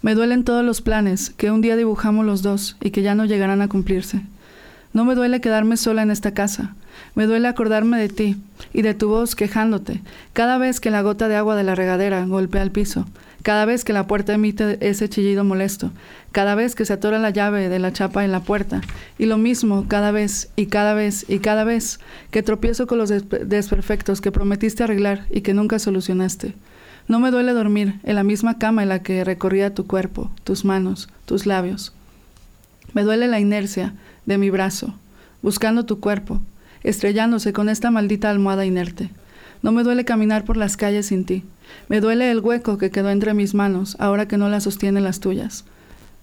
Me 0.02 0.14
duelen 0.14 0.44
todos 0.44 0.64
los 0.64 0.82
planes 0.82 1.30
que 1.30 1.50
un 1.50 1.60
día 1.60 1.76
dibujamos 1.76 2.26
los 2.26 2.42
dos 2.42 2.76
y 2.80 2.90
que 2.90 3.02
ya 3.02 3.14
no 3.14 3.24
llegarán 3.24 3.62
a 3.62 3.68
cumplirse. 3.68 4.22
No 4.92 5.04
me 5.04 5.14
duele 5.14 5.40
quedarme 5.40 5.76
sola 5.76 6.02
en 6.02 6.10
esta 6.10 6.32
casa. 6.34 6.74
Me 7.14 7.26
duele 7.26 7.48
acordarme 7.48 7.98
de 7.98 8.08
ti 8.08 8.36
y 8.72 8.82
de 8.82 8.94
tu 8.94 9.08
voz 9.08 9.34
quejándote 9.34 10.00
cada 10.32 10.58
vez 10.58 10.80
que 10.80 10.90
la 10.90 11.02
gota 11.02 11.28
de 11.28 11.36
agua 11.36 11.56
de 11.56 11.64
la 11.64 11.74
regadera 11.74 12.24
golpea 12.26 12.62
el 12.62 12.70
piso, 12.70 13.06
cada 13.42 13.64
vez 13.64 13.84
que 13.84 13.92
la 13.92 14.06
puerta 14.06 14.34
emite 14.34 14.78
ese 14.86 15.08
chillido 15.08 15.44
molesto, 15.44 15.90
cada 16.32 16.54
vez 16.54 16.74
que 16.74 16.84
se 16.84 16.92
atora 16.92 17.18
la 17.18 17.30
llave 17.30 17.68
de 17.68 17.78
la 17.78 17.92
chapa 17.92 18.24
en 18.24 18.32
la 18.32 18.40
puerta, 18.40 18.80
y 19.18 19.26
lo 19.26 19.38
mismo 19.38 19.86
cada 19.88 20.10
vez 20.10 20.50
y 20.56 20.66
cada 20.66 20.94
vez 20.94 21.24
y 21.28 21.38
cada 21.38 21.64
vez 21.64 22.00
que 22.30 22.42
tropiezo 22.42 22.86
con 22.86 22.98
los 22.98 23.08
des- 23.08 23.24
desperfectos 23.46 24.20
que 24.20 24.32
prometiste 24.32 24.82
arreglar 24.84 25.26
y 25.30 25.40
que 25.40 25.54
nunca 25.54 25.78
solucionaste. 25.78 26.54
No 27.06 27.20
me 27.20 27.30
duele 27.30 27.52
dormir 27.54 28.00
en 28.02 28.16
la 28.16 28.22
misma 28.22 28.58
cama 28.58 28.82
en 28.82 28.90
la 28.90 29.02
que 29.02 29.24
recorría 29.24 29.72
tu 29.72 29.86
cuerpo, 29.86 30.30
tus 30.44 30.66
manos, 30.66 31.08
tus 31.24 31.46
labios. 31.46 31.94
Me 32.92 33.02
duele 33.02 33.28
la 33.28 33.40
inercia 33.40 33.94
de 34.26 34.36
mi 34.36 34.50
brazo, 34.50 34.94
buscando 35.40 35.86
tu 35.86 36.00
cuerpo, 36.00 36.40
estrellándose 36.88 37.52
con 37.52 37.68
esta 37.68 37.90
maldita 37.90 38.30
almohada 38.30 38.64
inerte. 38.64 39.10
No 39.62 39.72
me 39.72 39.82
duele 39.82 40.04
caminar 40.04 40.44
por 40.44 40.56
las 40.56 40.76
calles 40.76 41.06
sin 41.06 41.24
ti. 41.24 41.44
Me 41.88 42.00
duele 42.00 42.30
el 42.30 42.40
hueco 42.40 42.78
que 42.78 42.90
quedó 42.90 43.10
entre 43.10 43.34
mis 43.34 43.54
manos, 43.54 43.96
ahora 43.98 44.26
que 44.26 44.38
no 44.38 44.48
las 44.48 44.64
sostienen 44.64 45.04
las 45.04 45.20
tuyas. 45.20 45.64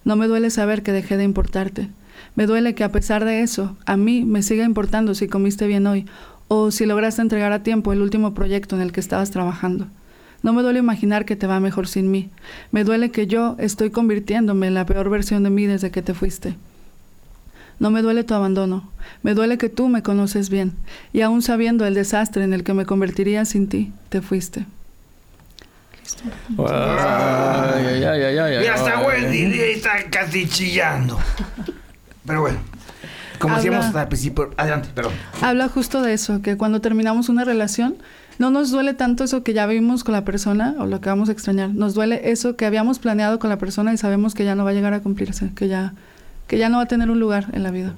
No 0.04 0.16
me 0.16 0.26
duele 0.26 0.50
saber 0.50 0.82
que 0.82 0.92
dejé 0.92 1.16
de 1.16 1.24
importarte. 1.24 1.88
Me 2.34 2.46
duele 2.46 2.74
que 2.74 2.84
a 2.84 2.92
pesar 2.92 3.24
de 3.24 3.42
eso, 3.42 3.76
a 3.86 3.96
mí 3.96 4.24
me 4.24 4.42
siga 4.42 4.64
importando 4.64 5.14
si 5.14 5.28
comiste 5.28 5.66
bien 5.66 5.86
hoy 5.86 6.06
o 6.48 6.70
si 6.70 6.86
lograste 6.86 7.22
entregar 7.22 7.52
a 7.52 7.62
tiempo 7.62 7.92
el 7.92 8.02
último 8.02 8.34
proyecto 8.34 8.76
en 8.76 8.82
el 8.82 8.92
que 8.92 9.00
estabas 9.00 9.30
trabajando. 9.30 9.86
No 10.42 10.52
me 10.52 10.62
duele 10.62 10.78
imaginar 10.78 11.24
que 11.24 11.36
te 11.36 11.46
va 11.46 11.60
mejor 11.60 11.88
sin 11.88 12.10
mí. 12.10 12.30
Me 12.70 12.84
duele 12.84 13.10
que 13.10 13.26
yo 13.26 13.56
estoy 13.58 13.90
convirtiéndome 13.90 14.66
en 14.66 14.74
la 14.74 14.86
peor 14.86 15.10
versión 15.10 15.42
de 15.42 15.50
mí 15.50 15.66
desde 15.66 15.90
que 15.90 16.02
te 16.02 16.14
fuiste. 16.14 16.56
No 17.78 17.90
me 17.90 18.00
duele 18.02 18.24
tu 18.24 18.32
abandono, 18.34 18.90
me 19.22 19.34
duele 19.34 19.58
que 19.58 19.68
tú 19.68 19.88
me 19.88 20.02
conoces 20.02 20.48
bien, 20.48 20.72
y 21.12 21.20
aún 21.20 21.42
sabiendo 21.42 21.84
el 21.86 21.94
desastre 21.94 22.42
en 22.44 22.52
el 22.54 22.64
que 22.64 22.72
me 22.74 22.86
convertiría 22.86 23.44
sin 23.44 23.68
ti, 23.68 23.92
te 24.08 24.22
fuiste. 24.22 24.64
Ay, 26.58 27.84
ay, 27.84 28.04
ay, 28.04 28.22
ay, 28.22 28.38
ay, 28.38 28.64
Y 28.64 28.66
hasta 28.68 28.98
ay. 28.98 29.06
Wendy 29.06 29.60
está 29.60 29.90
casi 30.10 30.48
chillando. 30.48 31.18
Pero 32.24 32.40
bueno, 32.42 32.58
como 33.38 33.54
Habla- 33.56 33.64
decíamos 33.70 33.94
al 33.96 34.08
principio, 34.08 34.50
adelante, 34.56 34.88
perdón. 34.94 35.12
Habla 35.42 35.68
justo 35.68 36.02
de 36.02 36.12
eso, 36.14 36.42
que 36.42 36.56
cuando 36.56 36.80
terminamos 36.80 37.28
una 37.28 37.44
relación, 37.44 37.96
no 38.38 38.50
nos 38.50 38.70
duele 38.70 38.94
tanto 38.94 39.24
eso 39.24 39.42
que 39.42 39.52
ya 39.54 39.66
vimos 39.66 40.04
con 40.04 40.12
la 40.12 40.24
persona 40.24 40.74
o 40.78 40.86
lo 40.86 41.00
que 41.00 41.08
vamos 41.08 41.28
a 41.28 41.32
extrañar, 41.32 41.70
nos 41.70 41.94
duele 41.94 42.30
eso 42.30 42.56
que 42.56 42.66
habíamos 42.66 42.98
planeado 42.98 43.38
con 43.38 43.50
la 43.50 43.58
persona 43.58 43.92
y 43.92 43.96
sabemos 43.98 44.34
que 44.34 44.44
ya 44.44 44.54
no 44.54 44.64
va 44.64 44.70
a 44.70 44.74
llegar 44.74 44.94
a 44.94 45.00
cumplirse, 45.00 45.50
que 45.54 45.68
ya, 45.68 45.94
que 46.46 46.58
ya 46.58 46.68
no 46.68 46.78
va 46.78 46.84
a 46.84 46.88
tener 46.88 47.10
un 47.10 47.20
lugar 47.20 47.46
en 47.52 47.62
la 47.62 47.70
vida. 47.70 47.94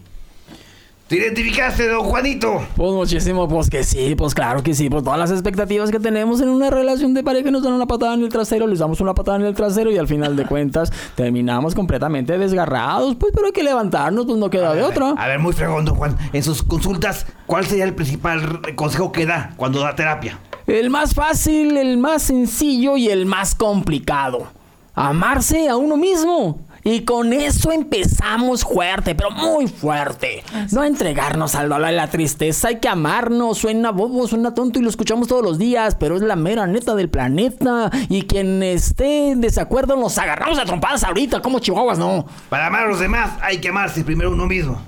¿Te 1.09 1.16
identificaste, 1.16 1.88
don 1.88 2.05
Juanito? 2.05 2.62
Pues 2.76 2.92
muchísimo, 2.92 3.49
pues 3.49 3.70
que 3.70 3.82
sí, 3.82 4.14
pues 4.14 4.34
claro 4.34 4.62
que 4.62 4.74
sí, 4.74 4.90
pues 4.90 5.03
todas 5.03 5.18
las 5.18 5.30
expectativas 5.30 5.90
que 5.90 5.99
tenemos 5.99 6.42
en 6.42 6.51
una 6.51 6.68
relación 6.68 7.14
de 7.14 7.22
pareja 7.22 7.51
nos 7.51 7.62
dan 7.62 7.72
una 7.72 7.86
patada 7.86 8.12
en 8.12 8.20
el 8.20 8.28
trasero, 8.28 8.66
les 8.66 8.80
damos 8.80 9.01
una 9.01 9.14
patada 9.14 9.38
en 9.38 9.44
el 9.44 9.55
trasero 9.55 9.90
y 9.90 9.96
al 9.96 10.07
final 10.07 10.36
de 10.36 10.44
cuentas 10.44 10.92
terminamos 11.14 11.74
completamente 11.74 12.36
desgarrados, 12.36 13.14
pues 13.14 13.32
pero 13.34 13.46
hay 13.46 13.53
que 13.53 13.62
levantarnos, 13.62 14.26
pues 14.26 14.36
no 14.36 14.51
queda 14.51 14.74
de 14.74 14.82
otra. 14.82 15.14
A 15.16 15.28
ver, 15.28 15.38
muy 15.38 15.55
fregón, 15.55 15.86
don 15.86 15.94
Juan. 15.94 16.14
En 16.34 16.42
sus 16.42 16.62
consultas, 16.62 17.24
¿cuál 17.46 17.64
sería 17.64 17.84
el 17.84 17.94
principal 17.94 18.61
consejo 18.74 19.11
que 19.11 19.24
da 19.24 19.55
cuando 19.57 19.80
da 19.80 19.96
terapia? 19.96 20.38
El 20.66 20.90
más 20.90 21.14
fácil, 21.14 21.78
el 21.78 21.96
más 21.96 22.20
sencillo 22.24 22.99
y 22.99 23.09
el 23.09 23.24
más 23.24 23.55
complicado. 23.55 24.49
Amarse 24.94 25.70
a 25.70 25.76
uno 25.76 25.96
mismo. 25.96 26.67
Y 26.84 27.04
con 27.04 27.32
eso 27.32 27.72
empezamos 27.72 28.64
fuerte, 28.64 29.14
pero 29.14 29.30
muy 29.30 29.66
fuerte. 29.66 30.42
No 30.72 30.84
entregarnos 30.84 31.54
al 31.54 31.68
dolor 31.68 31.90
y 31.92 31.94
la 31.94 32.08
tristeza. 32.08 32.68
Hay 32.68 32.78
que 32.78 32.88
amarnos. 32.88 33.58
Suena 33.58 33.90
bobo, 33.90 34.26
suena 34.28 34.54
tonto 34.54 34.78
y 34.78 34.82
lo 34.82 34.90
escuchamos 34.90 35.28
todos 35.28 35.42
los 35.42 35.58
días, 35.58 35.96
pero 35.98 36.16
es 36.16 36.22
la 36.22 36.36
mera 36.36 36.66
neta 36.66 36.94
del 36.94 37.08
planeta. 37.08 37.90
Y 38.08 38.22
quien 38.22 38.62
esté 38.62 39.30
en 39.30 39.40
desacuerdo 39.40 39.96
nos 39.96 40.16
agarramos 40.18 40.58
a 40.58 40.64
trompadas 40.64 41.04
ahorita, 41.04 41.42
como 41.42 41.58
chihuahuas, 41.58 41.98
¿no? 41.98 42.26
Para 42.48 42.66
amar 42.66 42.84
a 42.84 42.88
los 42.88 43.00
demás 43.00 43.32
hay 43.40 43.58
que 43.58 43.68
amarse 43.68 44.04
primero 44.04 44.30
uno 44.30 44.46
mismo. 44.46 44.80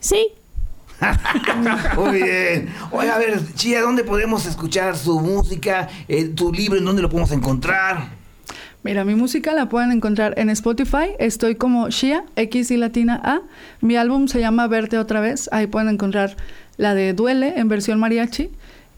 Sí. 0.00 0.28
Muy 1.96 2.22
bien. 2.22 2.74
Oye, 2.90 3.10
a 3.10 3.18
ver, 3.18 3.54
Chía, 3.54 3.82
¿dónde 3.82 4.04
podemos 4.04 4.46
escuchar 4.46 4.96
su 4.96 5.20
música? 5.20 5.88
Eh, 6.08 6.26
¿Tu 6.26 6.52
libro 6.52 6.78
en 6.78 6.84
dónde 6.84 7.02
lo 7.02 7.10
podemos 7.10 7.32
encontrar? 7.32 8.23
Mira, 8.84 9.02
mi 9.06 9.14
música 9.14 9.54
la 9.54 9.70
pueden 9.70 9.92
encontrar 9.92 10.34
en 10.38 10.50
Spotify. 10.50 11.16
Estoy 11.18 11.54
como 11.54 11.88
Shia, 11.88 12.22
X 12.36 12.70
y 12.70 12.76
latina 12.76 13.18
A. 13.24 13.40
Mi 13.80 13.96
álbum 13.96 14.28
se 14.28 14.40
llama 14.40 14.66
Verte 14.66 14.98
otra 14.98 15.22
vez. 15.22 15.48
Ahí 15.52 15.66
pueden 15.66 15.88
encontrar 15.88 16.36
la 16.76 16.94
de 16.94 17.14
Duele 17.14 17.54
en 17.56 17.68
versión 17.68 17.98
mariachi. 17.98 18.50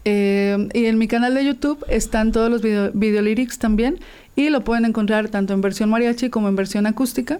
Eh, 0.03 0.67
y 0.73 0.87
en 0.87 0.97
mi 0.97 1.07
canal 1.07 1.35
de 1.35 1.45
YouTube 1.45 1.85
están 1.87 2.33
todos 2.33 2.51
los 2.51 2.61
video, 2.61 2.91
video 2.93 3.23
también. 3.59 3.97
Y 4.35 4.49
lo 4.49 4.65
pueden 4.65 4.83
encontrar 4.83 5.29
tanto 5.29 5.53
en 5.53 5.61
versión 5.61 5.89
mariachi 5.89 6.29
como 6.29 6.49
en 6.49 6.57
versión 6.57 6.85
acústica. 6.85 7.39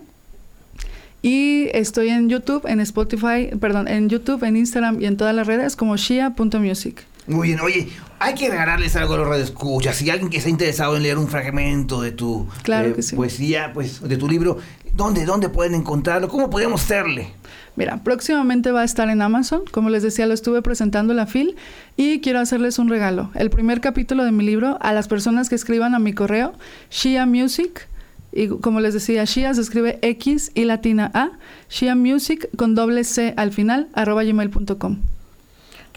Y 1.22 1.68
estoy 1.74 2.08
en 2.08 2.30
YouTube, 2.30 2.66
en 2.66 2.80
Spotify, 2.80 3.50
perdón, 3.60 3.90
en 3.90 4.08
YouTube, 4.08 4.42
en 4.46 4.56
Instagram 4.56 5.02
y 5.02 5.06
en 5.06 5.18
todas 5.18 5.36
las 5.36 5.48
redes 5.48 5.76
como 5.76 5.98
shia.music. 5.98 7.04
Muy 7.28 7.50
bien, 7.50 7.60
oye, 7.60 7.90
hay 8.20 8.34
que 8.36 8.50
regalarles 8.50 8.96
algo 8.96 9.16
a 9.16 9.18
los 9.18 9.28
radioescuchas. 9.28 9.98
Si 9.98 10.10
alguien 10.10 10.30
que 10.30 10.38
está 10.38 10.50
interesado 10.50 10.96
en 10.96 11.04
leer 11.04 11.18
un 11.18 11.28
fragmento 11.28 12.02
de 12.02 12.12
tu 12.12 12.48
Claro 12.64 12.90
eh, 12.90 12.94
que 12.94 13.02
sí. 13.02 13.16
poesía, 13.16 13.74
pues, 13.74 14.02
de 14.02 14.16
tu 14.18 14.30
libro, 14.30 14.58
¿dónde, 14.94 15.26
¿dónde 15.26 15.50
pueden 15.50 15.76
encontrarlo? 15.76 16.30
¿Cómo 16.30 16.50
podemos 16.50 16.84
hacerle? 16.84 17.34
Mira, 17.76 17.98
próximamente 18.04 18.72
va 18.72 18.82
a 18.82 18.86
estar 18.86 19.10
en 19.10 19.22
Amazon. 19.22 19.62
Como 19.72 19.90
les 19.90 20.04
decía, 20.04 20.26
lo 20.26 20.34
estuve 20.34 20.62
presentando 20.62 21.14
en 21.14 21.18
la 21.18 21.28
FIL 21.28 21.56
y 21.96 22.22
quiero 22.22 22.40
hacerles 22.40 22.80
un 22.80 22.90
regalo. 22.90 23.30
El 23.36 23.50
primer 23.50 23.82
capítulo 23.82 24.24
de 24.24 24.32
mi 24.32 24.44
libro 24.44 24.78
a 24.82 24.94
las 24.94 25.08
personas 25.08 25.50
que 25.50 25.56
escriban 25.56 25.94
a 25.94 26.00
mi 26.00 26.14
correo, 26.14 26.54
Shia 26.90 27.26
Music. 27.26 27.88
Y 28.32 28.48
como 28.48 28.80
les 28.80 28.94
decía, 28.94 29.26
Shia 29.26 29.54
se 29.54 29.62
escribe 29.62 30.00
X 30.02 30.52
y 30.56 30.64
latina 30.64 31.12
A, 31.14 31.32
Shia 31.70 31.96
Music 31.96 32.50
con 32.58 32.74
doble 32.74 33.04
C 33.04 33.34
al 33.38 33.52
final, 33.52 33.90
arroba 33.94 34.24
gmail.com. 34.24 34.98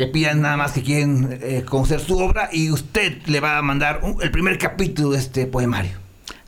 Que 0.00 0.06
pidan 0.06 0.40
nada 0.40 0.56
más 0.56 0.72
que 0.72 0.82
quieren 0.82 1.38
eh, 1.42 1.62
conocer 1.68 2.00
su 2.00 2.16
obra 2.18 2.48
y 2.50 2.70
usted 2.70 3.18
le 3.26 3.38
va 3.40 3.58
a 3.58 3.62
mandar 3.62 4.00
un- 4.02 4.16
el 4.22 4.30
primer 4.30 4.56
capítulo 4.56 5.10
de 5.10 5.18
este 5.18 5.44
poemario. 5.46 5.92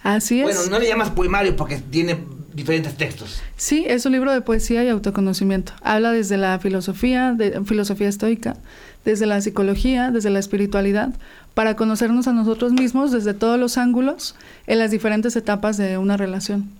Así 0.03 0.41
es. 0.41 0.45
Bueno, 0.45 0.61
no 0.71 0.79
le 0.79 0.89
llamas 0.89 1.11
poemario 1.11 1.55
porque 1.55 1.77
tiene 1.77 2.19
diferentes 2.55 2.97
textos. 2.97 3.43
Sí, 3.59 3.85
es 3.87 4.07
un 4.07 4.13
libro 4.13 4.33
de 4.33 4.41
poesía 4.41 4.83
y 4.85 4.89
autoconocimiento. 4.89 5.75
Habla 5.83 6.13
desde 6.13 6.39
la 6.39 6.59
filosofía, 6.61 7.35
de, 7.35 7.63
filosofía 7.67 8.09
estoica, 8.09 8.57
desde 9.05 9.27
la 9.27 9.39
psicología, 9.43 10.11
desde 10.11 10.31
la 10.31 10.39
espiritualidad, 10.39 11.11
para 11.53 11.77
conocernos 11.77 12.29
a 12.29 12.33
nosotros 12.33 12.73
mismos 12.73 13.13
desde 13.13 13.35
todos 13.35 13.61
los 13.61 13.77
ángulos 13.77 14.35
en 14.67 14.79
las 14.79 14.91
diferentes 14.91 15.37
etapas 15.37 15.77
de 15.77 15.99
una 15.99 16.17
relación. 16.17 16.71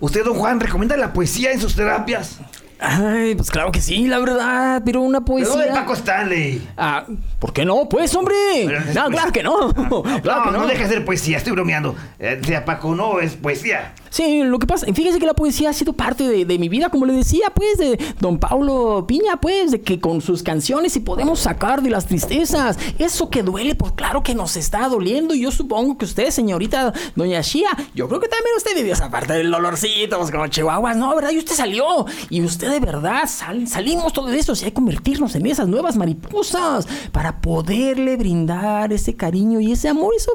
¿Usted, 0.00 0.22
don 0.24 0.34
Juan, 0.34 0.60
recomienda 0.60 0.96
la 0.98 1.12
poesía 1.14 1.50
en 1.52 1.60
sus 1.60 1.74
terapias? 1.76 2.38
Ay, 2.84 3.34
pues 3.36 3.50
claro 3.50 3.70
que 3.70 3.80
sí, 3.80 4.08
la 4.08 4.18
verdad, 4.18 4.82
pero 4.84 5.02
una 5.02 5.20
Pero 5.24 5.36
poesía. 5.36 5.66
de 5.66 5.70
Paco 5.70 5.92
Stanley. 5.94 6.68
Ah, 6.76 7.04
¿por 7.38 7.52
qué 7.52 7.64
no? 7.64 7.88
Pues, 7.88 8.14
hombre. 8.16 8.34
Pero 8.66 8.80
No, 8.92 9.08
claro 9.10 9.30
que 9.32 9.42
no. 9.42 9.72
claro 10.22 10.40
no, 10.40 10.44
que 10.44 10.50
no. 10.50 10.58
no 10.62 10.66
deja 10.66 10.82
de 10.82 10.88
ser 10.88 11.04
poesía, 11.04 11.38
estoy 11.38 11.52
bromeando. 11.52 11.94
Eh, 12.18 12.40
sea 12.44 12.64
Paco, 12.64 12.94
no, 12.94 13.20
es 13.20 13.34
poesía. 13.36 13.92
Sí, 14.12 14.42
lo 14.42 14.58
que 14.58 14.66
pasa, 14.66 14.84
fíjese 14.92 15.18
que 15.18 15.24
la 15.24 15.32
poesía 15.32 15.70
ha 15.70 15.72
sido 15.72 15.94
parte 15.94 16.28
de, 16.28 16.58
mi 16.58 16.68
vida, 16.68 16.90
como 16.90 17.06
le 17.06 17.14
decía, 17.14 17.50
pues, 17.54 17.78
de 17.78 17.98
don 18.20 18.38
Paulo 18.38 19.06
Piña, 19.08 19.40
pues, 19.40 19.70
de 19.70 19.80
que 19.80 20.00
con 20.00 20.20
sus 20.20 20.42
canciones 20.42 20.94
y 20.96 21.00
podemos 21.00 21.40
sacar 21.40 21.80
de 21.82 21.88
las 21.88 22.04
tristezas. 22.06 22.76
Eso 22.98 23.30
que 23.30 23.42
duele, 23.42 23.74
pues 23.74 23.92
claro 23.92 24.22
que 24.22 24.34
nos 24.34 24.56
está 24.56 24.86
doliendo. 24.90 25.32
Y 25.34 25.40
yo 25.40 25.50
supongo 25.50 25.96
que 25.96 26.04
usted, 26.04 26.28
señorita 26.28 26.92
doña 27.16 27.40
Shia, 27.40 27.70
yo 27.94 28.06
creo 28.06 28.20
que 28.20 28.28
también 28.28 28.54
usted 28.54 28.74
vivió 28.76 28.92
esa 28.92 29.08
parte 29.10 29.32
del 29.32 29.50
dolorcito, 29.50 30.18
pues 30.18 30.30
como 30.30 30.46
chihuahuas, 30.46 30.94
¿no? 30.94 31.14
¿Verdad? 31.16 31.30
Y 31.30 31.38
usted 31.38 31.54
salió. 31.54 32.04
Y 32.28 32.42
usted 32.42 32.70
de 32.70 32.80
verdad 32.80 33.22
sal- 33.26 33.66
salimos 33.66 34.12
todo 34.12 34.28
eso. 34.30 34.52
Y 34.52 34.58
hay 34.58 34.64
que 34.64 34.74
convertirnos 34.74 35.34
en 35.36 35.46
esas 35.46 35.68
nuevas 35.68 35.96
mariposas 35.96 36.86
para 37.12 37.40
poderle 37.40 38.16
brindar 38.18 38.92
ese 38.92 39.16
cariño 39.16 39.58
y 39.60 39.72
ese 39.72 39.88
amor, 39.88 40.12
eso, 40.14 40.32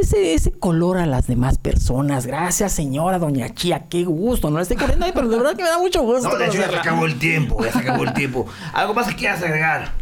ese, 0.00 0.32
ese 0.32 0.50
color 0.52 0.96
a 0.96 1.04
las 1.04 1.26
demás 1.26 1.58
personas. 1.58 2.24
Gracias, 2.24 2.72
señora 2.72 3.17
doña 3.18 3.52
Chía. 3.54 3.84
Qué 3.88 4.04
gusto. 4.04 4.50
No 4.50 4.56
la 4.56 4.62
estoy 4.62 4.76
corriendo 4.76 5.04
ahí, 5.06 5.12
pero 5.14 5.28
de 5.28 5.36
verdad 5.36 5.56
que 5.56 5.62
me 5.62 5.68
da 5.68 5.78
mucho 5.78 6.02
gusto. 6.02 6.28
No, 6.28 6.36
de 6.36 6.46
hecho 6.46 6.58
ya 6.58 6.70
se 6.70 6.76
acabó 6.76 7.06
el 7.06 7.18
tiempo, 7.18 7.64
ya 7.64 7.72
se 7.72 7.78
acabó 7.78 8.04
el 8.04 8.12
tiempo. 8.14 8.46
¿Algo 8.72 8.94
más 8.94 9.08
que 9.08 9.14
quieras 9.16 9.42
agregar? 9.42 9.92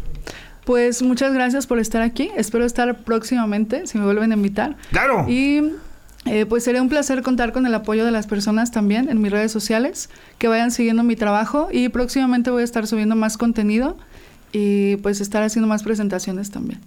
Pues 0.65 1.01
muchas 1.01 1.33
gracias 1.33 1.65
por 1.65 1.79
estar 1.79 2.01
aquí. 2.01 2.29
Espero 2.35 2.65
estar 2.65 3.03
próximamente, 3.03 3.87
si 3.87 3.97
me 3.97 4.05
vuelven 4.05 4.31
a 4.31 4.35
invitar. 4.35 4.75
Claro. 4.91 5.25
Y 5.29 5.61
eh, 6.25 6.45
pues 6.45 6.65
sería 6.65 6.81
un 6.81 6.89
placer 6.89 7.21
contar 7.21 7.53
con 7.53 7.65
el 7.65 7.73
apoyo 7.73 8.03
de 8.03 8.11
las 8.11 8.27
personas 8.27 8.71
también 8.71 9.07
en 9.09 9.21
mis 9.21 9.31
redes 9.31 9.51
sociales, 9.51 10.09
que 10.37 10.49
vayan 10.49 10.71
siguiendo 10.71 11.03
mi 11.03 11.15
trabajo 11.15 11.69
y 11.71 11.87
próximamente 11.87 12.49
voy 12.51 12.63
a 12.63 12.65
estar 12.65 12.85
subiendo 12.85 13.15
más 13.15 13.37
contenido 13.37 13.97
y 14.51 14.97
pues 14.97 15.21
estar 15.21 15.41
haciendo 15.41 15.67
más 15.69 15.83
presentaciones 15.83 16.51
también. 16.51 16.81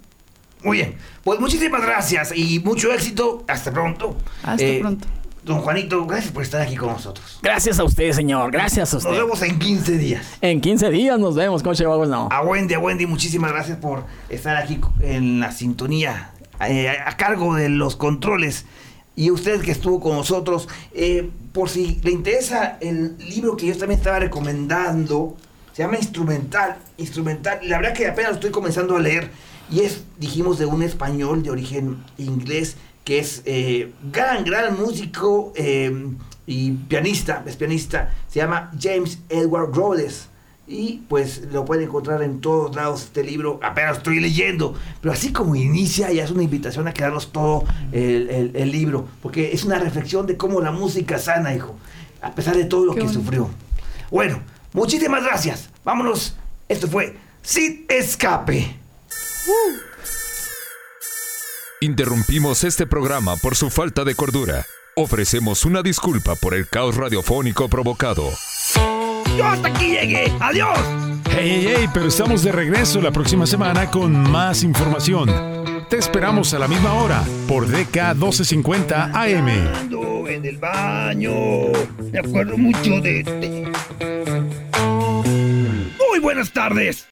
Muy 0.62 0.76
bien. 0.76 0.94
Pues 1.24 1.40
muchísimas 1.40 1.80
gracias 1.80 2.32
y 2.36 2.58
mucho 2.60 2.92
éxito. 2.92 3.44
Hasta 3.48 3.72
pronto. 3.72 4.14
Hasta 4.42 4.62
Eh, 4.62 4.78
pronto. 4.78 5.06
Don 5.44 5.60
Juanito, 5.60 6.04
gracias 6.06 6.32
por 6.32 6.42
estar 6.42 6.60
aquí 6.60 6.76
con 6.76 6.88
nosotros. 6.90 7.38
Gracias 7.42 7.78
a 7.78 7.84
usted, 7.84 8.12
señor. 8.12 8.50
Gracias 8.50 8.92
a 8.92 8.96
Nos 8.96 9.04
usted. 9.06 9.16
vemos 9.18 9.40
en 9.42 9.58
15 9.58 9.98
días. 9.98 10.26
En 10.42 10.60
15 10.60 10.90
días 10.90 11.18
nos 11.18 11.34
vemos 11.34 11.62
con 11.62 11.74
Chihuahuas, 11.74 12.08
no. 12.10 12.28
A 12.30 12.42
Wendy, 12.42 12.74
a 12.74 12.78
Wendy, 12.78 13.06
muchísimas 13.06 13.50
gracias 13.52 13.78
por 13.78 14.04
estar 14.28 14.56
aquí 14.56 14.80
en 15.00 15.40
la 15.40 15.50
sintonía, 15.52 16.32
eh, 16.68 16.90
a 16.90 17.16
cargo 17.16 17.54
de 17.54 17.70
los 17.70 17.96
controles. 17.96 18.66
Y 19.16 19.30
usted 19.30 19.60
que 19.60 19.70
estuvo 19.70 19.98
con 20.00 20.16
nosotros, 20.16 20.68
eh, 20.92 21.30
por 21.52 21.68
si 21.68 22.00
le 22.02 22.10
interesa 22.12 22.76
el 22.80 23.16
libro 23.18 23.56
que 23.56 23.66
yo 23.66 23.76
también 23.76 23.98
estaba 23.98 24.18
recomendando, 24.18 25.36
se 25.72 25.82
llama 25.82 25.96
Instrumental. 25.96 26.76
Instrumental, 26.98 27.60
la 27.62 27.78
verdad 27.78 27.94
que 27.94 28.06
apenas 28.06 28.30
lo 28.32 28.34
estoy 28.36 28.50
comenzando 28.50 28.96
a 28.96 29.00
leer. 29.00 29.30
Y 29.70 29.80
es, 29.80 30.02
dijimos, 30.18 30.58
de 30.58 30.66
un 30.66 30.82
español 30.82 31.42
de 31.42 31.50
origen 31.50 31.98
inglés, 32.18 32.76
que 33.04 33.18
es 33.18 33.42
eh, 33.46 33.92
gran, 34.12 34.44
gran 34.44 34.78
músico 34.80 35.52
eh, 35.56 36.06
y 36.46 36.72
pianista, 36.72 37.42
es 37.46 37.56
pianista. 37.56 38.12
Se 38.28 38.40
llama 38.40 38.70
James 38.80 39.18
Edward 39.28 39.72
Rhodes. 39.74 40.26
Y 40.72 41.02
pues 41.08 41.42
lo 41.52 41.64
pueden 41.64 41.84
encontrar 41.88 42.22
en 42.22 42.40
todos 42.40 42.76
lados 42.76 43.02
este 43.02 43.24
libro. 43.24 43.58
Apenas 43.60 43.96
estoy 43.96 44.20
leyendo. 44.20 44.74
Pero 45.00 45.12
así 45.12 45.32
como 45.32 45.56
inicia, 45.56 46.12
ya 46.12 46.22
es 46.22 46.30
una 46.30 46.44
invitación 46.44 46.86
a 46.86 46.92
quedarnos 46.94 47.32
todo 47.32 47.64
el, 47.90 48.30
el- 48.30 48.52
el 48.54 48.70
libro. 48.70 49.08
Porque 49.20 49.50
es 49.52 49.64
una 49.64 49.80
reflexión 49.80 50.26
de 50.28 50.36
cómo 50.36 50.60
la 50.60 50.70
música 50.70 51.18
sana, 51.18 51.52
hijo. 51.54 51.74
A 52.22 52.32
pesar 52.36 52.56
de 52.56 52.66
todo 52.66 52.84
lo 52.86 52.92
Qué 52.94 53.00
que 53.00 53.06
bonito. 53.06 53.20
sufrió. 53.20 53.50
Bueno, 54.12 54.38
muchísimas 54.72 55.24
gracias. 55.24 55.70
Vámonos. 55.84 56.36
Esto 56.68 56.86
fue 56.86 57.16
Sin 57.42 57.86
Escape. 57.88 58.76
Interrumpimos 61.82 62.62
este 62.64 62.86
programa 62.86 63.36
por 63.38 63.56
su 63.56 63.70
falta 63.70 64.04
de 64.04 64.14
cordura. 64.14 64.66
Ofrecemos 64.96 65.64
una 65.64 65.80
disculpa 65.80 66.34
por 66.34 66.52
el 66.52 66.68
caos 66.68 66.94
radiofónico 66.94 67.70
provocado. 67.70 68.28
Yo 69.34 69.46
hasta 69.46 69.68
aquí 69.68 69.92
llegué. 69.92 70.30
Adiós. 70.40 70.78
Hey, 71.30 71.62
hey, 71.64 71.74
hey, 71.74 71.88
pero 71.94 72.08
estamos 72.08 72.42
de 72.42 72.52
regreso 72.52 73.00
la 73.00 73.10
próxima 73.10 73.46
semana 73.46 73.90
con 73.90 74.12
más 74.30 74.62
información. 74.62 75.30
Te 75.88 75.96
esperamos 75.96 76.52
a 76.52 76.58
la 76.58 76.68
misma 76.68 76.92
hora 76.92 77.24
por 77.48 77.66
DK 77.66 78.12
1250 78.12 79.04
AM. 79.14 79.48
Ando 79.74 80.28
en 80.28 80.44
el 80.44 80.58
baño. 80.58 81.32
Me 82.12 82.18
acuerdo 82.18 82.58
mucho 82.58 83.00
de 83.00 83.20
este. 83.20 83.72
Muy 86.10 86.18
buenas 86.20 86.52
tardes. 86.52 87.06